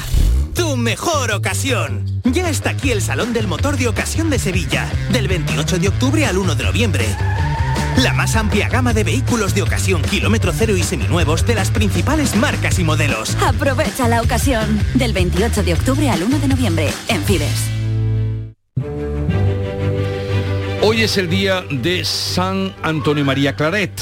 tu 0.53 0.75
mejor 0.75 1.31
ocasión. 1.31 2.21
Ya 2.25 2.49
está 2.49 2.71
aquí 2.71 2.91
el 2.91 3.01
Salón 3.01 3.31
del 3.31 3.47
Motor 3.47 3.77
de 3.77 3.87
Ocasión 3.87 4.29
de 4.29 4.37
Sevilla, 4.37 4.91
del 5.13 5.29
28 5.29 5.79
de 5.79 5.87
octubre 5.87 6.25
al 6.25 6.37
1 6.37 6.55
de 6.55 6.63
noviembre. 6.65 7.05
Más 8.21 8.35
amplia 8.35 8.69
gama 8.69 8.93
de 8.93 9.03
vehículos 9.03 9.55
de 9.55 9.63
ocasión 9.63 10.03
kilómetro 10.03 10.53
cero 10.55 10.77
y 10.77 10.83
seminuevos 10.83 11.43
de 11.47 11.55
las 11.55 11.71
principales 11.71 12.35
marcas 12.35 12.77
y 12.77 12.83
modelos. 12.83 13.35
Aprovecha 13.41 14.07
la 14.07 14.21
ocasión 14.21 14.79
del 14.93 15.11
28 15.11 15.63
de 15.63 15.73
octubre 15.73 16.07
al 16.07 16.21
1 16.21 16.37
de 16.37 16.47
noviembre 16.47 16.89
en 17.07 17.23
Fides. 17.23 17.71
Hoy 20.83 21.01
es 21.01 21.17
el 21.17 21.31
día 21.31 21.63
de 21.71 22.05
San 22.05 22.75
Antonio 22.83 23.25
María 23.25 23.55
Claret. 23.55 23.99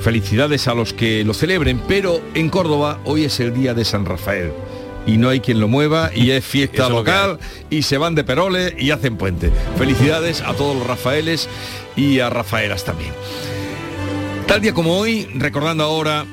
Felicidades 0.00 0.66
a 0.66 0.72
los 0.72 0.94
que 0.94 1.22
lo 1.22 1.34
celebren, 1.34 1.82
pero 1.86 2.22
en 2.32 2.48
Córdoba 2.48 3.00
hoy 3.04 3.26
es 3.26 3.38
el 3.38 3.52
día 3.52 3.74
de 3.74 3.84
San 3.84 4.06
Rafael. 4.06 4.54
Y 5.06 5.16
no 5.16 5.28
hay 5.28 5.40
quien 5.40 5.60
lo 5.60 5.68
mueva 5.68 6.10
y 6.14 6.30
es 6.30 6.44
fiesta 6.44 6.88
local 6.88 7.38
y 7.70 7.82
se 7.82 7.98
van 7.98 8.14
de 8.14 8.24
Perole 8.24 8.76
y 8.78 8.90
hacen 8.90 9.16
puente. 9.16 9.50
Felicidades 9.76 10.42
a 10.42 10.54
todos 10.54 10.76
los 10.76 10.86
Rafaeles 10.86 11.48
y 11.96 12.20
a 12.20 12.30
Rafaelas 12.30 12.84
también. 12.84 13.12
Tal 14.46 14.60
día 14.60 14.74
como 14.74 14.98
hoy, 14.98 15.28
recordando 15.34 15.82
ahora, 15.84 16.26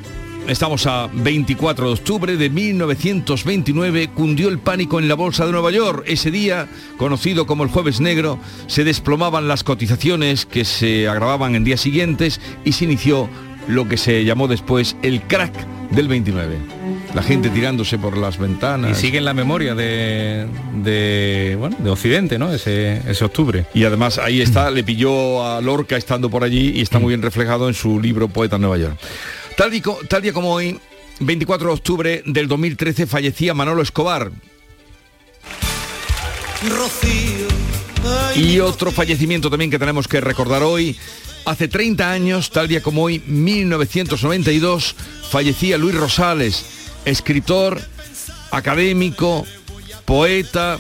estamos 0.48 0.86
a 0.88 1.10
24 1.14 1.88
de 1.88 1.94
octubre 1.94 2.38
de 2.38 2.50
1929, 2.50 4.10
cundió 4.10 4.50
el 4.50 4.60
pánico 4.60 5.00
en 5.00 5.08
la 5.08 5.16
Bolsa 5.16 5.46
de 5.46 5.52
Nueva 5.52 5.72
York. 5.72 6.04
Ese 6.08 6.32
día, 6.32 6.68
conocido 6.98 7.46
como 7.46 7.64
el 7.64 7.70
Jueves 7.70 8.02
Negro, 8.02 8.40
se 8.68 8.84
desplomaban 8.84 9.48
las 9.48 9.64
cotizaciones 9.64 10.46
que 10.46 10.66
se 10.66 11.08
agravaban 11.08 11.56
en 11.56 11.64
días 11.64 11.82
siguientes 11.82 12.42
y 12.66 12.74
se 12.74 12.86
inició 12.86 13.30
lo 13.68 13.88
que 13.88 13.98
se 13.98 14.26
llamó 14.26 14.48
después 14.48 14.96
el 15.02 15.22
crack 15.22 15.54
del 15.92 16.08
29. 16.08 16.79
La 17.14 17.24
gente 17.24 17.50
tirándose 17.50 17.98
por 17.98 18.18
las 18.18 18.38
ventanas. 18.38 18.98
Y 18.98 19.02
sigue 19.02 19.18
en 19.18 19.26
la 19.26 19.34
memoria 19.34 19.74
de, 19.74 20.46
de, 20.84 21.56
bueno, 21.58 21.76
de 21.80 21.90
Occidente, 21.90 22.38
¿no? 22.38 22.54
Ese, 22.54 23.02
ese 23.10 23.26
octubre. 23.26 23.66
Y 23.74 23.84
además 23.84 24.20
ahí 24.20 24.42
está, 24.42 24.70
le 24.70 24.84
pilló 24.84 25.44
a 25.44 25.60
Lorca 25.60 25.98
estando 25.98 26.30
por 26.30 26.44
allí 26.44 26.74
y 26.76 26.82
está 26.82 27.00
muy 27.00 27.10
bien 27.10 27.22
reflejado 27.22 27.68
en 27.68 27.74
su 27.74 28.00
libro 28.00 28.28
Poeta 28.28 28.58
en 28.58 28.62
Nueva 28.62 28.78
York. 28.78 28.98
Tal, 29.58 29.72
tal 30.08 30.22
día 30.22 30.34
como 30.34 30.54
hoy, 30.54 30.80
24 31.20 31.68
de 31.68 31.74
octubre 31.74 32.24
del 32.26 32.48
2013, 32.48 33.08
fallecía 33.08 33.54
Manolo 33.54 33.82
Escobar. 33.82 34.32
Y 38.36 38.60
otro 38.60 38.92
fallecimiento 38.92 39.50
también 39.50 39.72
que 39.72 39.80
tenemos 39.80 40.08
que 40.08 40.22
recordar 40.22 40.64
hoy. 40.64 40.96
Hace 41.46 41.68
30 41.68 42.12
años, 42.12 42.52
tal 42.52 42.68
día 42.68 42.82
como 42.82 43.04
hoy, 43.04 43.24
1992, 43.26 44.96
fallecía 45.30 45.78
Luis 45.78 45.96
Rosales, 45.96 46.66
escritor, 47.10 47.80
académico, 48.52 49.46
poeta 50.06 50.78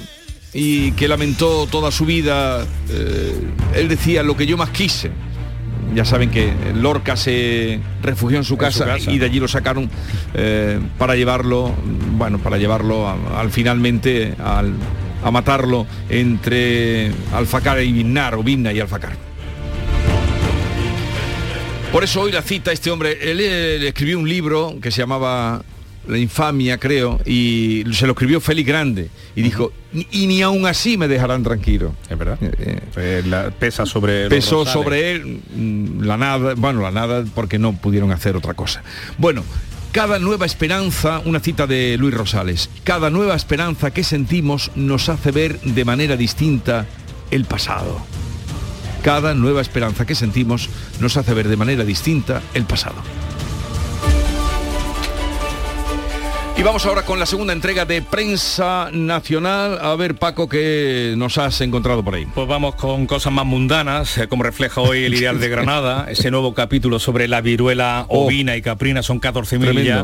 y 0.53 0.91
que 0.93 1.07
lamentó 1.07 1.67
toda 1.67 1.91
su 1.91 2.05
vida. 2.05 2.65
eh, 2.89 3.33
él 3.75 3.87
decía 3.87 4.23
lo 4.23 4.35
que 4.37 4.45
yo 4.45 4.57
más 4.57 4.69
quise. 4.69 5.11
Ya 5.93 6.05
saben 6.05 6.29
que 6.29 6.53
Lorca 6.75 7.17
se 7.17 7.79
refugió 8.03 8.37
en 8.37 8.43
su 8.43 8.53
En 8.53 8.71
su 8.71 8.83
casa, 8.83 8.99
y 9.11 9.17
de 9.17 9.25
allí 9.25 9.39
lo 9.39 9.47
sacaron 9.47 9.89
eh, 10.35 10.79
para 10.99 11.15
llevarlo, 11.15 11.73
bueno, 12.17 12.37
para 12.37 12.57
llevarlo 12.57 13.07
a- 13.07 13.17
al 13.39 13.49
finalmente 13.51 14.35
al- 14.43 14.73
a 15.23 15.31
matarlo 15.31 15.87
entre 16.09 17.11
Alfacar 17.33 17.81
y 17.81 17.91
Vinnar, 17.91 18.35
o 18.35 18.43
Vinna 18.43 18.71
y 18.71 18.79
Alfacar. 18.79 19.17
Por 21.91 22.03
eso 22.03 22.21
hoy 22.21 22.31
la 22.31 22.43
cita 22.43 22.69
a 22.69 22.73
este 22.73 22.91
hombre, 22.91 23.17
él, 23.31 23.39
eh, 23.41 23.87
escribió 23.87 24.19
un 24.19 24.29
libro 24.29 24.75
que 24.81 24.91
se 24.91 25.01
llamaba 25.01 25.63
La 26.09 26.17
infamia, 26.17 26.77
creo, 26.79 27.19
y 27.25 27.83
se 27.93 28.05
lo 28.07 28.13
escribió 28.13 28.41
Félix 28.41 28.67
Grande, 28.67 29.09
y 29.35 29.41
dijo, 29.43 29.71
"Ni- 29.93 30.07
y 30.11 30.27
ni 30.27 30.41
aún 30.41 30.65
así 30.65 30.97
me 30.97 31.07
dejarán 31.07 31.43
tranquilo. 31.43 31.93
Es 32.09 32.17
verdad. 32.17 32.37
Eh, 32.41 33.23
la- 33.27 33.51
pesa 33.51 33.85
sobre 33.85 34.23
los 34.23 34.29
Pesó 34.29 34.59
rosales. 34.65 34.73
sobre 34.73 35.11
él 35.11 35.41
mm, 35.55 36.01
la 36.03 36.17
nada, 36.17 36.55
bueno, 36.55 36.81
la 36.81 36.91
nada 36.91 37.23
porque 37.35 37.59
no 37.59 37.73
pudieron 37.73 38.11
hacer 38.11 38.35
otra 38.35 38.53
cosa. 38.55 38.81
Bueno, 39.17 39.43
cada 39.91 40.19
nueva 40.19 40.45
esperanza, 40.45 41.21
una 41.25 41.39
cita 41.39 41.65
de 41.67 41.95
Luis 41.97 42.13
Rosales, 42.13 42.69
cada 42.83 43.09
nueva 43.09 43.35
esperanza 43.35 43.91
que 43.91 44.03
sentimos 44.03 44.71
nos 44.75 45.09
hace 45.09 45.31
ver 45.31 45.59
de 45.61 45.85
manera 45.85 46.15
distinta 46.17 46.85
el 47.31 47.45
pasado. 47.45 47.99
Cada 49.03 49.33
nueva 49.33 49.61
esperanza 49.61 50.05
que 50.05 50.13
sentimos 50.15 50.69
nos 50.99 51.15
hace 51.17 51.33
ver 51.33 51.47
de 51.47 51.55
manera 51.55 51.85
distinta 51.85 52.41
el 52.53 52.65
pasado. 52.65 52.95
Y 56.59 56.61
vamos 56.61 56.85
ahora 56.85 57.03
con 57.03 57.19
la 57.19 57.25
segunda 57.25 57.53
entrega 57.53 57.85
de 57.85 58.01
Prensa 58.01 58.89
Nacional. 58.91 59.79
A 59.81 59.95
ver, 59.95 60.15
Paco, 60.15 60.49
¿qué 60.49 61.13
nos 61.15 61.37
has 61.37 61.61
encontrado 61.61 62.03
por 62.03 62.15
ahí? 62.15 62.25
Pues 62.35 62.49
vamos 62.49 62.75
con 62.75 63.07
cosas 63.07 63.31
más 63.31 63.45
mundanas, 63.45 64.17
eh, 64.17 64.27
como 64.27 64.43
refleja 64.43 64.81
hoy 64.81 65.05
el 65.05 65.13
Ideal 65.13 65.39
de 65.39 65.47
Granada, 65.47 66.07
ese 66.11 66.29
nuevo 66.31 66.53
capítulo 66.53 66.99
sobre 66.99 67.29
la 67.29 67.39
viruela 67.39 68.05
Oh. 68.09 68.25
ovina 68.25 68.57
y 68.57 68.61
caprina, 68.61 69.01
son 69.03 69.21
14.000 69.21 69.83
ya. 69.85 70.03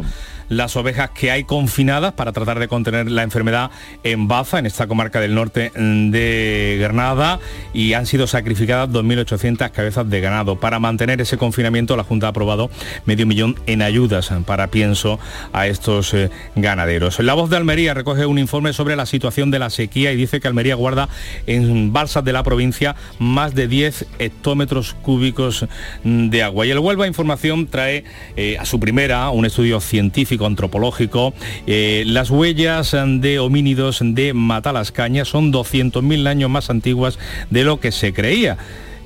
Las 0.50 0.76
ovejas 0.76 1.10
que 1.12 1.32
hay 1.32 1.44
confinadas 1.44 2.14
para 2.14 2.32
tratar 2.32 2.60
de 2.60 2.68
contener 2.68 3.10
la 3.10 3.24
enfermedad 3.24 3.72
en 4.04 4.28
Baza, 4.28 4.60
en 4.60 4.66
esta 4.66 4.88
comarca 4.88 5.20
del 5.20 5.36
norte 5.36 5.72
mm, 5.76 6.12
de 6.12 6.78
Granada, 6.80 7.40
y 7.74 7.94
han 7.94 8.06
sido 8.06 8.28
sacrificadas 8.28 8.90
2.800 8.90 9.72
cabezas 9.72 10.10
de 10.10 10.22
ganado. 10.22 10.60
Para 10.60 10.80
mantener 10.80 11.22
ese 11.22 11.38
confinamiento, 11.38 11.96
la 11.98 12.04
Junta 12.04 12.28
ha 12.28 12.30
aprobado 12.30 12.70
medio 13.06 13.26
millón 13.26 13.56
en 13.66 13.82
ayudas 13.82 14.32
para 14.46 14.68
pienso 14.68 15.20
a 15.54 15.68
estos 15.68 16.14
eh, 16.14 16.30
ganaderos. 16.56 17.20
La 17.20 17.34
voz 17.34 17.50
de 17.50 17.58
Almería 17.58 17.94
recoge 17.94 18.26
un 18.26 18.40
informe 18.40 18.74
sobre 18.74 18.96
la 18.96 19.06
situación 19.06 19.52
de 19.52 19.60
la 19.60 19.70
sequía 19.70 20.12
y 20.12 20.16
dice 20.16 20.40
que 20.40 20.48
Almería 20.48 20.76
guarda 20.76 21.10
en 21.48 21.94
balsas 21.94 22.24
de 22.24 22.34
la 22.34 22.44
provincia 22.44 22.96
más 23.20 23.56
de 23.56 23.68
10 23.68 24.06
hectómetros 24.20 24.96
cúbicos 25.02 25.66
mm, 26.04 26.30
de 26.30 26.44
agua. 26.44 26.66
Y 26.66 26.72
el 26.72 26.80
Huelva 26.80 27.08
Información 27.08 27.68
trae 27.68 28.04
eh, 28.36 28.58
a 28.60 28.66
su 28.66 28.80
primera 28.80 29.30
un 29.30 29.46
estudio 29.46 29.80
científico 29.80 30.35
antropológico. 30.44 31.34
Eh, 31.68 32.04
las 32.08 32.30
huellas 32.30 32.94
de 32.94 33.40
homínidos 33.40 34.00
de 34.02 34.34
Matalascaña 34.34 35.24
son 35.24 35.54
200.000 35.54 36.28
años 36.28 36.50
más 36.50 36.70
antiguas 36.70 37.20
de 37.50 37.64
lo 37.64 37.80
que 37.80 37.92
se 37.92 38.12
creía. 38.12 38.58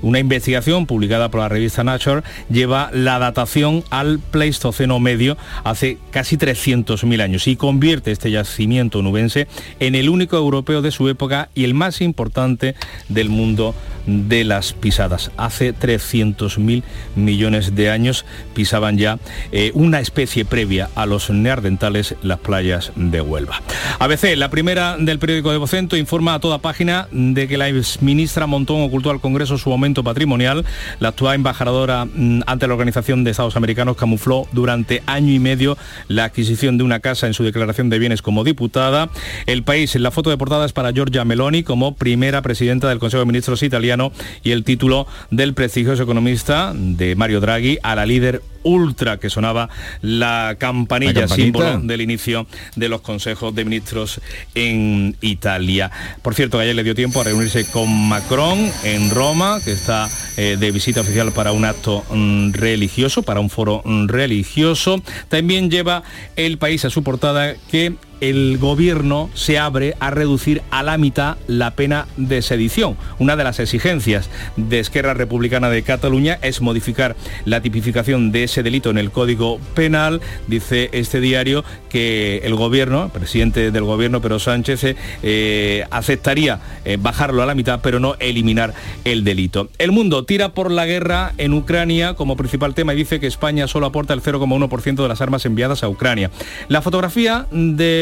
Una 0.02 0.20
investigación 0.20 0.86
publicada 0.86 1.30
por 1.30 1.42
la 1.42 1.50
revista 1.50 1.84
Nature 1.84 2.22
lleva 2.50 2.90
la 2.94 3.20
datación 3.20 3.84
al 3.90 4.20
Pleistoceno 4.20 5.00
medio 5.00 5.38
hace 5.66 5.98
casi 6.12 6.38
300.000 6.38 7.22
años 7.22 7.48
y 7.48 7.58
convierte 7.58 8.12
este 8.12 8.32
yacimiento 8.32 9.02
nubense 9.02 9.48
en 9.82 9.96
el 9.96 10.08
único 10.08 10.38
europeo 10.38 10.82
de 10.82 10.92
su 10.92 11.10
época 11.10 11.50
y 11.54 11.66
el 11.66 11.74
más 11.74 12.00
importante 12.00 12.76
del 13.10 13.30
mundo 13.30 13.76
de 14.10 14.44
las 14.44 14.74
pisadas. 14.74 15.32
Hace 15.38 15.74
300.000 15.74 16.84
millones 17.16 17.76
de 17.76 17.90
años 17.90 18.26
pisaban 18.54 18.98
ya 18.98 19.20
eh, 19.52 19.72
una 19.74 20.00
especie 20.00 20.46
previa 20.46 20.90
a 20.96 21.06
los 21.06 21.30
neandertales 21.30 22.16
las 22.22 22.40
playas 22.40 22.92
de 22.96 23.22
Huelva. 23.22 23.62
ABC, 24.00 24.36
la 24.36 24.50
primera 24.50 24.98
del 24.98 25.20
periódico 25.20 25.52
de 25.52 25.58
Vocento, 25.58 25.98
informa 25.98 26.36
a 26.36 26.40
toda 26.40 26.60
página 26.60 27.08
de 27.12 27.48
que 27.48 27.58
la 27.58 27.68
ministra 28.02 28.48
Montón 28.48 28.82
ocultó 28.82 29.12
al 29.12 29.20
Congreso 29.20 29.58
su 29.58 29.72
aumento 29.72 30.04
patrimonial. 30.04 30.66
La 31.00 31.10
actual 31.10 31.36
embajadora 31.36 32.06
mm, 32.06 32.42
ante 32.46 32.68
la 32.68 32.74
Organización 32.74 33.24
de 33.24 33.32
Estados 33.32 33.56
Americanos 33.56 33.98
camufló 33.98 34.48
durante 34.52 35.04
año 35.06 35.34
y 35.34 35.40
medio 35.40 35.78
la 36.08 36.26
adquisición 36.26 36.78
de 36.78 36.84
una 36.84 37.00
casa 37.00 37.28
en 37.28 37.34
su 37.34 37.44
declaración 37.44 37.90
de 37.90 38.00
bienes 38.00 38.22
como 38.22 38.44
diputada. 38.44 39.10
El 39.46 39.64
país, 39.64 39.96
en 39.96 40.04
la 40.04 40.12
foto 40.12 40.30
de 40.30 40.38
portada 40.38 40.66
es 40.66 40.74
para 40.74 40.92
Giorgia 40.92 41.26
Meloni 41.26 41.64
como 41.64 41.96
primera 41.96 42.42
presidenta 42.42 42.90
del 42.90 43.00
Consejo 43.00 43.22
de 43.22 43.28
Ministros 43.28 43.64
italiano 43.64 43.99
y 44.44 44.52
el 44.52 44.64
título 44.64 45.08
del 45.32 45.54
prestigioso 45.54 46.04
economista 46.04 46.74
de 46.76 47.16
Mario 47.16 47.42
Draghi 47.42 47.78
a 47.84 47.96
la 47.96 48.06
líder 48.06 48.42
ultra 48.64 49.18
que 49.18 49.30
sonaba 49.30 49.70
la 50.02 50.56
campanilla, 50.58 51.22
La 51.22 51.28
símbolo 51.28 51.80
del 51.80 52.02
inicio 52.02 52.48
de 52.76 52.90
los 52.90 53.02
consejos 53.02 53.54
de 53.56 53.66
ministros 53.66 54.22
en 54.56 55.16
Italia. 55.22 55.92
Por 56.22 56.36
cierto, 56.36 56.58
que 56.58 56.64
ayer 56.64 56.76
le 56.76 56.84
dio 56.84 56.96
tiempo 56.96 57.22
a 57.22 57.24
reunirse 57.24 57.66
con 57.72 57.90
Macron 58.10 58.70
en 58.84 59.10
Roma, 59.12 59.60
que 59.64 59.72
está 59.72 60.10
eh, 60.38 60.58
de 60.60 60.72
visita 60.72 61.02
oficial 61.02 61.32
para 61.32 61.52
un 61.52 61.66
acto 61.66 62.04
mm, 62.12 62.52
religioso, 62.52 63.24
para 63.24 63.40
un 63.40 63.50
foro 63.50 63.82
mm, 63.86 64.08
religioso. 64.08 65.02
También 65.30 65.70
lleva 65.70 66.04
el 66.36 66.58
país 66.58 66.86
a 66.86 66.90
su 66.90 67.04
portada 67.04 67.56
que 67.72 67.96
el 68.22 68.58
gobierno 68.58 69.30
se 69.34 69.58
abre 69.58 69.96
a 70.00 70.12
reducir 70.12 70.62
a 70.72 70.84
la 70.84 70.98
mitad 70.98 71.38
la 71.48 71.72
pena 71.72 72.08
de 72.18 72.42
sedición. 72.42 72.98
Una 73.18 73.36
de 73.36 73.44
las 73.44 73.60
exigencias 73.60 74.30
de 74.56 74.80
Esquerra 74.80 75.14
Republicana 75.14 75.70
de 75.70 75.84
Cataluña 75.84 76.40
es 76.42 76.62
modificar 76.62 77.16
la 77.46 77.62
tipificación 77.62 78.32
de 78.32 78.44
ese 78.44 78.64
delito 78.64 78.90
en 78.90 78.98
el 78.98 79.12
Código 79.12 79.60
Penal. 79.76 80.22
Dice 80.48 80.90
este 80.94 81.20
diario 81.20 81.64
que 81.90 82.42
el 82.44 82.56
gobierno, 82.56 83.06
el 83.06 83.12
presidente 83.12 83.72
del 83.72 83.84
gobierno, 83.84 84.22
pero 84.22 84.40
Sánchez, 84.40 84.96
eh, 85.24 85.86
aceptaría 85.92 86.60
eh, 86.86 86.98
bajarlo 87.00 87.42
a 87.44 87.46
la 87.46 87.56
mitad, 87.56 87.80
pero 87.82 88.00
no 88.00 88.16
eliminar 88.20 88.74
el 89.06 89.24
delito. 89.24 89.70
El 89.78 89.92
mundo 89.92 90.26
tira 90.26 90.50
por 90.50 90.72
la 90.72 90.86
guerra 90.86 91.34
en 91.38 91.54
Ucrania 91.54 92.14
como 92.14 92.38
principal 92.38 92.74
tema 92.74 92.94
y 92.94 92.98
dice 92.98 93.20
que 93.20 93.28
España 93.28 93.68
solo 93.68 93.88
aporta 93.88 94.14
el 94.14 94.22
0,1% 94.22 95.02
de 95.02 95.08
las 95.08 95.22
armas 95.22 95.46
enviadas 95.46 95.84
a 95.84 95.90
Ucrania. 95.90 96.32
La 96.68 96.82
fotografía 96.82 97.48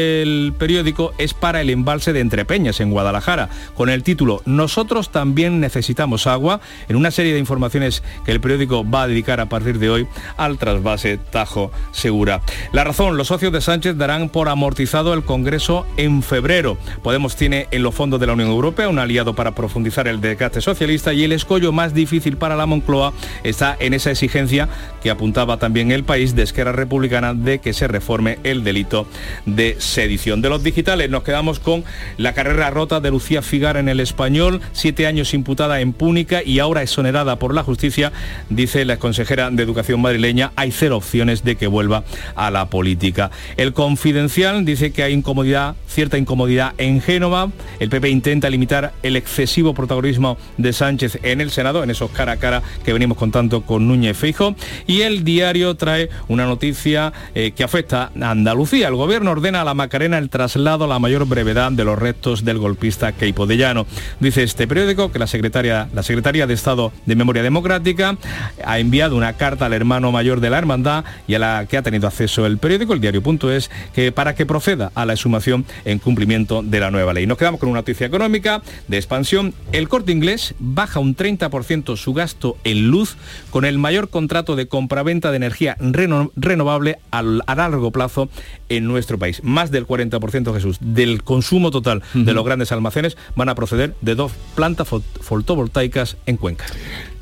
del 0.08 0.54
periódico 0.58 1.14
es 1.18 1.34
para 1.34 1.62
el 1.62 1.70
embalse 1.70 2.14
de 2.14 2.22
Entrepeñas 2.22 2.80
en 2.80 2.92
Guadalajara, 2.92 3.50
con 3.74 3.90
el 3.90 4.04
título 4.04 4.42
Nosotros 4.46 5.12
también 5.12 5.60
necesitamos 5.60 6.28
agua, 6.28 6.62
en 6.88 6.96
una 6.96 7.12
serie 7.12 7.34
de 7.34 7.40
informaciones 7.40 8.04
que 8.26 8.32
el 8.32 8.42
periódico 8.42 8.90
va 8.90 9.04
a 9.04 9.08
dedicar 9.08 9.40
a 9.40 9.50
partir 9.50 9.80
de 9.80 9.90
hoy 9.90 10.08
al 10.38 10.58
trasvase 10.58 11.18
Tajo 11.18 11.72
Segura. 11.92 12.42
La 12.72 12.84
razón, 12.84 13.18
los 13.18 13.28
socios 13.28 13.52
de 13.52 13.62
Sánchez 13.62 13.98
darán 13.98 14.30
por 14.30 14.50
amortizado 14.50 15.14
el 15.14 15.24
Congreso 15.24 15.86
en 15.98 16.24
febrero. 16.24 16.78
Podemos 17.04 17.36
tiene 17.36 17.68
en 17.72 17.84
los 17.84 17.94
fondos 17.94 18.20
de 18.20 18.28
la 18.28 18.34
Unión 18.34 18.50
Europea 18.50 18.90
un 18.90 19.00
aliado 19.00 19.36
para 19.36 19.56
profundizar 19.56 20.08
el 20.08 20.22
desgaste 20.22 20.62
socialista 20.62 21.14
y 21.14 21.24
el 21.24 21.34
escollo 21.34 21.72
más 21.72 21.94
difícil 21.94 22.38
para 22.38 22.56
la 22.56 22.66
Moncloa 22.66 23.14
está 23.44 23.76
en 23.80 23.94
esa 23.94 24.12
exigencia 24.12 24.70
que 25.02 25.10
apuntaba 25.10 25.58
también 25.58 25.92
el 25.92 26.04
país 26.04 26.36
de 26.36 26.44
Esquerra 26.44 26.72
Republicana 26.72 27.34
de 27.34 27.60
que 27.60 27.74
se 27.74 27.88
reforme 27.88 28.40
el 28.44 28.64
delito 28.64 29.08
de 29.46 29.76
sedición. 29.98 30.44
De 30.44 30.50
los 30.50 30.62
digitales 30.62 31.10
nos 31.10 31.24
quedamos 31.24 31.58
con 31.58 31.84
la 32.18 32.34
carrera 32.34 32.70
rota 32.70 33.00
de 33.00 33.10
Lucía 33.10 33.42
Figar 33.42 33.78
en 33.78 33.90
el 33.90 34.00
español, 34.00 34.62
siete 34.72 35.08
años 35.08 35.34
imputada 35.34 35.82
en 35.82 35.92
Púnica 35.92 36.44
y 36.44 36.60
ahora 36.60 36.84
exonerada 36.84 37.40
por 37.40 37.56
la 37.56 37.64
justicia, 37.64 38.12
dice 38.52 38.86
la 38.86 38.98
consejera 38.98 39.50
de 39.50 39.64
Educación 39.64 40.00
madrileña, 40.00 40.52
hay 40.56 40.72
cero 40.72 40.98
opciones 40.98 41.44
de 41.44 41.56
que 41.56 41.66
vuelva 41.66 42.04
a 42.36 42.52
la 42.52 42.70
política. 42.70 43.32
El 43.56 43.74
confidencial 43.74 44.66
dice 44.66 44.92
que 44.92 45.02
hay 45.02 45.14
incomodidad, 45.14 45.76
cierta 45.88 46.20
incomodidad 46.20 46.76
en 46.78 47.02
Génova. 47.02 47.50
El 47.80 47.90
PP 47.90 48.10
intenta 48.10 48.52
limitar 48.52 48.94
el 49.02 49.16
excesivo 49.16 49.74
protagonismo 49.74 50.38
de 50.58 50.74
Sánchez 50.74 51.18
en 51.24 51.42
el 51.42 51.50
Senado, 51.50 51.84
en 51.84 51.90
esos 51.90 52.12
cara 52.12 52.34
a 52.34 52.38
cara 52.38 52.62
que 52.86 52.94
venimos 52.94 53.18
contando 53.18 53.64
con 53.64 53.88
Núñez 53.88 54.16
Feijo. 54.16 54.56
Y 54.86 55.02
el 55.02 55.24
diario 55.24 55.74
trae 55.74 56.12
una 56.28 56.46
noticia 56.46 57.14
eh, 57.34 57.54
que 57.56 57.64
afecta 57.64 58.12
a 58.22 58.30
Andalucía. 58.30 58.90
El 58.90 58.96
gobierno 58.96 59.32
ordena 59.32 59.62
a 59.62 59.66
la 59.66 59.74
Macarena 59.88 60.18
el 60.18 60.30
traslado 60.30 60.84
a 60.84 60.88
la 60.88 61.00
mayor 61.00 61.26
brevedad 61.26 61.72
de 61.72 61.86
los 61.86 61.98
restos 61.98 62.44
del 62.44 62.58
golpista 62.58 63.14
Keipo 63.14 63.48
de 63.48 63.56
Llano. 63.56 63.88
Dice 64.20 64.44
este 64.44 64.68
periódico 64.68 65.14
que 65.14 65.18
la 65.18 65.28
secretaria, 65.28 65.88
la 65.94 66.04
secretaria 66.04 66.46
de 66.46 66.54
Estado 66.54 66.92
de 67.06 67.16
Memoria 67.16 67.42
Democrática 67.42 68.18
ha 68.66 68.80
enviado 68.80 69.16
una 69.16 69.38
carta 69.38 69.66
al 69.66 69.72
hermano 69.72 70.12
mayor 70.12 70.42
de 70.42 70.50
la 70.50 70.58
hermandad 70.58 71.06
y 71.26 71.36
a 71.36 71.40
la 71.40 71.66
que 71.70 71.78
ha 71.78 71.84
tenido 71.84 72.06
acceso 72.06 72.46
el 72.46 72.58
periódico, 72.58 72.92
el 72.92 73.00
diario.es, 73.00 73.72
que 73.96 74.12
para 74.12 74.36
que 74.36 74.46
proceda 74.46 74.92
a 74.94 75.06
la 75.06 75.14
exhumación 75.14 75.64
en 75.86 76.00
cumplimiento 76.00 76.64
de 76.64 76.82
la 76.82 76.92
nueva 76.92 77.14
ley. 77.14 77.26
Nos 77.26 77.38
quedamos 77.38 77.62
con 77.62 77.70
una 77.70 77.80
noticia 77.80 78.08
económica 78.08 78.62
de 78.90 78.98
expansión. 78.98 79.54
El 79.72 79.88
corte 79.88 80.12
inglés 80.12 80.54
baja 80.60 81.00
un 81.00 81.16
30% 81.16 81.96
su 81.96 82.14
gasto 82.14 82.58
en 82.66 82.90
luz 82.90 83.16
con 83.52 83.64
el 83.64 83.78
mayor 83.78 84.10
contrato 84.10 84.58
de 84.58 84.68
compraventa 84.68 85.32
de 85.32 85.38
energía 85.38 85.78
renovable 85.80 87.00
a 87.10 87.24
largo 87.56 87.92
plazo 87.92 88.28
en 88.68 88.86
nuestro 88.86 89.18
país. 89.18 89.42
Más 89.44 89.72
del 89.78 89.88
40%, 89.88 90.54
Jesús, 90.54 90.78
del 90.82 91.24
consumo 91.24 91.72
total 91.72 92.04
de 92.14 92.34
los 92.34 92.46
grandes 92.46 92.72
almacenes 92.72 93.18
van 93.36 93.50
a 93.50 93.56
proceder 93.56 93.96
de 94.02 94.16
dos 94.16 94.32
plantas 94.56 94.88
fotovoltaicas 94.88 96.18
en 96.26 96.38
Cuenca 96.38 96.66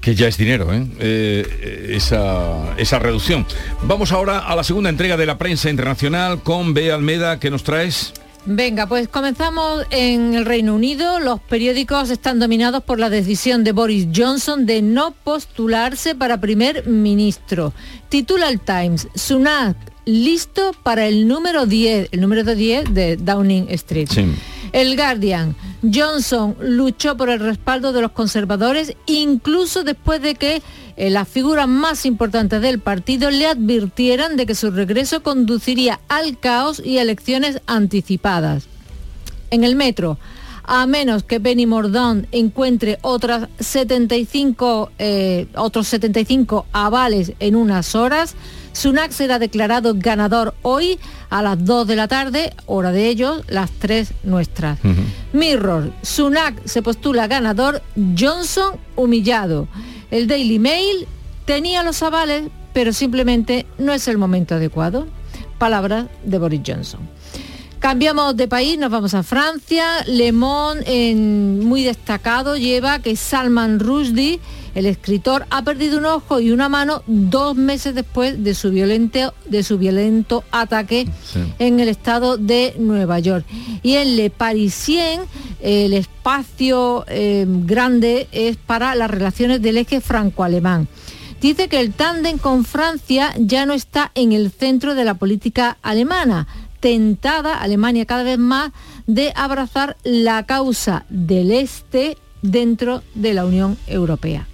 que 0.01 0.13
ya 0.13 0.27
es 0.27 0.37
dinero, 0.37 0.71
¿eh? 0.71 0.85
Eh, 0.99 1.93
esa, 1.95 2.75
esa, 2.77 2.99
reducción. 2.99 3.43
Vamos 3.87 4.11
ahora 4.11 4.37
a 4.37 4.55
la 4.55 4.63
segunda 4.63 4.91
entrega 4.91 5.17
de 5.17 5.25
la 5.25 5.39
prensa 5.39 5.71
internacional 5.71 6.43
con 6.43 6.75
Bea 6.75 6.93
Almeda, 6.93 7.39
que 7.39 7.49
nos 7.49 7.63
traes. 7.63 8.13
Venga, 8.45 8.85
pues 8.85 9.07
comenzamos 9.07 9.87
en 9.89 10.35
el 10.35 10.45
Reino 10.45 10.75
Unido. 10.75 11.19
Los 11.19 11.39
periódicos 11.39 12.11
están 12.11 12.37
dominados 12.37 12.83
por 12.83 12.99
la 12.99 13.09
decisión 13.09 13.63
de 13.63 13.71
Boris 13.71 14.07
Johnson 14.15 14.67
de 14.67 14.83
no 14.83 15.15
postularse 15.23 16.13
para 16.13 16.39
primer 16.39 16.85
ministro. 16.85 17.73
Titula 18.07 18.49
el 18.49 18.59
Times, 18.59 19.07
Sunak 19.15 19.94
listo 20.05 20.71
para 20.83 21.07
el 21.07 21.27
número 21.27 21.65
10, 21.65 22.09
el 22.11 22.21
número 22.21 22.43
10 22.55 22.93
de 22.93 23.17
Downing 23.17 23.67
Street. 23.69 24.09
El 24.71 24.95
Guardian, 24.95 25.55
Johnson 25.93 26.55
luchó 26.59 27.15
por 27.15 27.29
el 27.29 27.39
respaldo 27.39 27.93
de 27.93 28.01
los 28.01 28.11
conservadores 28.11 28.95
incluso 29.05 29.83
después 29.83 30.21
de 30.21 30.35
que 30.35 30.61
eh, 30.97 31.09
las 31.09 31.27
figuras 31.27 31.67
más 31.67 32.05
importantes 32.05 32.61
del 32.61 32.79
partido 32.79 33.29
le 33.31 33.47
advirtieran 33.47 34.37
de 34.37 34.45
que 34.45 34.55
su 34.55 34.71
regreso 34.71 35.23
conduciría 35.23 35.99
al 36.07 36.39
caos 36.39 36.81
y 36.83 36.97
elecciones 36.97 37.61
anticipadas. 37.67 38.67
En 39.51 39.63
el 39.63 39.75
metro, 39.75 40.17
a 40.63 40.87
menos 40.87 41.23
que 41.23 41.39
Benny 41.39 41.65
Mordaunt 41.65 42.27
encuentre 42.31 42.97
otras 43.01 43.47
75, 43.59 44.91
eh, 44.97 45.47
otros 45.55 45.87
75 45.87 46.65
avales 46.71 47.33
en 47.39 47.55
unas 47.55 47.93
horas, 47.93 48.35
Sunak 48.75 49.11
será 49.11 49.39
declarado 49.39 49.93
ganador 49.95 50.53
hoy 50.61 50.99
a 51.29 51.41
las 51.41 51.63
2 51.63 51.87
de 51.87 51.95
la 51.95 52.09
tarde, 52.09 52.53
hora 52.65 52.91
de 52.91 53.07
ellos, 53.07 53.41
las 53.47 53.71
3 53.71 54.13
nuestras. 54.23 54.79
Mirror, 55.31 55.93
Sunak 56.01 56.61
se 56.65 56.81
postula 56.81 57.27
ganador, 57.27 57.81
Johnson 58.19 58.75
humillado. 58.97 59.69
El 60.11 60.27
Daily 60.27 60.59
Mail 60.59 61.07
tenía 61.45 61.83
los 61.83 62.03
avales, 62.03 62.49
pero 62.73 62.91
simplemente 62.91 63.65
no 63.77 63.93
es 63.93 64.09
el 64.09 64.17
momento 64.17 64.55
adecuado. 64.55 65.07
Palabras 65.57 66.07
de 66.25 66.37
Boris 66.37 66.61
Johnson. 66.67 66.99
Cambiamos 67.85 68.35
de 68.35 68.47
país, 68.47 68.79
nos 68.79 68.89
vamos 68.89 69.13
a 69.13 69.21
Francia. 69.21 70.03
Le 70.07 70.31
Monde, 70.31 71.13
muy 71.63 71.83
destacado, 71.83 72.57
lleva 72.57 72.97
que 72.97 73.15
Salman 73.15 73.79
Rushdie 73.79 74.39
el 74.73 74.87
escritor 74.87 75.45
ha 75.51 75.61
perdido 75.61 75.99
un 75.99 76.05
ojo 76.05 76.39
y 76.39 76.49
una 76.49 76.67
mano 76.67 77.03
dos 77.05 77.55
meses 77.55 77.93
después 77.93 78.43
de 78.43 78.55
su 78.55 78.71
violento, 78.71 79.35
de 79.45 79.61
su 79.61 79.77
violento 79.77 80.43
ataque 80.49 81.07
en 81.59 81.79
el 81.79 81.87
estado 81.87 82.37
de 82.37 82.73
Nueva 82.79 83.19
York. 83.19 83.45
Y 83.83 83.97
en 83.97 84.15
Le 84.15 84.31
Parisien 84.31 85.21
el 85.61 85.93
espacio 85.93 87.05
eh, 87.07 87.45
grande 87.47 88.27
es 88.31 88.57
para 88.57 88.95
las 88.95 89.11
relaciones 89.11 89.61
del 89.61 89.77
eje 89.77 90.01
franco-alemán. 90.01 90.87
Dice 91.39 91.67
que 91.67 91.79
el 91.79 91.93
tándem 91.93 92.39
con 92.39 92.65
Francia 92.65 93.31
ya 93.37 93.67
no 93.67 93.73
está 93.73 94.11
en 94.15 94.31
el 94.31 94.51
centro 94.51 94.95
de 94.95 95.05
la 95.05 95.13
política 95.13 95.77
alemana, 95.83 96.47
tentada 96.79 97.59
Alemania 97.59 98.05
cada 98.05 98.23
vez 98.23 98.37
más 98.37 98.71
de 99.07 99.31
abrazar 99.35 99.97
la 100.03 100.45
causa 100.45 101.05
del 101.09 101.51
este 101.51 102.17
dentro 102.41 103.03
de 103.13 103.33
la 103.33 103.45
Unión 103.45 103.77
Europea. 103.87 104.47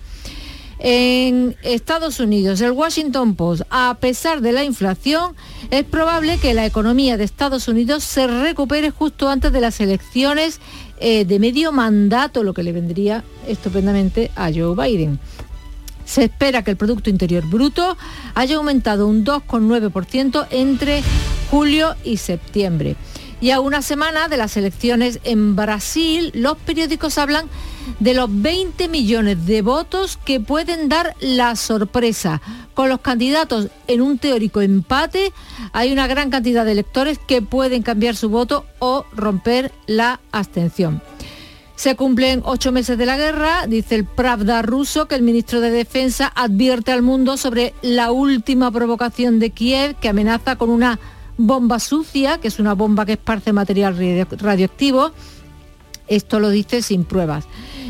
En 0.84 1.56
Estados 1.62 2.20
Unidos, 2.20 2.60
el 2.62 2.72
Washington 2.72 3.36
Post, 3.36 3.62
a 3.70 3.98
pesar 4.00 4.42
de 4.42 4.52
la 4.52 4.64
inflación, 4.64 5.36
es 5.70 5.84
probable 5.84 6.40
que 6.40 6.56
la 6.56 6.66
economía 6.66 7.18
de 7.18 7.24
Estados 7.24 7.68
Unidos 7.68 8.04
se 8.04 8.26
recupere 8.26 8.90
justo 8.90 9.30
antes 9.30 9.52
de 9.54 9.62
las 9.62 9.80
elecciones 9.80 10.60
eh, 11.00 11.26
de 11.26 11.38
medio 11.38 11.72
mandato, 11.72 12.42
lo 12.42 12.56
que 12.56 12.64
le 12.64 12.72
vendría 12.72 13.24
estupendamente 13.48 14.32
a 14.36 14.52
Joe 14.52 14.76
Biden. 14.76 15.20
Se 16.12 16.26
espera 16.26 16.62
que 16.62 16.72
el 16.72 16.76
Producto 16.76 17.10
Interior 17.10 17.48
Bruto 17.48 17.98
haya 18.36 18.58
aumentado 18.58 19.08
un 19.08 19.24
2,9% 19.24 20.46
entre 20.50 21.04
julio 21.50 21.96
y 22.04 22.18
septiembre. 22.18 22.98
Y 23.40 23.52
a 23.52 23.62
una 23.62 23.82
semana 23.82 24.28
de 24.28 24.36
las 24.36 24.58
elecciones 24.58 25.22
en 25.24 25.56
Brasil, 25.56 26.34
los 26.36 26.58
periódicos 26.58 27.18
hablan 27.18 27.46
de 28.02 28.14
los 28.14 28.28
20 28.30 28.90
millones 28.90 29.46
de 29.46 29.62
votos 29.62 30.18
que 30.18 30.42
pueden 30.42 30.90
dar 30.90 31.16
la 31.22 31.56
sorpresa. 31.56 32.42
Con 32.74 32.90
los 32.90 33.00
candidatos 33.00 33.70
en 33.88 34.02
un 34.02 34.18
teórico 34.18 34.60
empate, 34.60 35.32
hay 35.72 35.94
una 35.94 36.08
gran 36.08 36.30
cantidad 36.30 36.66
de 36.66 36.74
electores 36.74 37.20
que 37.20 37.42
pueden 37.42 37.84
cambiar 37.84 38.18
su 38.18 38.28
voto 38.28 38.66
o 38.80 39.06
romper 39.14 39.72
la 39.88 40.20
abstención. 40.34 41.02
Se 41.82 41.96
cumplen 41.96 42.44
ocho 42.46 42.72
meses 42.72 42.96
de 42.96 43.08
la 43.08 43.18
guerra, 43.18 43.66
dice 43.66 43.96
el 43.96 44.06
Pravda 44.06 44.62
ruso 44.62 45.08
que 45.08 45.16
el 45.16 45.24
ministro 45.24 45.62
de 45.62 45.72
Defensa 45.72 46.32
advierte 46.36 46.92
al 46.92 47.02
mundo 47.02 47.38
sobre 47.38 47.74
la 47.82 48.12
última 48.12 48.70
provocación 48.70 49.40
de 49.40 49.50
Kiev 49.50 49.96
que 49.96 50.08
amenaza 50.08 50.58
con 50.58 50.70
una 50.70 51.00
bomba 51.38 51.80
sucia, 51.80 52.38
que 52.38 52.50
es 52.50 52.60
una 52.60 52.76
bomba 52.76 53.08
que 53.08 53.14
esparce 53.14 53.52
material 53.52 53.98
radioactivo. 54.30 55.12
Esto 56.08 56.40
lo 56.40 56.52
dice 56.52 56.84
sin 56.84 57.04
pruebas. 57.04 57.46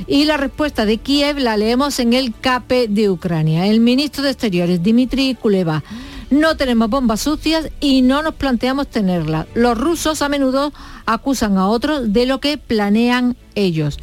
Y 0.08 0.24
la 0.24 0.38
respuesta 0.38 0.86
de 0.86 0.98
Kiev 1.00 1.40
la 1.40 1.58
leemos 1.58 2.00
en 2.00 2.14
el 2.14 2.34
CAPE 2.34 2.88
de 2.88 3.10
Ucrania. 3.10 3.68
El 3.68 3.82
ministro 3.82 4.24
de 4.24 4.30
Exteriores, 4.30 4.82
Dmitry 4.82 5.36
Kuleva, 5.36 5.84
No 6.32 6.56
tenemos 6.56 6.90
bombas 6.90 7.20
sucias 7.20 7.70
y 7.82 8.02
no 8.02 8.24
nos 8.24 8.36
planteamos 8.36 8.88
tenerlas. 8.88 9.48
Los 9.54 9.78
rusos 9.78 10.22
a 10.22 10.30
menudo 10.30 10.72
acusan 11.06 11.58
a 11.58 11.68
otros 11.68 12.14
de 12.14 12.26
lo 12.26 12.40
que 12.40 12.58
planean 12.58 13.36
ellos. 13.54 14.00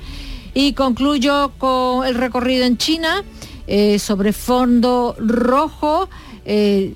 Y 0.52 0.74
concluyo 0.74 1.52
con 1.56 2.06
el 2.06 2.14
recorrido 2.14 2.66
en 2.66 2.76
China 2.76 3.24
eh, 3.66 3.98
sobre 3.98 4.34
fondo 4.34 5.16
rojo, 5.18 6.10
eh, 6.44 6.92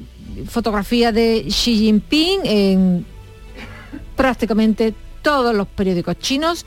fotografía 0.49 1.13
de 1.13 1.47
Xi 1.49 1.77
Jinping 1.77 2.41
en 2.45 3.07
prácticamente 4.15 4.95
todos 5.23 5.55
los 5.55 5.67
periódicos 5.67 6.19
chinos. 6.19 6.67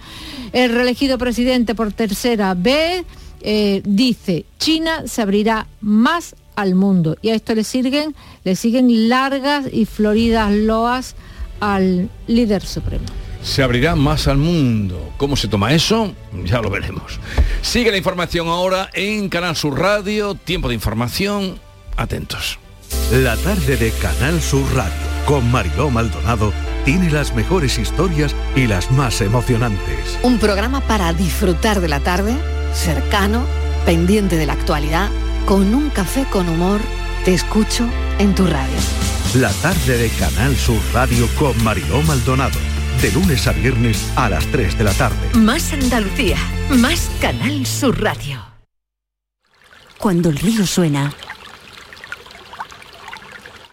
El 0.53 0.71
reelegido 0.71 1.19
presidente 1.19 1.75
por 1.75 1.93
tercera 1.93 2.55
vez 2.55 3.05
eh, 3.41 3.83
dice, 3.85 4.45
China 4.57 5.03
se 5.05 5.21
abrirá 5.21 5.67
más 5.81 6.35
al 6.55 6.75
mundo. 6.75 7.17
Y 7.21 7.29
a 7.29 7.35
esto 7.35 7.55
le 7.55 7.63
siguen, 7.63 8.15
le 8.43 8.55
siguen 8.55 9.09
largas 9.09 9.65
y 9.71 9.85
floridas 9.85 10.51
loas 10.51 11.15
al 11.59 12.09
líder 12.27 12.65
supremo. 12.65 13.05
Se 13.43 13.61
abrirá 13.61 13.95
más 13.95 14.27
al 14.27 14.37
mundo. 14.37 15.13
¿Cómo 15.17 15.35
se 15.35 15.47
toma 15.47 15.73
eso? 15.73 16.13
Ya 16.45 16.61
lo 16.61 16.69
veremos. 16.69 17.19
Sigue 17.61 17.91
la 17.91 17.97
información 17.97 18.47
ahora 18.47 18.89
en 18.93 19.29
Canal 19.29 19.55
Sur 19.55 19.79
Radio. 19.79 20.33
Tiempo 20.33 20.67
de 20.67 20.73
información. 20.73 21.59
Atentos. 21.95 22.57
La 23.11 23.37
tarde 23.37 23.77
de 23.77 23.91
Canal 23.91 24.41
Sur 24.41 24.65
Radio 24.73 25.15
con 25.25 25.51
Mariló 25.51 25.89
Maldonado 25.89 26.53
tiene 26.85 27.09
las 27.11 27.33
mejores 27.33 27.77
historias 27.77 28.35
y 28.55 28.67
las 28.67 28.91
más 28.91 29.21
emocionantes. 29.21 30.19
Un 30.23 30.37
programa 30.37 30.81
para 30.81 31.13
disfrutar 31.13 31.81
de 31.81 31.87
la 31.87 31.99
tarde, 31.99 32.35
cercano, 32.73 33.43
pendiente 33.85 34.37
de 34.37 34.45
la 34.45 34.53
actualidad, 34.53 35.09
con 35.45 35.73
un 35.75 35.89
café 35.89 36.25
con 36.29 36.49
humor. 36.49 36.81
Te 37.23 37.33
escucho 37.33 37.87
en 38.19 38.35
tu 38.35 38.45
radio. 38.45 38.77
La 39.35 39.51
tarde 39.53 39.97
de 39.97 40.09
Canal 40.09 40.55
Sur 40.55 40.79
Radio 40.93 41.27
con 41.37 41.61
Mariló 41.63 42.01
Maldonado. 42.03 42.59
De 43.01 43.11
lunes 43.11 43.45
a 43.47 43.51
viernes 43.51 44.11
a 44.15 44.29
las 44.29 44.45
3 44.47 44.77
de 44.77 44.83
la 44.83 44.93
tarde. 44.93 45.17
Más 45.37 45.73
Andalucía, 45.73 46.37
más 46.69 47.11
Canal 47.21 47.65
Sur 47.65 48.01
Radio. 48.01 48.41
Cuando 49.97 50.29
el 50.29 50.37
río 50.37 50.65
suena, 50.65 51.13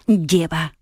lleva. 0.07 0.73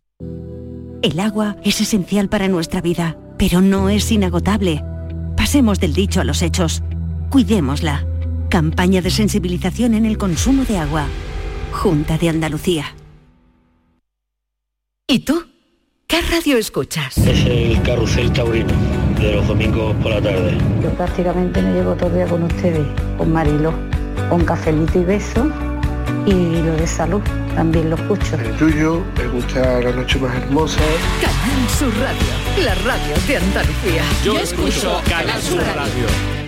El 1.01 1.19
agua 1.19 1.57
es 1.63 1.81
esencial 1.81 2.29
para 2.29 2.47
nuestra 2.47 2.81
vida, 2.81 3.17
pero 3.37 3.61
no 3.61 3.89
es 3.89 4.11
inagotable. 4.11 4.83
Pasemos 5.35 5.79
del 5.79 5.93
dicho 5.93 6.21
a 6.21 6.23
los 6.23 6.41
hechos. 6.41 6.83
Cuidémosla. 7.29 8.10
Campaña 8.51 9.01
de 9.01 9.09
sensibilización 9.09 9.93
en 9.93 10.05
el 10.05 10.17
consumo 10.17 10.65
de 10.65 10.77
agua. 10.77 11.05
Junta 11.71 12.17
de 12.17 12.27
Andalucía. 12.27 12.83
¿Y 15.07 15.19
tú? 15.19 15.45
¿Qué 16.05 16.21
radio 16.21 16.57
escuchas? 16.57 17.17
Es 17.17 17.45
el 17.45 17.81
carrusel 17.81 18.29
taurino 18.33 18.73
de 19.17 19.35
los 19.35 19.47
domingos 19.47 19.95
por 20.03 20.11
la 20.11 20.21
tarde. 20.21 20.57
Yo 20.83 20.89
prácticamente 20.95 21.61
me 21.61 21.71
llevo 21.71 21.95
todo 21.95 22.09
el 22.09 22.15
día 22.15 22.27
con 22.27 22.43
ustedes, 22.43 22.85
con 23.17 23.31
Marilo, 23.31 23.73
con 24.29 24.43
cafelito 24.43 24.99
y 24.99 25.05
beso 25.05 25.49
y 26.25 26.61
lo 26.61 26.75
de 26.75 26.87
salud 26.87 27.21
también 27.55 27.89
lo 27.89 27.95
escucho. 27.95 28.35
El 28.35 28.57
tuyo, 28.57 29.01
me 29.17 29.27
gusta 29.27 29.79
la 29.79 29.91
noche 29.93 30.19
más 30.19 30.35
hermosa. 30.35 30.81
Canal 31.21 31.69
Sur 31.69 31.93
Radio, 32.01 32.65
la 32.65 32.75
radio 32.75 33.15
de 33.27 33.37
Andalucía. 33.37 34.03
Yo 34.25 34.37
escucho 34.37 35.01
Canal 35.07 35.41
Sur 35.41 35.63
Radio. 35.73 36.40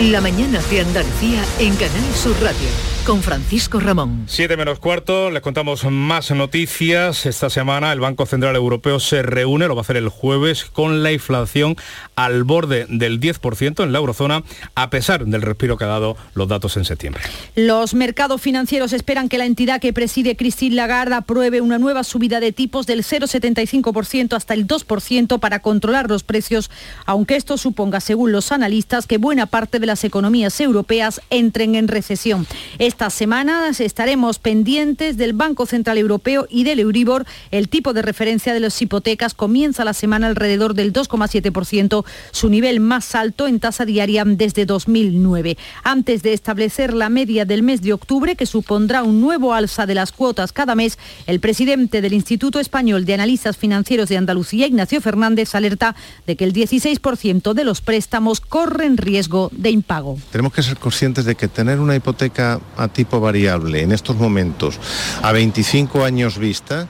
La 0.00 0.20
mañana 0.20 0.60
de 0.70 0.80
Andalucía 0.80 1.42
en 1.58 1.74
Canal 1.74 2.14
Sur 2.14 2.34
Radio 2.42 2.95
con 3.06 3.22
Francisco 3.22 3.78
Ramón. 3.78 4.24
7 4.26 4.56
menos 4.56 4.80
cuarto, 4.80 5.30
les 5.30 5.40
contamos 5.40 5.84
más 5.84 6.32
noticias. 6.32 7.24
Esta 7.24 7.48
semana 7.50 7.92
el 7.92 8.00
Banco 8.00 8.26
Central 8.26 8.56
Europeo 8.56 8.98
se 8.98 9.22
reúne, 9.22 9.68
lo 9.68 9.76
va 9.76 9.82
a 9.82 9.84
hacer 9.84 9.96
el 9.96 10.08
jueves, 10.08 10.64
con 10.64 11.04
la 11.04 11.12
inflación 11.12 11.76
al 12.16 12.42
borde 12.42 12.86
del 12.88 13.20
10% 13.20 13.84
en 13.84 13.92
la 13.92 13.98
eurozona, 13.98 14.42
a 14.74 14.90
pesar 14.90 15.24
del 15.24 15.42
respiro 15.42 15.76
que 15.76 15.84
ha 15.84 15.88
dado 15.88 16.16
los 16.34 16.48
datos 16.48 16.76
en 16.76 16.84
septiembre. 16.84 17.22
Los 17.54 17.94
mercados 17.94 18.40
financieros 18.42 18.92
esperan 18.92 19.28
que 19.28 19.38
la 19.38 19.46
entidad 19.46 19.80
que 19.80 19.92
preside 19.92 20.34
Christine 20.34 20.74
Lagarde 20.74 21.14
apruebe 21.14 21.60
una 21.60 21.78
nueva 21.78 22.02
subida 22.02 22.40
de 22.40 22.50
tipos 22.50 22.86
del 22.86 23.04
0,75% 23.04 24.34
hasta 24.34 24.54
el 24.54 24.66
2% 24.66 25.38
para 25.38 25.60
controlar 25.60 26.08
los 26.08 26.24
precios, 26.24 26.72
aunque 27.04 27.36
esto 27.36 27.56
suponga, 27.56 28.00
según 28.00 28.32
los 28.32 28.50
analistas, 28.50 29.06
que 29.06 29.18
buena 29.18 29.46
parte 29.46 29.78
de 29.78 29.86
las 29.86 30.02
economías 30.02 30.60
europeas 30.60 31.20
entren 31.30 31.76
en 31.76 31.86
recesión. 31.86 32.48
Estas 32.96 33.12
semanas 33.12 33.78
estaremos 33.80 34.38
pendientes 34.38 35.18
del 35.18 35.34
Banco 35.34 35.66
Central 35.66 35.98
Europeo 35.98 36.46
y 36.48 36.64
del 36.64 36.80
Euribor. 36.80 37.26
El 37.50 37.68
tipo 37.68 37.92
de 37.92 38.00
referencia 38.00 38.54
de 38.54 38.60
las 38.60 38.80
hipotecas 38.80 39.34
comienza 39.34 39.84
la 39.84 39.92
semana 39.92 40.28
alrededor 40.28 40.72
del 40.72 40.94
2,7%, 40.94 42.06
su 42.30 42.48
nivel 42.48 42.80
más 42.80 43.14
alto 43.14 43.48
en 43.48 43.60
tasa 43.60 43.84
diaria 43.84 44.24
desde 44.24 44.64
2009. 44.64 45.58
Antes 45.84 46.22
de 46.22 46.32
establecer 46.32 46.94
la 46.94 47.10
media 47.10 47.44
del 47.44 47.62
mes 47.62 47.82
de 47.82 47.92
octubre, 47.92 48.34
que 48.34 48.46
supondrá 48.46 49.02
un 49.02 49.20
nuevo 49.20 49.52
alza 49.52 49.84
de 49.84 49.94
las 49.94 50.10
cuotas 50.10 50.54
cada 50.54 50.74
mes, 50.74 50.98
el 51.26 51.38
presidente 51.38 52.00
del 52.00 52.14
Instituto 52.14 52.60
Español 52.60 53.04
de 53.04 53.12
Analistas 53.12 53.58
Financieros 53.58 54.08
de 54.08 54.16
Andalucía, 54.16 54.68
Ignacio 54.68 55.02
Fernández, 55.02 55.54
alerta 55.54 55.94
de 56.26 56.36
que 56.36 56.44
el 56.44 56.54
16% 56.54 57.52
de 57.52 57.64
los 57.64 57.82
préstamos 57.82 58.40
corren 58.40 58.96
riesgo 58.96 59.50
de 59.52 59.68
impago. 59.68 60.16
Tenemos 60.32 60.54
que 60.54 60.62
ser 60.62 60.78
conscientes 60.78 61.26
de 61.26 61.34
que 61.34 61.46
tener 61.46 61.78
una 61.78 61.94
hipoteca 61.94 62.58
tipo 62.88 63.20
variable 63.20 63.82
en 63.82 63.92
estos 63.92 64.16
momentos 64.16 64.78
a 65.22 65.32
25 65.32 66.04
años 66.04 66.38
vista 66.38 66.88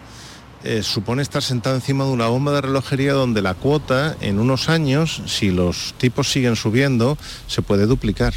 eh, 0.65 0.83
supone 0.83 1.23
estar 1.23 1.43
sentado 1.43 1.77
encima 1.77 2.05
de 2.05 2.11
una 2.11 2.27
bomba 2.27 2.53
de 2.53 2.63
relojería 2.63 3.13
donde 3.13 3.41
la 3.41 3.55
cuota 3.55 4.17
en 4.21 4.41
unos 4.41 4.69
años, 4.69 5.23
si 5.27 5.51
los 5.51 5.95
tipos 5.97 6.33
siguen 6.33 6.57
subiendo, 6.57 7.17
se 7.47 7.63
puede 7.63 7.87
duplicar 7.87 8.35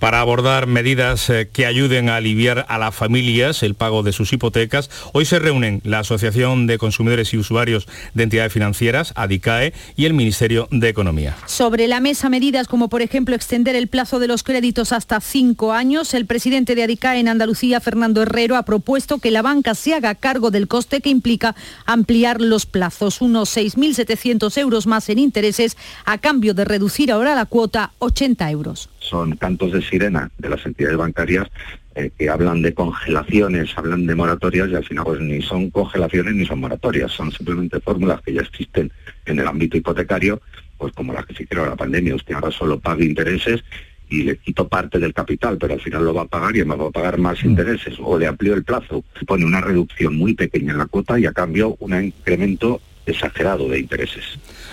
para 0.00 0.20
abordar 0.20 0.66
medidas 0.66 1.28
eh, 1.30 1.48
que 1.52 1.66
ayuden 1.66 2.08
a 2.08 2.16
aliviar 2.16 2.66
a 2.68 2.78
las 2.78 2.94
familias 2.94 3.62
el 3.62 3.74
pago 3.74 4.02
de 4.02 4.12
sus 4.12 4.32
hipotecas. 4.32 4.90
Hoy 5.12 5.26
se 5.26 5.38
reúnen 5.38 5.82
la 5.84 6.00
Asociación 6.00 6.66
de 6.66 6.78
Consumidores 6.78 7.32
y 7.34 7.38
Usuarios 7.38 7.86
de 8.14 8.24
Entidades 8.24 8.52
Financieras, 8.52 9.12
ADICAE, 9.14 9.74
y 9.96 10.06
el 10.06 10.14
Ministerio 10.14 10.66
de 10.70 10.88
Economía. 10.88 11.36
Sobre 11.46 11.86
la 11.86 12.00
mesa 12.00 12.30
medidas 12.30 12.66
como 12.66 12.88
por 12.88 13.02
ejemplo 13.02 13.36
extender 13.36 13.76
el 13.76 13.88
plazo 13.88 14.18
de 14.18 14.26
los 14.26 14.42
créditos 14.42 14.92
hasta 14.92 15.20
cinco 15.20 15.72
años, 15.72 16.14
el 16.14 16.26
presidente 16.26 16.74
de 16.74 16.84
ADICAE 16.84 17.20
en 17.20 17.28
Andalucía, 17.28 17.80
Fernando 17.80 18.22
Herrero, 18.22 18.56
ha 18.56 18.64
propuesto 18.64 19.18
que 19.18 19.30
la 19.30 19.42
banca 19.42 19.74
se 19.74 19.94
haga 19.94 20.14
cargo 20.14 20.50
del 20.50 20.66
coste 20.66 21.02
que 21.02 21.10
implica 21.10 21.54
ampliar 21.84 22.40
los 22.40 22.64
plazos, 22.64 23.20
unos 23.20 23.54
6.700 23.54 24.56
euros 24.56 24.86
más 24.86 25.10
en 25.10 25.18
intereses 25.18 25.76
a 26.06 26.16
cambio 26.16 26.54
de 26.54 26.64
reducir 26.64 27.12
ahora 27.12 27.34
la 27.34 27.44
cuota 27.44 27.92
80 27.98 28.50
euros 28.50 28.88
son 29.00 29.36
cantos 29.36 29.72
de 29.72 29.82
sirena 29.82 30.30
de 30.38 30.48
las 30.48 30.64
entidades 30.64 30.96
bancarias 30.96 31.48
eh, 31.96 32.10
que 32.16 32.30
hablan 32.30 32.62
de 32.62 32.72
congelaciones, 32.72 33.76
hablan 33.76 34.06
de 34.06 34.14
moratorias 34.14 34.68
y 34.70 34.76
al 34.76 34.84
final 34.84 35.04
pues 35.04 35.20
ni 35.20 35.42
son 35.42 35.70
congelaciones 35.70 36.34
ni 36.34 36.46
son 36.46 36.60
moratorias, 36.60 37.10
son 37.10 37.32
simplemente 37.32 37.80
fórmulas 37.80 38.20
que 38.22 38.32
ya 38.32 38.42
existen 38.42 38.92
en 39.26 39.38
el 39.38 39.46
ámbito 39.48 39.76
hipotecario, 39.76 40.40
pues 40.78 40.92
como 40.92 41.12
las 41.12 41.26
que 41.26 41.34
se 41.34 41.42
hicieron 41.42 41.68
la 41.68 41.76
pandemia, 41.76 42.14
usted 42.14 42.34
ahora 42.34 42.52
solo 42.52 42.78
paga 42.78 43.04
intereses 43.04 43.64
y 44.08 44.22
le 44.22 44.36
quito 44.38 44.68
parte 44.68 44.98
del 44.98 45.14
capital, 45.14 45.56
pero 45.58 45.74
al 45.74 45.80
final 45.80 46.04
lo 46.04 46.14
va 46.14 46.22
a 46.22 46.26
pagar 46.26 46.56
y 46.56 46.64
me 46.64 46.76
va 46.76 46.88
a 46.88 46.90
pagar 46.90 47.18
más 47.18 47.42
intereses, 47.44 47.96
o 48.00 48.18
le 48.18 48.26
amplío 48.26 48.54
el 48.54 48.64
plazo, 48.64 49.04
pone 49.26 49.44
una 49.44 49.60
reducción 49.60 50.16
muy 50.16 50.34
pequeña 50.34 50.72
en 50.72 50.78
la 50.78 50.86
cuota 50.86 51.18
y 51.18 51.26
a 51.26 51.32
cambio 51.32 51.76
un 51.78 51.94
incremento 52.02 52.80
exagerado 53.06 53.68
de 53.68 53.80
intereses. 53.80 54.24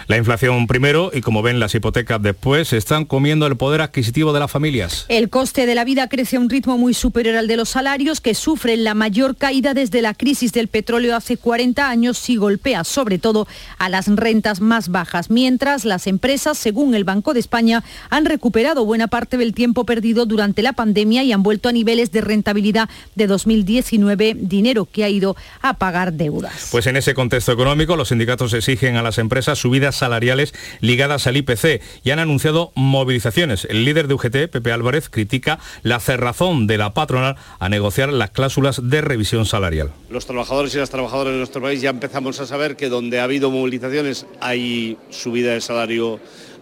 La 0.07 0.15
inflación 0.15 0.67
primero 0.67 1.11
y 1.13 1.19
como 1.19 1.41
ven 1.41 1.59
las 1.59 1.75
hipotecas 1.75 2.21
después 2.21 2.71
están 2.71 3.03
comiendo 3.03 3.45
el 3.45 3.57
poder 3.57 3.81
adquisitivo 3.81 4.31
de 4.31 4.39
las 4.39 4.49
familias. 4.49 5.05
El 5.09 5.29
coste 5.29 5.65
de 5.65 5.75
la 5.75 5.83
vida 5.83 6.07
crece 6.07 6.37
a 6.37 6.39
un 6.39 6.49
ritmo 6.49 6.77
muy 6.77 6.93
superior 6.93 7.35
al 7.35 7.47
de 7.47 7.57
los 7.57 7.69
salarios 7.69 8.21
que 8.21 8.33
sufren 8.33 8.85
la 8.85 8.93
mayor 8.93 9.35
caída 9.35 9.73
desde 9.73 10.01
la 10.01 10.13
crisis 10.13 10.53
del 10.53 10.69
petróleo 10.69 11.15
hace 11.15 11.35
40 11.35 11.89
años 11.89 12.29
y 12.29 12.37
golpea 12.37 12.85
sobre 12.85 13.17
todo 13.17 13.47
a 13.77 13.89
las 13.89 14.07
rentas 14.07 14.61
más 14.61 14.89
bajas, 14.89 15.29
mientras 15.29 15.83
las 15.83 16.07
empresas, 16.07 16.57
según 16.57 16.95
el 16.95 17.03
Banco 17.03 17.33
de 17.33 17.39
España, 17.39 17.83
han 18.09 18.25
recuperado 18.25 18.85
buena 18.85 19.07
parte 19.07 19.37
del 19.37 19.53
tiempo 19.53 19.85
perdido 19.85 20.25
durante 20.25 20.61
la 20.61 20.73
pandemia 20.73 21.23
y 21.23 21.31
han 21.31 21.43
vuelto 21.43 21.69
a 21.69 21.71
niveles 21.71 22.11
de 22.11 22.21
rentabilidad 22.21 22.89
de 23.15 23.27
2019, 23.27 24.35
dinero 24.39 24.85
que 24.85 25.03
ha 25.03 25.09
ido 25.09 25.35
a 25.61 25.73
pagar 25.77 26.13
deudas. 26.13 26.69
Pues 26.71 26.87
en 26.87 26.97
ese 26.97 27.13
contexto 27.13 27.51
económico 27.51 27.95
los 27.95 28.11
sindicatos 28.17 28.53
exigen 28.53 28.95
a 28.95 29.03
las 29.03 29.19
empresas 29.19 29.59
subidas 29.59 29.95
salariales 29.95 30.51
ligadas 30.81 31.27
al 31.27 31.37
IPC 31.37 31.83
y 32.03 32.09
han 32.09 32.17
anunciado 32.17 32.71
movilizaciones. 32.73 33.67
El 33.69 33.85
líder 33.85 34.07
de 34.07 34.15
UGT, 34.15 34.49
Pepe 34.51 34.71
Álvarez, 34.71 35.07
critica 35.07 35.59
la 35.83 35.99
cerrazón 35.99 36.65
de 36.65 36.79
la 36.79 36.95
patronal 36.95 37.35
a 37.59 37.69
negociar 37.69 38.11
las 38.11 38.31
cláusulas 38.31 38.89
de 38.89 39.01
revisión 39.01 39.45
salarial. 39.45 39.91
Los 40.09 40.25
trabajadores 40.25 40.73
y 40.73 40.79
las 40.79 40.89
trabajadoras 40.89 41.33
de 41.33 41.37
nuestro 41.37 41.61
país 41.61 41.79
ya 41.79 41.91
empezamos 41.91 42.39
a 42.39 42.47
saber 42.47 42.75
que 42.75 42.89
donde 42.89 43.19
ha 43.19 43.25
habido 43.25 43.51
movilizaciones 43.51 44.25
hay 44.41 44.97
subida 45.11 45.53
de 45.53 45.61
salario, 45.61 46.19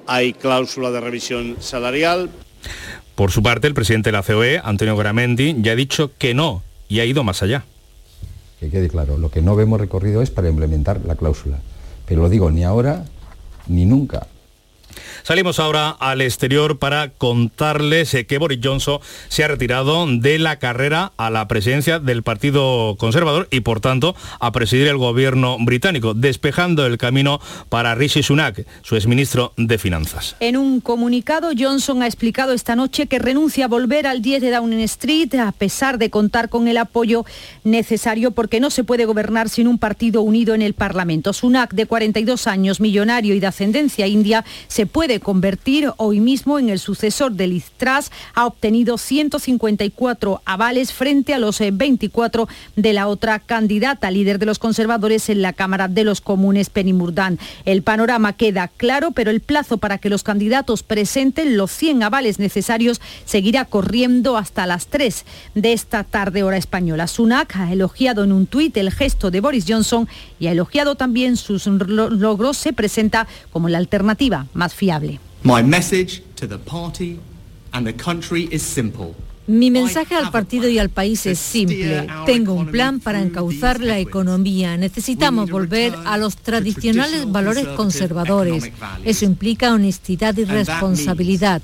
hay 0.08 0.34
cláusula 0.34 0.92
de 0.92 1.00
revisión 1.00 1.56
salarial. 1.62 2.30
Por 3.16 3.32
su 3.32 3.42
parte, 3.42 3.68
el 3.68 3.74
presidente 3.74 4.10
de 4.10 4.18
la 4.18 4.24
COE, 4.24 4.60
Antonio 4.62 4.98
Gramendi, 4.98 5.56
ya 5.60 5.72
ha 5.72 5.76
dicho 5.76 6.12
que 6.18 6.34
no 6.34 6.64
y 6.90 7.00
ha 7.00 7.06
ido 7.06 7.24
más 7.24 7.42
allá. 7.44 7.64
Que 8.60 8.70
quede 8.70 8.88
claro, 8.88 9.18
lo 9.18 9.30
que 9.30 9.42
no 9.42 9.56
vemos 9.56 9.80
recorrido 9.80 10.22
es 10.22 10.30
para 10.30 10.50
implementar 10.50 11.02
la 11.06 11.16
cláusula. 11.16 11.60
Pero 12.06 12.22
lo 12.22 12.30
digo, 12.30 12.52
ni 12.52 12.64
ahora 12.64 13.06
ni 13.68 13.86
nunca. 13.86 14.28
Salimos 15.24 15.60
ahora 15.60 15.90
al 15.90 16.22
exterior 16.22 16.80
para 16.80 17.10
contarles 17.10 18.14
eh, 18.14 18.26
que 18.26 18.38
Boris 18.38 18.60
Johnson 18.64 19.00
se 19.28 19.44
ha 19.44 19.48
retirado 19.48 20.06
de 20.08 20.40
la 20.40 20.60
carrera 20.60 21.12
a 21.18 21.30
la 21.30 21.48
presidencia 21.48 22.00
del 22.00 22.24
Partido 22.24 22.96
Conservador 22.98 23.48
y 23.52 23.62
por 23.62 23.80
tanto 23.80 24.16
a 24.40 24.52
presidir 24.52 24.88
el 24.88 24.98
gobierno 24.98 25.58
británico, 25.60 26.14
despejando 26.14 26.86
el 26.86 26.98
camino 26.98 27.40
para 27.70 27.96
Rishi 27.96 28.24
Sunak, 28.24 28.66
su 28.82 28.96
exministro 28.96 29.54
de 29.58 29.78
Finanzas. 29.78 30.36
En 30.40 30.58
un 30.58 30.82
comunicado, 30.82 31.50
Johnson 31.58 32.02
ha 32.04 32.08
explicado 32.08 32.54
esta 32.54 32.76
noche 32.76 33.08
que 33.08 33.20
renuncia 33.20 33.66
a 33.66 33.68
volver 33.68 34.08
al 34.08 34.22
10 34.22 34.42
de 34.42 34.52
Downing 34.52 34.80
Street 34.82 35.34
a 35.36 35.52
pesar 35.52 35.98
de 35.98 36.10
contar 36.10 36.50
con 36.50 36.68
el 36.68 36.78
apoyo 36.78 37.26
necesario 37.64 38.32
porque 38.32 38.60
no 38.60 38.70
se 38.70 38.84
puede 38.84 39.06
gobernar 39.06 39.50
sin 39.50 39.68
un 39.68 39.78
partido 39.78 40.22
unido 40.22 40.54
en 40.54 40.62
el 40.62 40.74
Parlamento. 40.74 41.34
Sunak, 41.34 41.74
de 41.74 41.86
42 41.86 42.48
años, 42.48 42.80
millonario 42.80 43.36
y 43.36 43.40
de 43.40 43.48
ascendencia 43.48 44.08
india, 44.08 44.46
se 44.68 44.85
puede 44.86 45.20
convertir 45.20 45.92
hoy 45.98 46.20
mismo 46.20 46.60
en 46.60 46.70
el 46.70 46.80
sucesor 46.80 47.34
de 47.34 47.48
Liz 47.48 47.72
Truss. 47.78 48.12
Ha 48.34 48.46
obtenido 48.46 48.98
154 48.98 50.42
avales 50.46 50.94
frente 50.94 51.34
a 51.34 51.40
los 51.40 51.60
24 51.60 52.44
eh, 52.44 52.48
de 52.76 52.94
la 52.94 53.08
otra 53.08 53.40
candidata, 53.40 54.12
líder 54.12 54.40
de 54.40 54.46
los 54.46 54.60
conservadores 54.60 55.30
en 55.30 55.42
la 55.42 55.54
Cámara 55.54 55.88
de 55.88 56.04
los 56.04 56.22
Comunes, 56.22 56.70
Penny 56.70 56.94
Murdan. 56.94 57.40
El 57.66 57.82
panorama 57.82 58.34
queda 58.34 58.68
claro, 58.68 59.12
pero 59.12 59.32
el 59.32 59.42
plazo 59.42 59.78
para 59.78 59.98
que 59.98 60.10
los 60.10 60.24
candidatos 60.24 60.84
presenten 60.84 61.58
los 61.58 61.72
100 61.72 62.04
avales 62.04 62.40
necesarios 62.40 63.02
seguirá 63.26 63.66
corriendo 63.66 64.38
hasta 64.38 64.66
las 64.66 64.88
3 64.88 65.26
de 65.56 65.74
esta 65.74 66.04
tarde 66.04 66.44
hora 66.44 66.58
española. 66.58 67.08
Sunak 67.08 67.56
ha 67.56 67.72
elogiado 67.72 68.24
en 68.24 68.32
un 68.32 68.48
tuit 68.48 68.76
el 68.78 68.92
gesto 68.92 69.32
de 69.32 69.42
Boris 69.42 69.66
Johnson 69.68 70.08
y 70.40 70.48
ha 70.48 70.52
elogiado 70.52 70.96
también 70.96 71.38
sus 71.38 71.66
logros. 71.68 72.58
Se 72.58 72.74
presenta 72.74 73.28
como 73.52 73.70
la 73.70 73.78
alternativa 73.78 74.48
más 74.54 74.75
fiable. 74.76 75.20
Mi 79.48 79.70
mensaje 79.70 80.16
al 80.16 80.32
partido 80.32 80.68
y 80.68 80.80
al 80.80 80.90
país 80.90 81.26
es 81.28 81.38
simple. 81.38 82.08
Tengo 82.26 82.54
un 82.54 82.68
plan 82.68 83.00
para 83.00 83.22
encauzar 83.22 83.80
la 83.80 84.00
economía. 84.00 84.76
Necesitamos 84.76 85.52
volver 85.52 85.94
a 86.06 86.18
los 86.18 86.36
tradicionales 86.38 87.32
valores 87.32 87.68
conservadores. 87.68 88.72
Eso 89.04 89.26
implica 89.26 89.74
honestidad 89.74 90.36
y 90.38 90.46
responsabilidad 90.46 91.62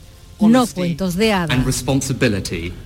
no 0.49 0.67
cuentos 0.67 1.15
de 1.15 1.33
hadas. 1.33 1.57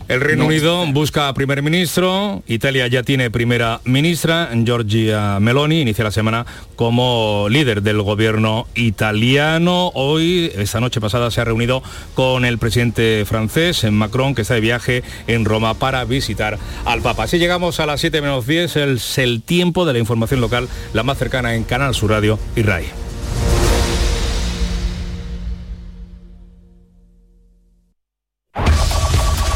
El 0.07 0.21
Reino 0.21 0.45
Unido 0.45 0.85
busca 0.91 1.33
primer 1.33 1.61
ministro, 1.61 2.43
Italia 2.47 2.87
ya 2.87 3.03
tiene 3.03 3.31
primera 3.31 3.81
ministra, 3.85 4.49
Giorgia 4.63 5.39
Meloni 5.39 5.81
inicia 5.81 6.03
la 6.03 6.11
semana 6.11 6.45
como 6.75 7.47
líder 7.49 7.81
del 7.81 8.01
gobierno 8.01 8.67
italiano. 8.75 9.91
Hoy, 9.95 10.51
esta 10.55 10.79
noche 10.79 11.01
pasada, 11.01 11.31
se 11.31 11.41
ha 11.41 11.45
reunido 11.45 11.81
con 12.13 12.45
el 12.45 12.57
presidente 12.57 13.25
francés, 13.25 13.89
Macron, 13.91 14.35
que 14.35 14.43
está 14.43 14.53
de 14.53 14.61
viaje 14.61 15.03
en 15.27 15.45
Roma 15.45 15.73
para 15.73 16.05
visitar 16.05 16.59
al 16.85 17.01
Papa. 17.01 17.23
Así 17.23 17.39
llegamos 17.39 17.79
a 17.79 17.85
las 17.85 18.01
7 18.01 18.21
menos 18.21 18.45
10, 18.45 18.75
es 18.75 19.17
el 19.17 19.41
tiempo 19.41 19.85
de 19.85 19.93
la 19.93 19.99
información 19.99 20.41
local, 20.41 20.67
la 20.93 21.03
más 21.03 21.17
cercana 21.17 21.55
en 21.55 21.63
Canal 21.63 21.95
Sur 21.95 22.11
Radio 22.11 22.39
y 22.55 22.61
RAI. 22.61 23.14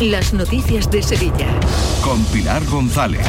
las 0.00 0.32
noticias 0.32 0.90
de 0.90 1.02
Sevilla. 1.02 1.48
Con 2.02 2.24
Pilar 2.26 2.64
González. 2.66 3.26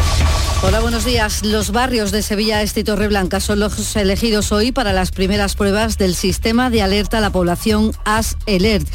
Hola, 0.61 0.80
buenos 0.82 1.03
días. 1.03 1.43
Los 1.43 1.72
barrios 1.72 2.11
de 2.11 2.22
Sevilla 2.22 2.61
Este 2.61 2.82
y 2.82 2.84
Torreblanca 2.84 3.39
son 3.39 3.59
los 3.59 3.95
elegidos 3.95 4.51
hoy 4.51 4.72
para 4.72 4.93
las 4.93 5.11
primeras 5.11 5.55
pruebas 5.55 5.97
del 5.97 6.15
sistema 6.15 6.70
de 6.70 6.82
alerta 6.82 7.17
a 7.17 7.22
la 7.22 7.32
población 7.32 7.91
AS 8.05 8.38
Alert 8.47 8.88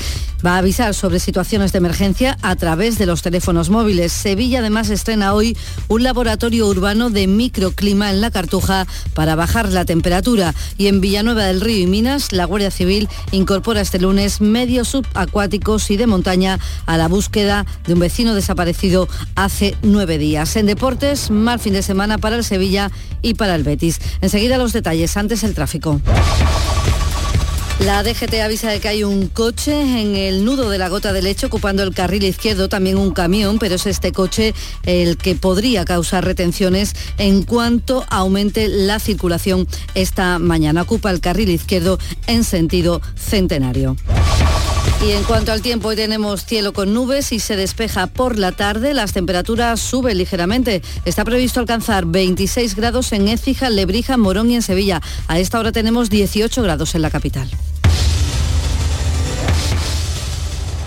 va 0.44 0.56
a 0.56 0.58
avisar 0.58 0.94
sobre 0.94 1.20
situaciones 1.20 1.72
de 1.72 1.78
emergencia 1.78 2.36
a 2.42 2.54
través 2.56 2.98
de 2.98 3.06
los 3.06 3.22
teléfonos 3.22 3.70
móviles. 3.70 4.12
Sevilla 4.12 4.58
además 4.58 4.90
estrena 4.90 5.32
hoy 5.32 5.56
un 5.88 6.02
laboratorio 6.02 6.66
urbano 6.66 7.08
de 7.08 7.26
microclima 7.26 8.10
en 8.10 8.20
la 8.20 8.30
Cartuja 8.30 8.86
para 9.14 9.36
bajar 9.36 9.70
la 9.72 9.86
temperatura. 9.86 10.54
Y 10.76 10.88
en 10.88 11.00
Villanueva 11.00 11.44
del 11.44 11.62
Río 11.62 11.84
y 11.84 11.86
Minas, 11.86 12.32
la 12.32 12.44
Guardia 12.44 12.70
Civil 12.70 13.08
incorpora 13.32 13.80
este 13.80 13.98
lunes 13.98 14.40
medios 14.40 14.88
subacuáticos 14.88 15.90
y 15.90 15.96
de 15.96 16.06
montaña 16.06 16.58
a 16.84 16.98
la 16.98 17.08
búsqueda 17.08 17.63
de 17.86 17.94
un 17.94 18.00
vecino 18.00 18.34
desaparecido 18.34 19.08
hace 19.34 19.76
nueve 19.82 20.18
días. 20.18 20.56
En 20.56 20.66
deportes, 20.66 21.30
mal 21.30 21.58
fin 21.58 21.72
de 21.72 21.82
semana 21.82 22.18
para 22.18 22.36
el 22.36 22.44
Sevilla 22.44 22.90
y 23.22 23.34
para 23.34 23.54
el 23.54 23.62
Betis. 23.62 24.00
Enseguida 24.20 24.58
los 24.58 24.72
detalles, 24.72 25.16
antes 25.16 25.42
el 25.44 25.54
tráfico. 25.54 26.00
La 27.80 28.02
DGT 28.04 28.34
avisa 28.40 28.70
de 28.70 28.78
que 28.78 28.88
hay 28.88 29.04
un 29.04 29.26
coche 29.26 30.00
en 30.00 30.14
el 30.14 30.44
nudo 30.44 30.70
de 30.70 30.78
la 30.78 30.88
gota 30.88 31.12
de 31.12 31.22
leche 31.22 31.46
ocupando 31.46 31.82
el 31.82 31.92
carril 31.92 32.22
izquierdo, 32.22 32.68
también 32.68 32.96
un 32.96 33.10
camión, 33.10 33.58
pero 33.58 33.74
es 33.74 33.86
este 33.86 34.12
coche 34.12 34.54
el 34.84 35.16
que 35.16 35.34
podría 35.34 35.84
causar 35.84 36.24
retenciones 36.24 36.94
en 37.18 37.42
cuanto 37.42 38.06
aumente 38.08 38.68
la 38.68 39.00
circulación 39.00 39.66
esta 39.94 40.38
mañana. 40.38 40.82
Ocupa 40.82 41.10
el 41.10 41.20
carril 41.20 41.50
izquierdo 41.50 41.98
en 42.26 42.44
sentido 42.44 43.02
centenario. 43.16 43.96
Y 45.06 45.12
en 45.12 45.22
cuanto 45.24 45.52
al 45.52 45.60
tiempo, 45.60 45.88
hoy 45.88 45.96
tenemos 45.96 46.46
cielo 46.46 46.72
con 46.72 46.94
nubes 46.94 47.32
y 47.32 47.38
se 47.38 47.56
despeja 47.56 48.06
por 48.06 48.38
la 48.38 48.52
tarde. 48.52 48.94
Las 48.94 49.12
temperaturas 49.12 49.80
suben 49.80 50.16
ligeramente. 50.16 50.82
Está 51.04 51.24
previsto 51.24 51.60
alcanzar 51.60 52.06
26 52.06 52.74
grados 52.74 53.12
en 53.12 53.28
Écija, 53.28 53.68
Lebrija, 53.68 54.16
Morón 54.16 54.50
y 54.50 54.56
en 54.56 54.62
Sevilla. 54.62 55.02
A 55.28 55.38
esta 55.38 55.58
hora 55.58 55.72
tenemos 55.72 56.08
18 56.08 56.62
grados 56.62 56.94
en 56.94 57.02
la 57.02 57.10
capital. 57.10 57.50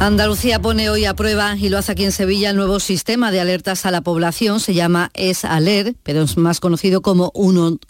Andalucía 0.00 0.62
pone 0.62 0.90
hoy 0.90 1.06
a 1.06 1.14
prueba, 1.14 1.56
y 1.56 1.70
lo 1.70 1.76
hace 1.76 1.90
aquí 1.90 2.04
en 2.04 2.12
Sevilla, 2.12 2.50
el 2.50 2.56
nuevo 2.56 2.78
sistema 2.78 3.32
de 3.32 3.40
alertas 3.40 3.84
a 3.84 3.90
la 3.90 4.00
población. 4.00 4.60
Se 4.60 4.72
llama 4.72 5.10
Es-Alert, 5.12 5.96
pero 6.04 6.22
es 6.22 6.36
más 6.36 6.60
conocido 6.60 7.02
como 7.02 7.32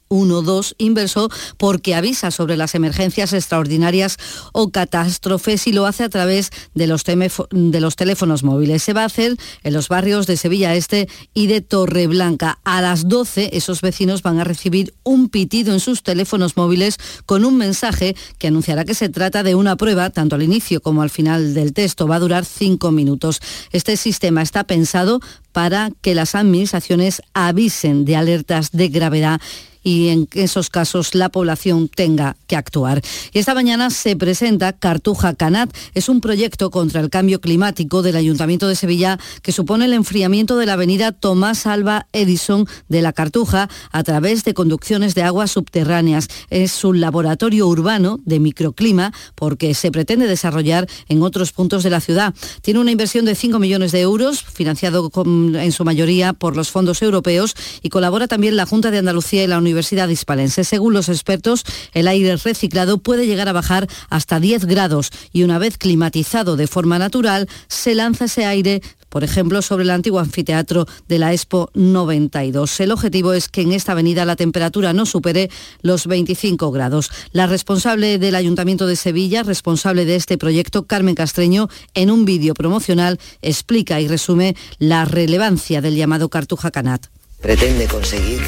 112 0.09 0.74
inverso 0.78 1.28
porque 1.56 1.94
avisa 1.94 2.30
sobre 2.30 2.56
las 2.56 2.74
emergencias 2.74 3.32
extraordinarias 3.32 4.16
o 4.52 4.70
catástrofes 4.70 5.66
y 5.66 5.72
lo 5.72 5.86
hace 5.86 6.04
a 6.04 6.09
través 6.09 6.50
de 6.74 6.86
los, 6.86 7.04
de 7.04 7.80
los 7.80 7.96
teléfonos 7.96 8.42
móviles. 8.42 8.82
Se 8.82 8.92
va 8.92 9.02
a 9.02 9.06
hacer 9.06 9.36
en 9.62 9.72
los 9.72 9.88
barrios 9.88 10.26
de 10.26 10.36
Sevilla 10.36 10.74
Este 10.74 11.09
y 11.34 11.46
de 11.46 11.61
Torreblanca. 11.61 12.59
A 12.64 12.80
las 12.80 13.09
12 13.09 13.50
esos 13.52 13.80
vecinos 13.80 14.22
van 14.22 14.38
a 14.38 14.44
recibir 14.44 14.94
un 15.04 15.28
pitido 15.28 15.72
en 15.72 15.80
sus 15.80 16.02
teléfonos 16.02 16.56
móviles 16.56 16.98
con 17.26 17.44
un 17.44 17.56
mensaje 17.56 18.16
que 18.38 18.48
anunciará 18.48 18.84
que 18.84 18.94
se 18.94 19.09
trata 19.09 19.42
de 19.42 19.54
una 19.54 19.76
prueba, 19.76 20.11
tanto 20.11 20.36
al 20.36 20.42
inicio 20.42 20.80
como 20.80 21.02
al 21.02 21.11
final 21.11 21.54
del 21.54 21.72
test 21.72 22.00
va 22.02 22.16
a 22.16 22.20
durar 22.20 22.44
cinco 22.44 22.90
minutos. 22.90 23.40
Este 23.72 23.96
sistema 23.96 24.42
está 24.42 24.64
pensado 24.64 25.20
para 25.52 25.90
que 26.02 26.14
las 26.14 26.34
administraciones 26.34 27.22
avisen 27.34 28.04
de 28.04 28.16
alertas 28.16 28.70
de 28.72 28.88
gravedad 28.88 29.40
y 29.89 30.09
en 30.09 30.28
esos 30.34 30.68
casos 30.68 31.14
la 31.14 31.30
población 31.30 31.89
tenga 31.89 32.36
que 32.47 32.57
actuar. 32.57 33.01
Y 33.32 33.39
esta 33.39 33.55
mañana 33.55 33.89
se 33.89 34.16
presenta 34.16 34.74
Cartuja 34.74 35.32
Canat. 35.32 35.74
Es 35.95 36.11
un 36.11 36.20
proyecto 36.20 36.70
contra 36.70 37.01
el 37.01 37.09
cambio 37.09 37.41
climático 37.41 38.03
del 38.03 38.16
Ayuntamiento 38.16 38.68
de 38.68 38.76
Sevilla 38.76 39.18
que 39.41 39.51
supone 39.51 39.86
el 39.86 39.95
enfriamiento 39.95 40.59
de 40.59 40.66
la 40.66 40.74
avenida 40.74 41.12
Tomás 41.12 41.66
Alba 41.66 42.07
Edison 42.12 42.66
de 42.89 43.01
la 43.01 43.14
Cartuja 43.14 43.70
a 43.91 44.05
través 44.05 44.45
de 44.45 44.53
conducciones 44.53 45.14
de 45.14 45.22
aguas 45.22 45.53
subterráneas. 45.53 46.28
Es 46.51 46.84
un 46.84 47.01
laboratorio 47.01 47.66
urbano 47.66 48.20
de 48.26 48.41
microclima 48.41 49.14
porque 49.36 49.72
se 49.72 49.91
pretende 49.91 50.26
desarrollar 50.26 50.86
en 51.09 51.22
otros 51.22 51.53
puntos 51.53 51.82
de 51.82 51.89
la 51.89 52.01
ciudad. 52.01 52.34
Tiene 52.61 52.80
una 52.80 52.91
inversión 52.91 53.24
de 53.24 53.34
5 53.34 53.59
millones 53.59 53.93
de 53.93 54.03
euros, 54.03 54.43
financiado 54.43 55.11
en 55.24 55.72
su 55.72 55.84
mayoría 55.84 56.34
por 56.34 56.57
los 56.57 56.70
fondos 56.70 57.01
europeos 57.01 57.55
y 57.80 57.89
colabora 57.89 58.28
también 58.28 58.57
la 58.57 58.66
Junta 58.66 58.91
de 58.91 58.99
Andalucía 58.99 59.45
y 59.45 59.47
la 59.47 59.57
Universidad 59.57 59.78
Hispalense. 59.81 60.64
Según 60.64 60.95
los 60.95 61.09
expertos, 61.09 61.64
el 61.93 62.09
aire 62.09 62.37
reciclado 62.37 62.99
puede 62.99 63.26
llegar 63.26 63.49
a 63.49 63.53
bajar 63.53 63.89
hasta 64.11 64.41
10 64.41 64.66
grados 64.66 65.11
y 65.33 65.43
una 65.43 65.59
vez 65.59 65.79
climatizado 65.79 66.57
de 66.57 66.66
forma 66.66 66.99
natural, 66.99 67.49
se 67.68 67.95
lanza 67.95 68.26
ese 68.26 68.45
aire 68.45 68.83
por 69.09 69.24
ejemplo, 69.24 69.62
sobre 69.62 69.85
el 69.85 69.91
antiguo 69.91 70.20
anfiteatro 70.20 70.87
de 71.09 71.18
la 71.18 71.33
Expo 71.33 71.70
92. 71.74 72.81
El 72.81 72.93
objetivo 72.93 73.33
es 73.33 73.49
que 73.49 73.62
en 73.62 73.72
esta 73.72 73.93
avenida 73.93 74.24
la 74.24 74.37
temperatura 74.37 74.93
no 74.93 75.07
supere 75.07 75.51
los 75.83 76.07
25 76.07 76.70
grados. 76.70 77.11
La 77.33 77.47
responsable 77.47 78.18
del 78.18 78.35
Ayuntamiento 78.35 78.87
de 78.87 78.97
Sevilla, 78.97 79.43
responsable 79.43 80.05
de 80.05 80.16
este 80.16 80.39
proyecto, 80.39 80.87
Carmen 80.87 81.14
Castreño, 81.14 81.68
en 81.95 82.11
un 82.11 82.24
vídeo 82.24 82.55
promocional 82.55 83.18
explica 83.43 84.01
y 84.01 84.09
resume 84.09 84.57
la 84.79 85.05
relevancia 85.05 85.81
del 85.81 85.97
llamado 85.97 86.29
Cartuja 86.29 86.70
Canat. 86.70 87.07
Pretende 87.41 87.86
conseguir 87.86 88.41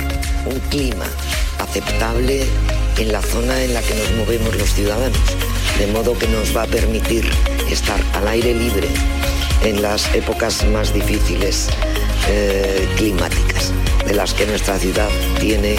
un 0.47 0.59
clima 0.69 1.07
aceptable 1.61 2.45
en 2.99 3.13
la 3.13 3.23
zona 3.23 3.63
en 3.63 3.73
la 3.73 3.83
que 3.83 3.95
nos 3.95 4.11
movemos 4.13 4.57
los 4.57 4.75
ciudadanos, 4.75 5.19
de 5.79 5.87
modo 5.87 6.19
que 6.19 6.27
nos 6.27 6.55
va 6.57 6.65
a 6.65 6.67
permitir 6.67 7.25
estar 7.71 8.01
al 8.15 8.27
aire 8.27 8.53
libre 8.53 8.89
en 9.63 9.81
las 9.81 10.13
épocas 10.13 10.67
más 10.67 10.93
difíciles 10.93 11.69
eh, 12.29 12.89
climáticas, 12.97 13.73
de 14.07 14.15
las 14.15 14.35
que 14.35 14.47
nuestra 14.47 14.77
ciudad 14.77 15.09
tiene 15.39 15.77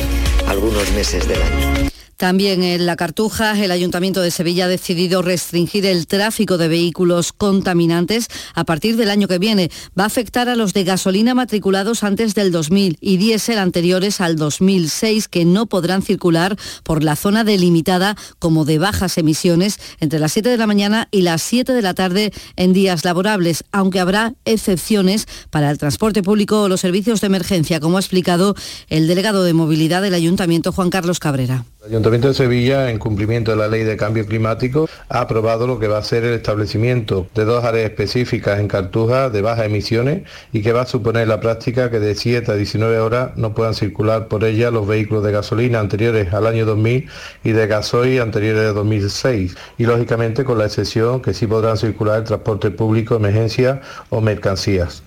algunos 0.47 0.89
meses 0.91 1.27
del 1.27 1.41
año. 1.41 1.90
También 2.21 2.61
en 2.61 2.85
La 2.85 2.97
Cartuja, 2.97 3.59
el 3.59 3.71
Ayuntamiento 3.71 4.21
de 4.21 4.29
Sevilla 4.29 4.65
ha 4.65 4.67
decidido 4.67 5.23
restringir 5.23 5.87
el 5.87 6.05
tráfico 6.05 6.59
de 6.59 6.67
vehículos 6.67 7.33
contaminantes 7.33 8.27
a 8.53 8.63
partir 8.63 8.95
del 8.95 9.09
año 9.09 9.27
que 9.27 9.39
viene. 9.39 9.71
Va 9.99 10.03
a 10.03 10.05
afectar 10.05 10.47
a 10.47 10.55
los 10.55 10.75
de 10.75 10.83
gasolina 10.83 11.33
matriculados 11.33 12.03
antes 12.03 12.35
del 12.35 12.51
2000 12.51 12.99
y 13.01 13.17
diésel 13.17 13.57
anteriores 13.57 14.21
al 14.21 14.35
2006 14.35 15.29
que 15.29 15.45
no 15.45 15.65
podrán 15.65 16.03
circular 16.03 16.57
por 16.83 17.03
la 17.03 17.15
zona 17.15 17.43
delimitada 17.43 18.15
como 18.37 18.65
de 18.65 18.77
bajas 18.77 19.17
emisiones 19.17 19.79
entre 19.99 20.19
las 20.19 20.33
7 20.33 20.47
de 20.47 20.57
la 20.57 20.67
mañana 20.67 21.07
y 21.09 21.23
las 21.23 21.41
7 21.41 21.73
de 21.73 21.81
la 21.81 21.95
tarde 21.95 22.31
en 22.55 22.71
días 22.71 23.03
laborables, 23.03 23.63
aunque 23.71 23.99
habrá 23.99 24.35
excepciones 24.45 25.25
para 25.49 25.71
el 25.71 25.79
transporte 25.79 26.21
público 26.21 26.61
o 26.61 26.69
los 26.69 26.81
servicios 26.81 27.19
de 27.21 27.27
emergencia, 27.27 27.79
como 27.79 27.97
ha 27.97 27.99
explicado 27.99 28.53
el 28.89 29.07
delegado 29.07 29.43
de 29.43 29.53
movilidad 29.53 30.03
del 30.03 30.13
Ayuntamiento, 30.13 30.71
Juan 30.71 30.91
Carlos 30.91 31.17
Cabrera. 31.17 31.65
El 31.81 31.87
Ayuntamiento 31.87 32.27
de 32.27 32.35
Sevilla, 32.35 32.91
en 32.91 32.99
cumplimiento 32.99 33.49
de 33.49 33.57
la 33.57 33.67
Ley 33.67 33.83
de 33.83 33.97
Cambio 33.97 34.27
Climático, 34.27 34.87
ha 35.09 35.21
aprobado 35.21 35.65
lo 35.65 35.79
que 35.79 35.87
va 35.87 35.97
a 35.97 36.03
ser 36.03 36.23
el 36.23 36.35
establecimiento 36.35 37.25
de 37.33 37.43
dos 37.43 37.63
áreas 37.63 37.89
específicas 37.89 38.59
en 38.59 38.67
Cartuja 38.67 39.31
de 39.31 39.41
bajas 39.41 39.65
emisiones 39.65 40.21
y 40.53 40.61
que 40.61 40.73
va 40.73 40.81
a 40.81 40.85
suponer 40.85 41.27
la 41.27 41.39
práctica 41.39 41.89
que 41.89 41.99
de 41.99 42.13
7 42.13 42.51
a 42.51 42.53
19 42.53 42.99
horas 42.99 43.31
no 43.35 43.55
puedan 43.55 43.73
circular 43.73 44.27
por 44.27 44.43
ella 44.43 44.69
los 44.69 44.85
vehículos 44.85 45.23
de 45.23 45.31
gasolina 45.31 45.79
anteriores 45.79 46.31
al 46.35 46.45
año 46.45 46.67
2000 46.67 47.09
y 47.43 47.51
de 47.51 47.65
gasoil 47.65 48.21
anteriores 48.21 48.69
a 48.69 48.73
2006 48.73 49.55
y 49.79 49.85
lógicamente 49.85 50.45
con 50.45 50.59
la 50.59 50.65
excepción 50.65 51.19
que 51.19 51.33
sí 51.33 51.47
podrán 51.47 51.77
circular 51.77 52.19
el 52.19 52.25
transporte 52.25 52.69
público, 52.69 53.15
emergencia 53.15 53.81
o 54.11 54.21
mercancías. 54.21 55.01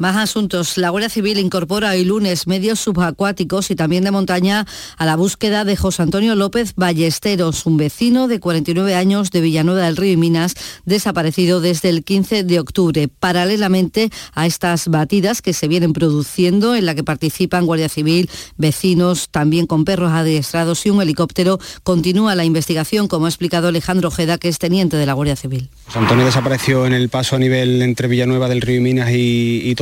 Más 0.00 0.16
asuntos. 0.16 0.78
La 0.78 0.88
Guardia 0.88 1.10
Civil 1.10 1.38
incorpora 1.38 1.90
hoy 1.90 2.06
lunes 2.06 2.46
medios 2.46 2.80
subacuáticos 2.80 3.70
y 3.70 3.76
también 3.76 4.02
de 4.02 4.10
montaña 4.10 4.66
a 4.96 5.04
la 5.04 5.14
búsqueda 5.14 5.66
de 5.66 5.76
José 5.76 6.00
Antonio 6.00 6.34
López 6.36 6.72
Ballesteros, 6.74 7.66
un 7.66 7.76
vecino 7.76 8.26
de 8.26 8.40
49 8.40 8.94
años 8.94 9.30
de 9.30 9.42
Villanueva 9.42 9.84
del 9.84 9.98
Río 9.98 10.12
y 10.12 10.16
Minas, 10.16 10.54
desaparecido 10.86 11.60
desde 11.60 11.90
el 11.90 12.02
15 12.02 12.44
de 12.44 12.60
octubre. 12.60 13.08
Paralelamente 13.08 14.08
a 14.32 14.46
estas 14.46 14.88
batidas 14.88 15.42
que 15.42 15.52
se 15.52 15.68
vienen 15.68 15.92
produciendo, 15.92 16.74
en 16.74 16.86
la 16.86 16.94
que 16.94 17.04
participan 17.04 17.66
Guardia 17.66 17.90
Civil, 17.90 18.30
vecinos, 18.56 19.28
también 19.28 19.66
con 19.66 19.84
perros 19.84 20.12
adiestrados 20.12 20.86
y 20.86 20.88
un 20.88 21.02
helicóptero, 21.02 21.58
continúa 21.82 22.34
la 22.34 22.46
investigación, 22.46 23.06
como 23.06 23.26
ha 23.26 23.28
explicado 23.28 23.68
Alejandro 23.68 24.08
Ojeda, 24.08 24.38
que 24.38 24.48
es 24.48 24.58
teniente 24.58 24.96
de 24.96 25.04
la 25.04 25.12
Guardia 25.12 25.36
Civil. 25.36 25.68
José 25.84 25.98
Antonio 25.98 26.24
desapareció 26.24 26.86
en 26.86 26.94
el 26.94 27.10
paso 27.10 27.36
a 27.36 27.38
nivel 27.38 27.82
entre 27.82 28.08
Villanueva 28.08 28.48
del 28.48 28.62
Río 28.62 28.78
y 28.78 28.80
Minas 28.80 29.10
y, 29.10 29.60
y 29.62 29.74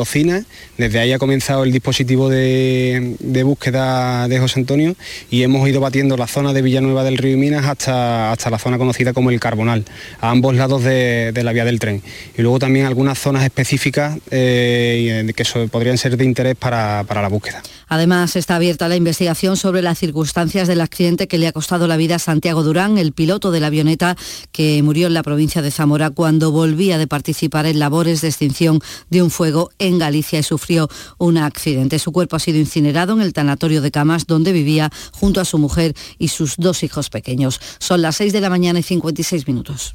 desde 0.79 0.99
ahí 1.01 1.13
ha 1.13 1.19
comenzado 1.19 1.65
el 1.65 1.73
dispositivo 1.73 2.31
de, 2.31 3.43
búsqueda 3.45 4.27
de 4.27 4.39
José 4.39 4.61
Antonio 4.61 4.97
y 5.31 5.43
hemos 5.43 5.69
ido 5.69 5.83
batiendo 5.83 6.17
la 6.17 6.27
zona 6.27 6.55
de 6.55 6.63
Villanueva 6.63 7.05
del 7.05 7.19
Río 7.19 7.35
y 7.35 7.37
Minas 7.37 7.67
hasta, 7.67 8.33
hasta 8.33 8.49
la 8.49 8.59
zona 8.59 8.79
conocida 8.79 9.13
como 9.13 9.31
el 9.31 9.39
Carbonal, 9.39 9.85
a 10.21 10.31
ambos 10.31 10.55
lados 10.55 10.83
de, 10.83 11.33
la 11.35 11.53
vía 11.53 11.67
del 11.67 11.79
tren. 11.79 12.03
Y 12.39 12.43
luego 12.43 12.59
también 12.59 12.87
algunas 12.87 13.19
zonas 13.19 13.45
específicas 13.45 14.19
eh, 14.31 15.31
que 15.37 15.45
podrían 15.69 15.99
ser 15.99 16.17
de 16.17 16.25
interés 16.25 16.57
para, 16.57 17.05
para 17.07 17.21
la 17.21 17.29
búsqueda. 17.29 17.63
Además, 17.89 18.37
está 18.37 18.57
abierta 18.57 18.89
la 18.89 18.97
investigación 18.97 19.57
sobre 19.57 19.83
las 19.83 19.99
circunstancias 19.99 20.69
del 20.69 20.81
accidente 20.81 21.27
que 21.27 21.39
le 21.39 21.49
ha 21.49 21.53
costado 21.53 21.87
la 21.87 21.97
vida 21.97 22.17
a 22.17 22.19
Santiago 22.19 22.63
Durán, 22.63 22.99
el 22.99 23.13
piloto 23.13 23.51
de 23.51 23.61
la 23.61 23.69
avioneta 23.69 24.17
que 24.53 24.83
murió 24.83 25.07
en 25.07 25.15
la 25.15 25.23
provincia 25.23 25.63
de 25.63 25.71
Zamora 25.71 26.11
cuando 26.11 26.51
volvía 26.51 26.99
de 26.99 27.07
participar 27.07 27.67
en 27.67 27.79
labores 27.79 28.21
de 28.21 28.29
extinción 28.29 28.81
de 29.11 29.23
un 29.23 29.31
fuego 29.31 29.71
en 29.79 29.98
Galicia 29.99 30.39
y 30.39 30.43
sufrió 30.43 30.89
un 31.19 31.39
accidente. 31.39 31.99
Su 31.99 32.13
cuerpo 32.13 32.37
ha 32.37 32.41
sido 32.41 32.59
incinerado 32.59 33.13
en 33.15 33.21
el 33.21 33.33
tanatorio 33.33 33.83
de 33.83 33.91
Camas, 33.91 34.27
donde 34.27 34.53
vivía 34.53 34.91
junto 35.13 35.41
a 35.41 35.45
su 35.45 35.59
mujer 35.59 35.95
y 36.19 36.29
sus 36.29 36.57
dos 36.57 36.83
hijos 36.83 37.11
pequeños. 37.11 37.61
Son 37.79 38.03
las 38.03 38.17
6 38.17 38.33
de 38.33 38.41
la 38.41 38.51
mañana 38.51 38.79
y 38.79 38.83
56 38.83 39.47
minutos. 39.47 39.95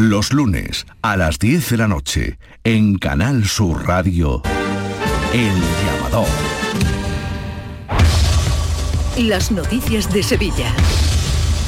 Los 0.00 0.32
lunes 0.32 0.86
a 1.02 1.18
las 1.18 1.38
10 1.38 1.68
de 1.68 1.76
la 1.76 1.86
noche 1.86 2.38
en 2.64 2.96
Canal 2.96 3.44
Sur 3.46 3.86
Radio, 3.86 4.40
El 5.34 5.52
Llamador. 5.84 6.26
Las 9.18 9.52
noticias 9.52 10.10
de 10.10 10.22
Sevilla. 10.22 10.74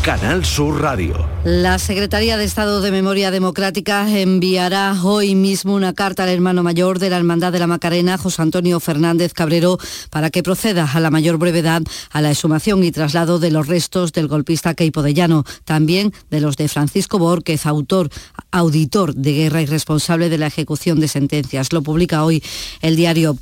Canal 0.03 0.45
Sur 0.45 0.83
Radio. 0.83 1.15
La 1.45 1.79
Secretaría 1.79 2.37
de 2.37 2.43
Estado 2.43 2.81
de 2.81 2.91
Memoria 2.91 3.31
Democrática 3.31 4.11
enviará 4.11 5.01
hoy 5.01 5.37
mismo 5.37 5.75
una 5.77 5.93
carta 5.93 6.25
al 6.25 6.29
hermano 6.31 6.65
mayor 6.65 6.99
de 6.99 7.09
la 7.09 7.19
Hermandad 7.19 7.53
de 7.53 7.61
la 7.61 7.69
Macarena, 7.69 8.19
José 8.19 8.43
Antonio 8.43 8.81
Fernández 8.81 9.33
Cabrero, 9.33 9.79
para 10.11 10.31
que 10.31 10.43
proceda 10.43 10.91
a 10.93 10.99
la 10.99 11.13
mayor 11.13 11.39
brevedad 11.39 11.83
a 12.11 12.21
la 12.21 12.33
exhumación 12.33 12.83
y 12.83 12.91
traslado 12.91 13.39
de 13.39 13.53
los 13.53 13.69
restos 13.69 14.13
del 14.13 14.27
golpista 14.27 14.75
Keipo 14.75 15.03
de 15.03 15.15
Llano, 15.15 15.45
también 15.65 16.13
de 16.31 16.41
los 16.41 16.57
de 16.57 16.67
Francisco 16.67 17.21
Borquez, 17.21 17.65
autor, 17.65 18.11
auditor 18.51 19.15
de 19.15 19.35
guerra 19.35 19.63
y 19.63 19.67
responsable 19.67 20.29
de 20.29 20.39
la 20.39 20.49
ejecución 20.49 20.99
de 20.99 21.07
sentencias. 21.07 21.73
Lo 21.73 21.83
publica 21.83 22.25
hoy 22.25 22.43
el 22.81 22.97
diario 22.97 23.39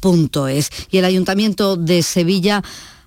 Es. 0.51 0.71
Y 0.91 0.99
el 0.99 1.07
Ayuntamiento 1.07 1.79
de 1.79 2.03
Sevilla 2.03 2.63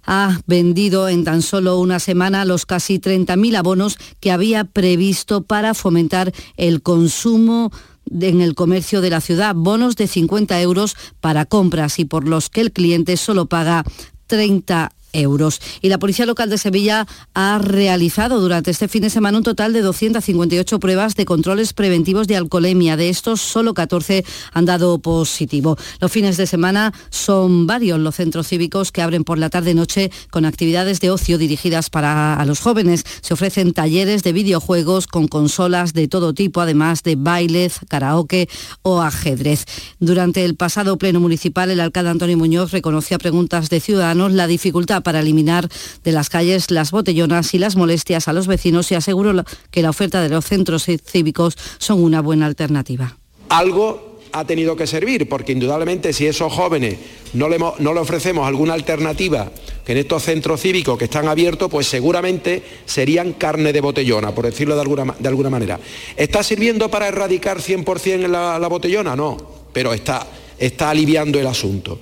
ha 0.06 0.42
vendido 0.48 1.10
en 1.10 1.24
tan 1.24 1.42
solo 1.42 1.80
una 1.80 2.00
semana 2.00 2.46
los 2.46 2.66
casi 2.66 3.00
30.000 3.00 3.58
abonos 3.58 3.98
que 4.20 4.32
había 4.32 4.66
previsto 4.66 5.44
para 5.44 5.74
fomentar 5.74 6.34
el 6.58 6.82
consumo 6.82 7.72
en 8.12 8.42
el 8.42 8.54
comercio 8.54 9.02
de 9.02 9.10
la 9.10 9.22
ciudad, 9.22 9.56
bonos 9.56 9.96
de 9.96 10.08
50 10.08 10.62
euros 10.62 10.96
para 11.22 11.46
compras 11.46 12.00
y 12.00 12.06
por 12.06 12.28
los 12.28 12.50
que 12.50 12.62
el 12.62 12.72
cliente 12.72 13.18
solo 13.18 13.46
paga 13.46 13.84
30 14.28 14.92
euros. 15.14 15.62
Y 15.82 15.90
la 15.90 16.00
Policía 16.00 16.26
Local 16.26 16.50
de 16.50 16.58
Sevilla 16.58 17.08
ha 17.34 17.60
realizado 17.60 18.42
durante 18.42 18.72
este 18.72 18.88
fin 18.88 19.04
de 19.04 19.10
semana 19.10 19.38
un 19.38 19.44
total 19.44 19.74
de 19.74 19.82
258 19.82 20.80
pruebas 20.80 21.16
de 21.16 21.26
controles 21.26 21.74
preventivos 21.74 22.28
de 22.28 22.36
alcoholemia. 22.36 22.98
De 22.98 23.10
estos, 23.10 23.42
solo 23.42 23.74
14 23.74 24.26
han 24.52 24.66
dado 24.66 25.00
positivo. 25.00 25.78
Los 26.00 26.12
fines 26.12 26.38
de 26.38 26.48
semana 26.48 26.94
son 27.10 27.68
varios 27.68 28.00
los 28.00 28.16
centros 28.16 28.48
cívicos 28.48 28.92
que 28.92 29.02
abren 29.02 29.24
por 29.24 29.38
la 29.38 29.50
tarde-noche 29.50 30.12
con 30.30 30.46
actividades 30.46 31.00
de 31.00 31.12
ocio 31.12 31.38
dirigidas 31.38 31.90
para 31.90 32.36
a 32.36 32.46
los 32.46 32.60
jóvenes. 32.60 33.04
Se 33.22 33.34
ofrecen 33.34 33.74
talleres 33.74 34.24
de 34.24 34.34
videojuegos 34.34 35.08
con 35.08 35.28
consolas 35.28 35.94
de 35.94 36.08
todo 36.08 36.34
tipo, 36.34 36.62
además 36.62 37.04
de 37.04 37.16
bailes, 37.16 37.80
karaoke 37.88 38.50
o 38.82 39.02
ajedrez. 39.02 39.66
Durante 40.00 40.46
el 40.46 40.56
pasado 40.56 40.98
pleno 40.98 41.20
municipal, 41.20 41.70
el 41.70 41.80
alcalde 41.80 42.10
Antonio 42.10 42.38
Muñoz 42.38 42.72
reconoció 42.72 43.16
a 43.16 43.20
preguntas 43.20 43.70
de 43.70 43.80
ciudadanos 43.80 44.32
la 44.32 44.48
dificultad 44.48 45.03
para 45.04 45.20
eliminar 45.20 45.70
de 46.04 46.12
las 46.12 46.30
calles 46.30 46.72
las 46.72 46.92
botellonas 46.92 47.54
y 47.54 47.60
las 47.60 47.76
molestias 47.76 48.28
a 48.28 48.34
los 48.34 48.48
vecinos 48.48 48.92
y 48.92 48.96
aseguró 48.96 49.44
que 49.72 49.82
la 49.82 49.90
oferta 49.90 50.22
de 50.22 50.30
los 50.30 50.46
centros 50.46 50.86
cívicos 50.86 51.58
son 51.78 52.02
una 52.04 52.22
buena 52.22 52.46
alternativa. 52.46 53.18
Algo 53.50 54.14
ha 54.34 54.46
tenido 54.46 54.76
que 54.76 54.88
servir, 54.88 55.30
porque 55.30 55.52
indudablemente 55.52 56.12
si 56.12 56.26
esos 56.26 56.52
jóvenes 56.52 56.98
no 57.34 57.48
le, 57.50 57.58
ofrecemos 58.00 58.48
alguna 58.48 58.74
alternativa 58.74 59.52
que 59.86 59.92
en 59.92 60.00
estos 60.00 60.24
centros 60.24 60.60
cívicos 60.60 60.98
que 60.98 61.06
están 61.06 61.28
abiertos, 61.28 61.70
pues 61.70 61.88
seguramente 61.88 62.64
serían 62.86 63.34
carne 63.34 63.72
de 63.72 63.82
botellona, 63.82 64.34
por 64.34 64.46
decirlo 64.46 64.76
de 64.76 64.82
alguna, 64.82 65.16
de 65.20 65.28
alguna 65.28 65.50
manera. 65.50 65.80
¿Está 66.18 66.42
sirviendo 66.42 66.90
para 66.90 67.08
erradicar 67.08 67.60
100% 67.60 68.28
la, 68.28 68.58
la 68.58 68.68
botellona? 68.68 69.16
No, 69.16 69.38
pero 69.72 69.94
está, 69.94 70.26
está 70.58 70.90
aliviando 70.90 71.40
el 71.40 71.48
asunto. 71.48 72.00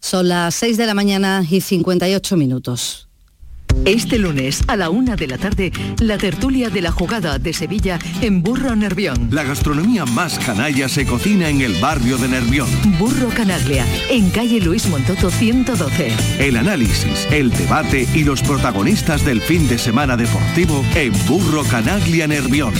Son 0.00 0.28
las 0.28 0.54
6 0.54 0.76
de 0.76 0.86
la 0.86 0.94
mañana 0.94 1.44
y 1.48 1.60
58 1.60 2.36
minutos. 2.36 3.06
Este 3.84 4.18
lunes 4.18 4.62
a 4.66 4.76
la 4.76 4.90
una 4.90 5.14
de 5.14 5.26
la 5.26 5.38
tarde, 5.38 5.72
la 6.00 6.18
tertulia 6.18 6.70
de 6.70 6.82
la 6.82 6.90
jugada 6.90 7.38
de 7.38 7.52
Sevilla 7.52 7.98
en 8.20 8.42
Burro 8.42 8.74
Nervión. 8.74 9.28
La 9.30 9.44
gastronomía 9.44 10.04
más 10.04 10.38
canalla 10.38 10.88
se 10.88 11.06
cocina 11.06 11.48
en 11.48 11.60
el 11.60 11.74
barrio 11.80 12.18
de 12.18 12.28
Nervión. 12.28 12.68
Burro 12.98 13.28
Canaglia, 13.28 13.86
en 14.10 14.30
calle 14.30 14.60
Luis 14.60 14.88
Montoto 14.88 15.30
112. 15.30 16.12
El 16.40 16.56
análisis, 16.56 17.28
el 17.30 17.50
debate 17.50 18.08
y 18.14 18.24
los 18.24 18.42
protagonistas 18.42 19.24
del 19.24 19.40
fin 19.40 19.68
de 19.68 19.78
semana 19.78 20.16
deportivo 20.16 20.84
en 20.94 21.12
Burro 21.26 21.62
Canaglia 21.64 22.26
Nervión. 22.26 22.74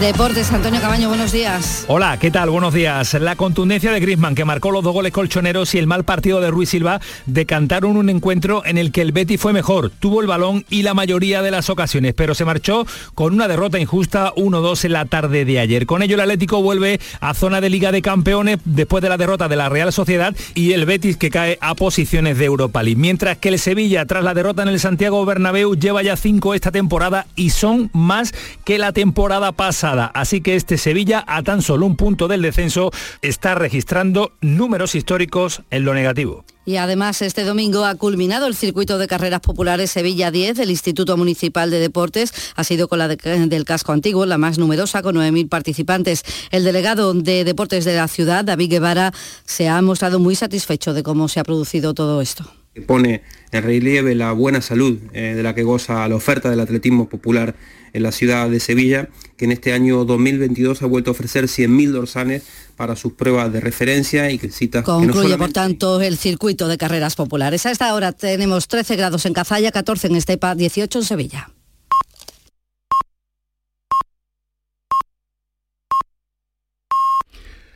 Deportes, 0.00 0.52
Antonio 0.52 0.78
Cabaño, 0.82 1.08
buenos 1.08 1.32
días. 1.32 1.86
Hola, 1.88 2.18
¿qué 2.20 2.30
tal? 2.30 2.50
Buenos 2.50 2.74
días. 2.74 3.14
La 3.14 3.34
contundencia 3.34 3.90
de 3.90 3.98
Griezmann, 3.98 4.34
que 4.34 4.44
marcó 4.44 4.70
los 4.70 4.84
dos 4.84 4.92
goles 4.92 5.10
colchoneros, 5.10 5.74
y 5.74 5.78
el 5.78 5.86
mal 5.86 6.04
partido 6.04 6.42
de 6.42 6.50
Ruiz 6.50 6.68
Silva 6.68 7.00
decantaron 7.24 7.96
un 7.96 8.10
encuentro 8.10 8.62
en 8.66 8.76
el 8.76 8.92
que 8.92 9.00
el 9.00 9.12
Betty 9.12 9.38
fue 9.38 9.54
mejor, 9.54 9.88
tuvo 9.88 10.20
el 10.20 10.26
balón 10.26 10.66
y 10.68 10.82
la 10.82 10.92
mayoría 10.92 11.40
de 11.40 11.50
las 11.50 11.70
ocasiones, 11.70 12.12
pero 12.12 12.34
se 12.34 12.44
marchó 12.44 12.86
con 13.14 13.32
una 13.32 13.48
derrota 13.48 13.78
injusta 13.78 14.34
1-2 14.34 14.84
en 14.84 14.92
la 14.92 15.06
tarde 15.06 15.46
de 15.46 15.60
ayer. 15.60 15.86
Con 15.86 16.02
ello 16.02 16.16
el 16.16 16.20
Atlético 16.20 16.60
vuelve 16.60 17.00
a 17.20 17.32
zona 17.32 17.62
de 17.62 17.70
Liga 17.70 17.90
de 17.90 18.02
Campeones 18.02 18.58
después 18.66 19.02
de 19.02 19.08
la 19.08 19.16
derrota 19.16 19.48
de 19.48 19.56
la 19.56 19.70
Real 19.70 19.94
Sociedad 19.94 20.36
y 20.54 20.72
el 20.72 20.84
Betis 20.84 21.16
que 21.16 21.30
cae 21.30 21.56
a 21.62 21.74
posiciones 21.74 22.36
de 22.36 22.44
Europa 22.44 22.82
League. 22.82 23.00
Mientras 23.00 23.38
que 23.38 23.48
el 23.48 23.58
Sevilla, 23.58 24.04
tras 24.04 24.22
la 24.22 24.34
derrota 24.34 24.62
en 24.62 24.68
el 24.68 24.78
Santiago 24.78 25.24
Bernabéu, 25.24 25.74
lleva 25.74 26.02
ya 26.02 26.16
cinco 26.16 26.52
esta 26.52 26.70
temporada 26.70 27.26
y 27.34 27.50
son 27.50 27.88
más 27.94 28.34
que 28.64 28.78
la 28.78 28.92
temporada 28.92 29.52
pasada. 29.52 29.85
Así 29.92 30.40
que 30.40 30.56
este 30.56 30.78
Sevilla, 30.78 31.24
a 31.26 31.42
tan 31.42 31.62
solo 31.62 31.86
un 31.86 31.96
punto 31.96 32.28
del 32.28 32.42
descenso, 32.42 32.90
está 33.22 33.54
registrando 33.54 34.32
números 34.40 34.94
históricos 34.94 35.62
en 35.70 35.84
lo 35.84 35.94
negativo. 35.94 36.44
Y 36.64 36.78
además 36.78 37.22
este 37.22 37.44
domingo 37.44 37.84
ha 37.84 37.94
culminado 37.94 38.48
el 38.48 38.56
circuito 38.56 38.98
de 38.98 39.06
carreras 39.06 39.40
populares 39.40 39.92
Sevilla 39.92 40.32
10 40.32 40.56
del 40.56 40.70
Instituto 40.70 41.16
Municipal 41.16 41.70
de 41.70 41.78
Deportes. 41.78 42.32
Ha 42.56 42.64
sido 42.64 42.88
con 42.88 42.98
la 42.98 43.06
del 43.06 43.64
casco 43.64 43.92
antiguo, 43.92 44.26
la 44.26 44.36
más 44.36 44.58
numerosa, 44.58 45.00
con 45.00 45.14
9.000 45.14 45.48
participantes. 45.48 46.24
El 46.50 46.64
delegado 46.64 47.14
de 47.14 47.44
Deportes 47.44 47.84
de 47.84 47.94
la 47.94 48.08
ciudad, 48.08 48.44
David 48.44 48.70
Guevara, 48.70 49.12
se 49.44 49.68
ha 49.68 49.80
mostrado 49.80 50.18
muy 50.18 50.34
satisfecho 50.34 50.92
de 50.92 51.04
cómo 51.04 51.28
se 51.28 51.38
ha 51.38 51.44
producido 51.44 51.94
todo 51.94 52.20
esto. 52.20 52.50
Pone 52.86 53.22
en 53.52 53.62
relieve 53.62 54.14
la 54.14 54.32
buena 54.32 54.60
salud 54.60 54.98
eh, 55.12 55.34
de 55.34 55.42
la 55.42 55.54
que 55.54 55.62
goza 55.62 56.06
la 56.08 56.16
oferta 56.16 56.50
del 56.50 56.60
atletismo 56.60 57.08
popular 57.08 57.54
en 57.96 58.02
la 58.02 58.12
ciudad 58.12 58.50
de 58.50 58.60
Sevilla, 58.60 59.08
que 59.38 59.46
en 59.46 59.52
este 59.52 59.72
año 59.72 60.04
2022 60.04 60.82
ha 60.82 60.86
vuelto 60.86 61.10
a 61.10 61.12
ofrecer 61.12 61.44
100.000 61.44 61.92
dorsanes 61.92 62.42
para 62.76 62.94
sus 62.94 63.14
pruebas 63.14 63.50
de 63.52 63.60
referencia 63.60 64.30
y 64.30 64.38
que 64.38 64.50
cita 64.50 64.82
Concluye, 64.82 65.06
que 65.06 65.06
no 65.06 65.22
solamente... 65.22 65.38
por 65.38 65.52
tanto, 65.52 66.00
el 66.02 66.18
circuito 66.18 66.68
de 66.68 66.76
carreras 66.76 67.16
populares. 67.16 67.64
A 67.64 67.70
esta 67.70 67.94
hora 67.94 68.12
tenemos 68.12 68.68
13 68.68 68.96
grados 68.96 69.24
en 69.24 69.32
Cazalla, 69.32 69.72
14 69.72 70.08
en 70.08 70.16
Estepa, 70.16 70.54
18 70.54 70.98
en 70.98 71.04
Sevilla. 71.04 71.50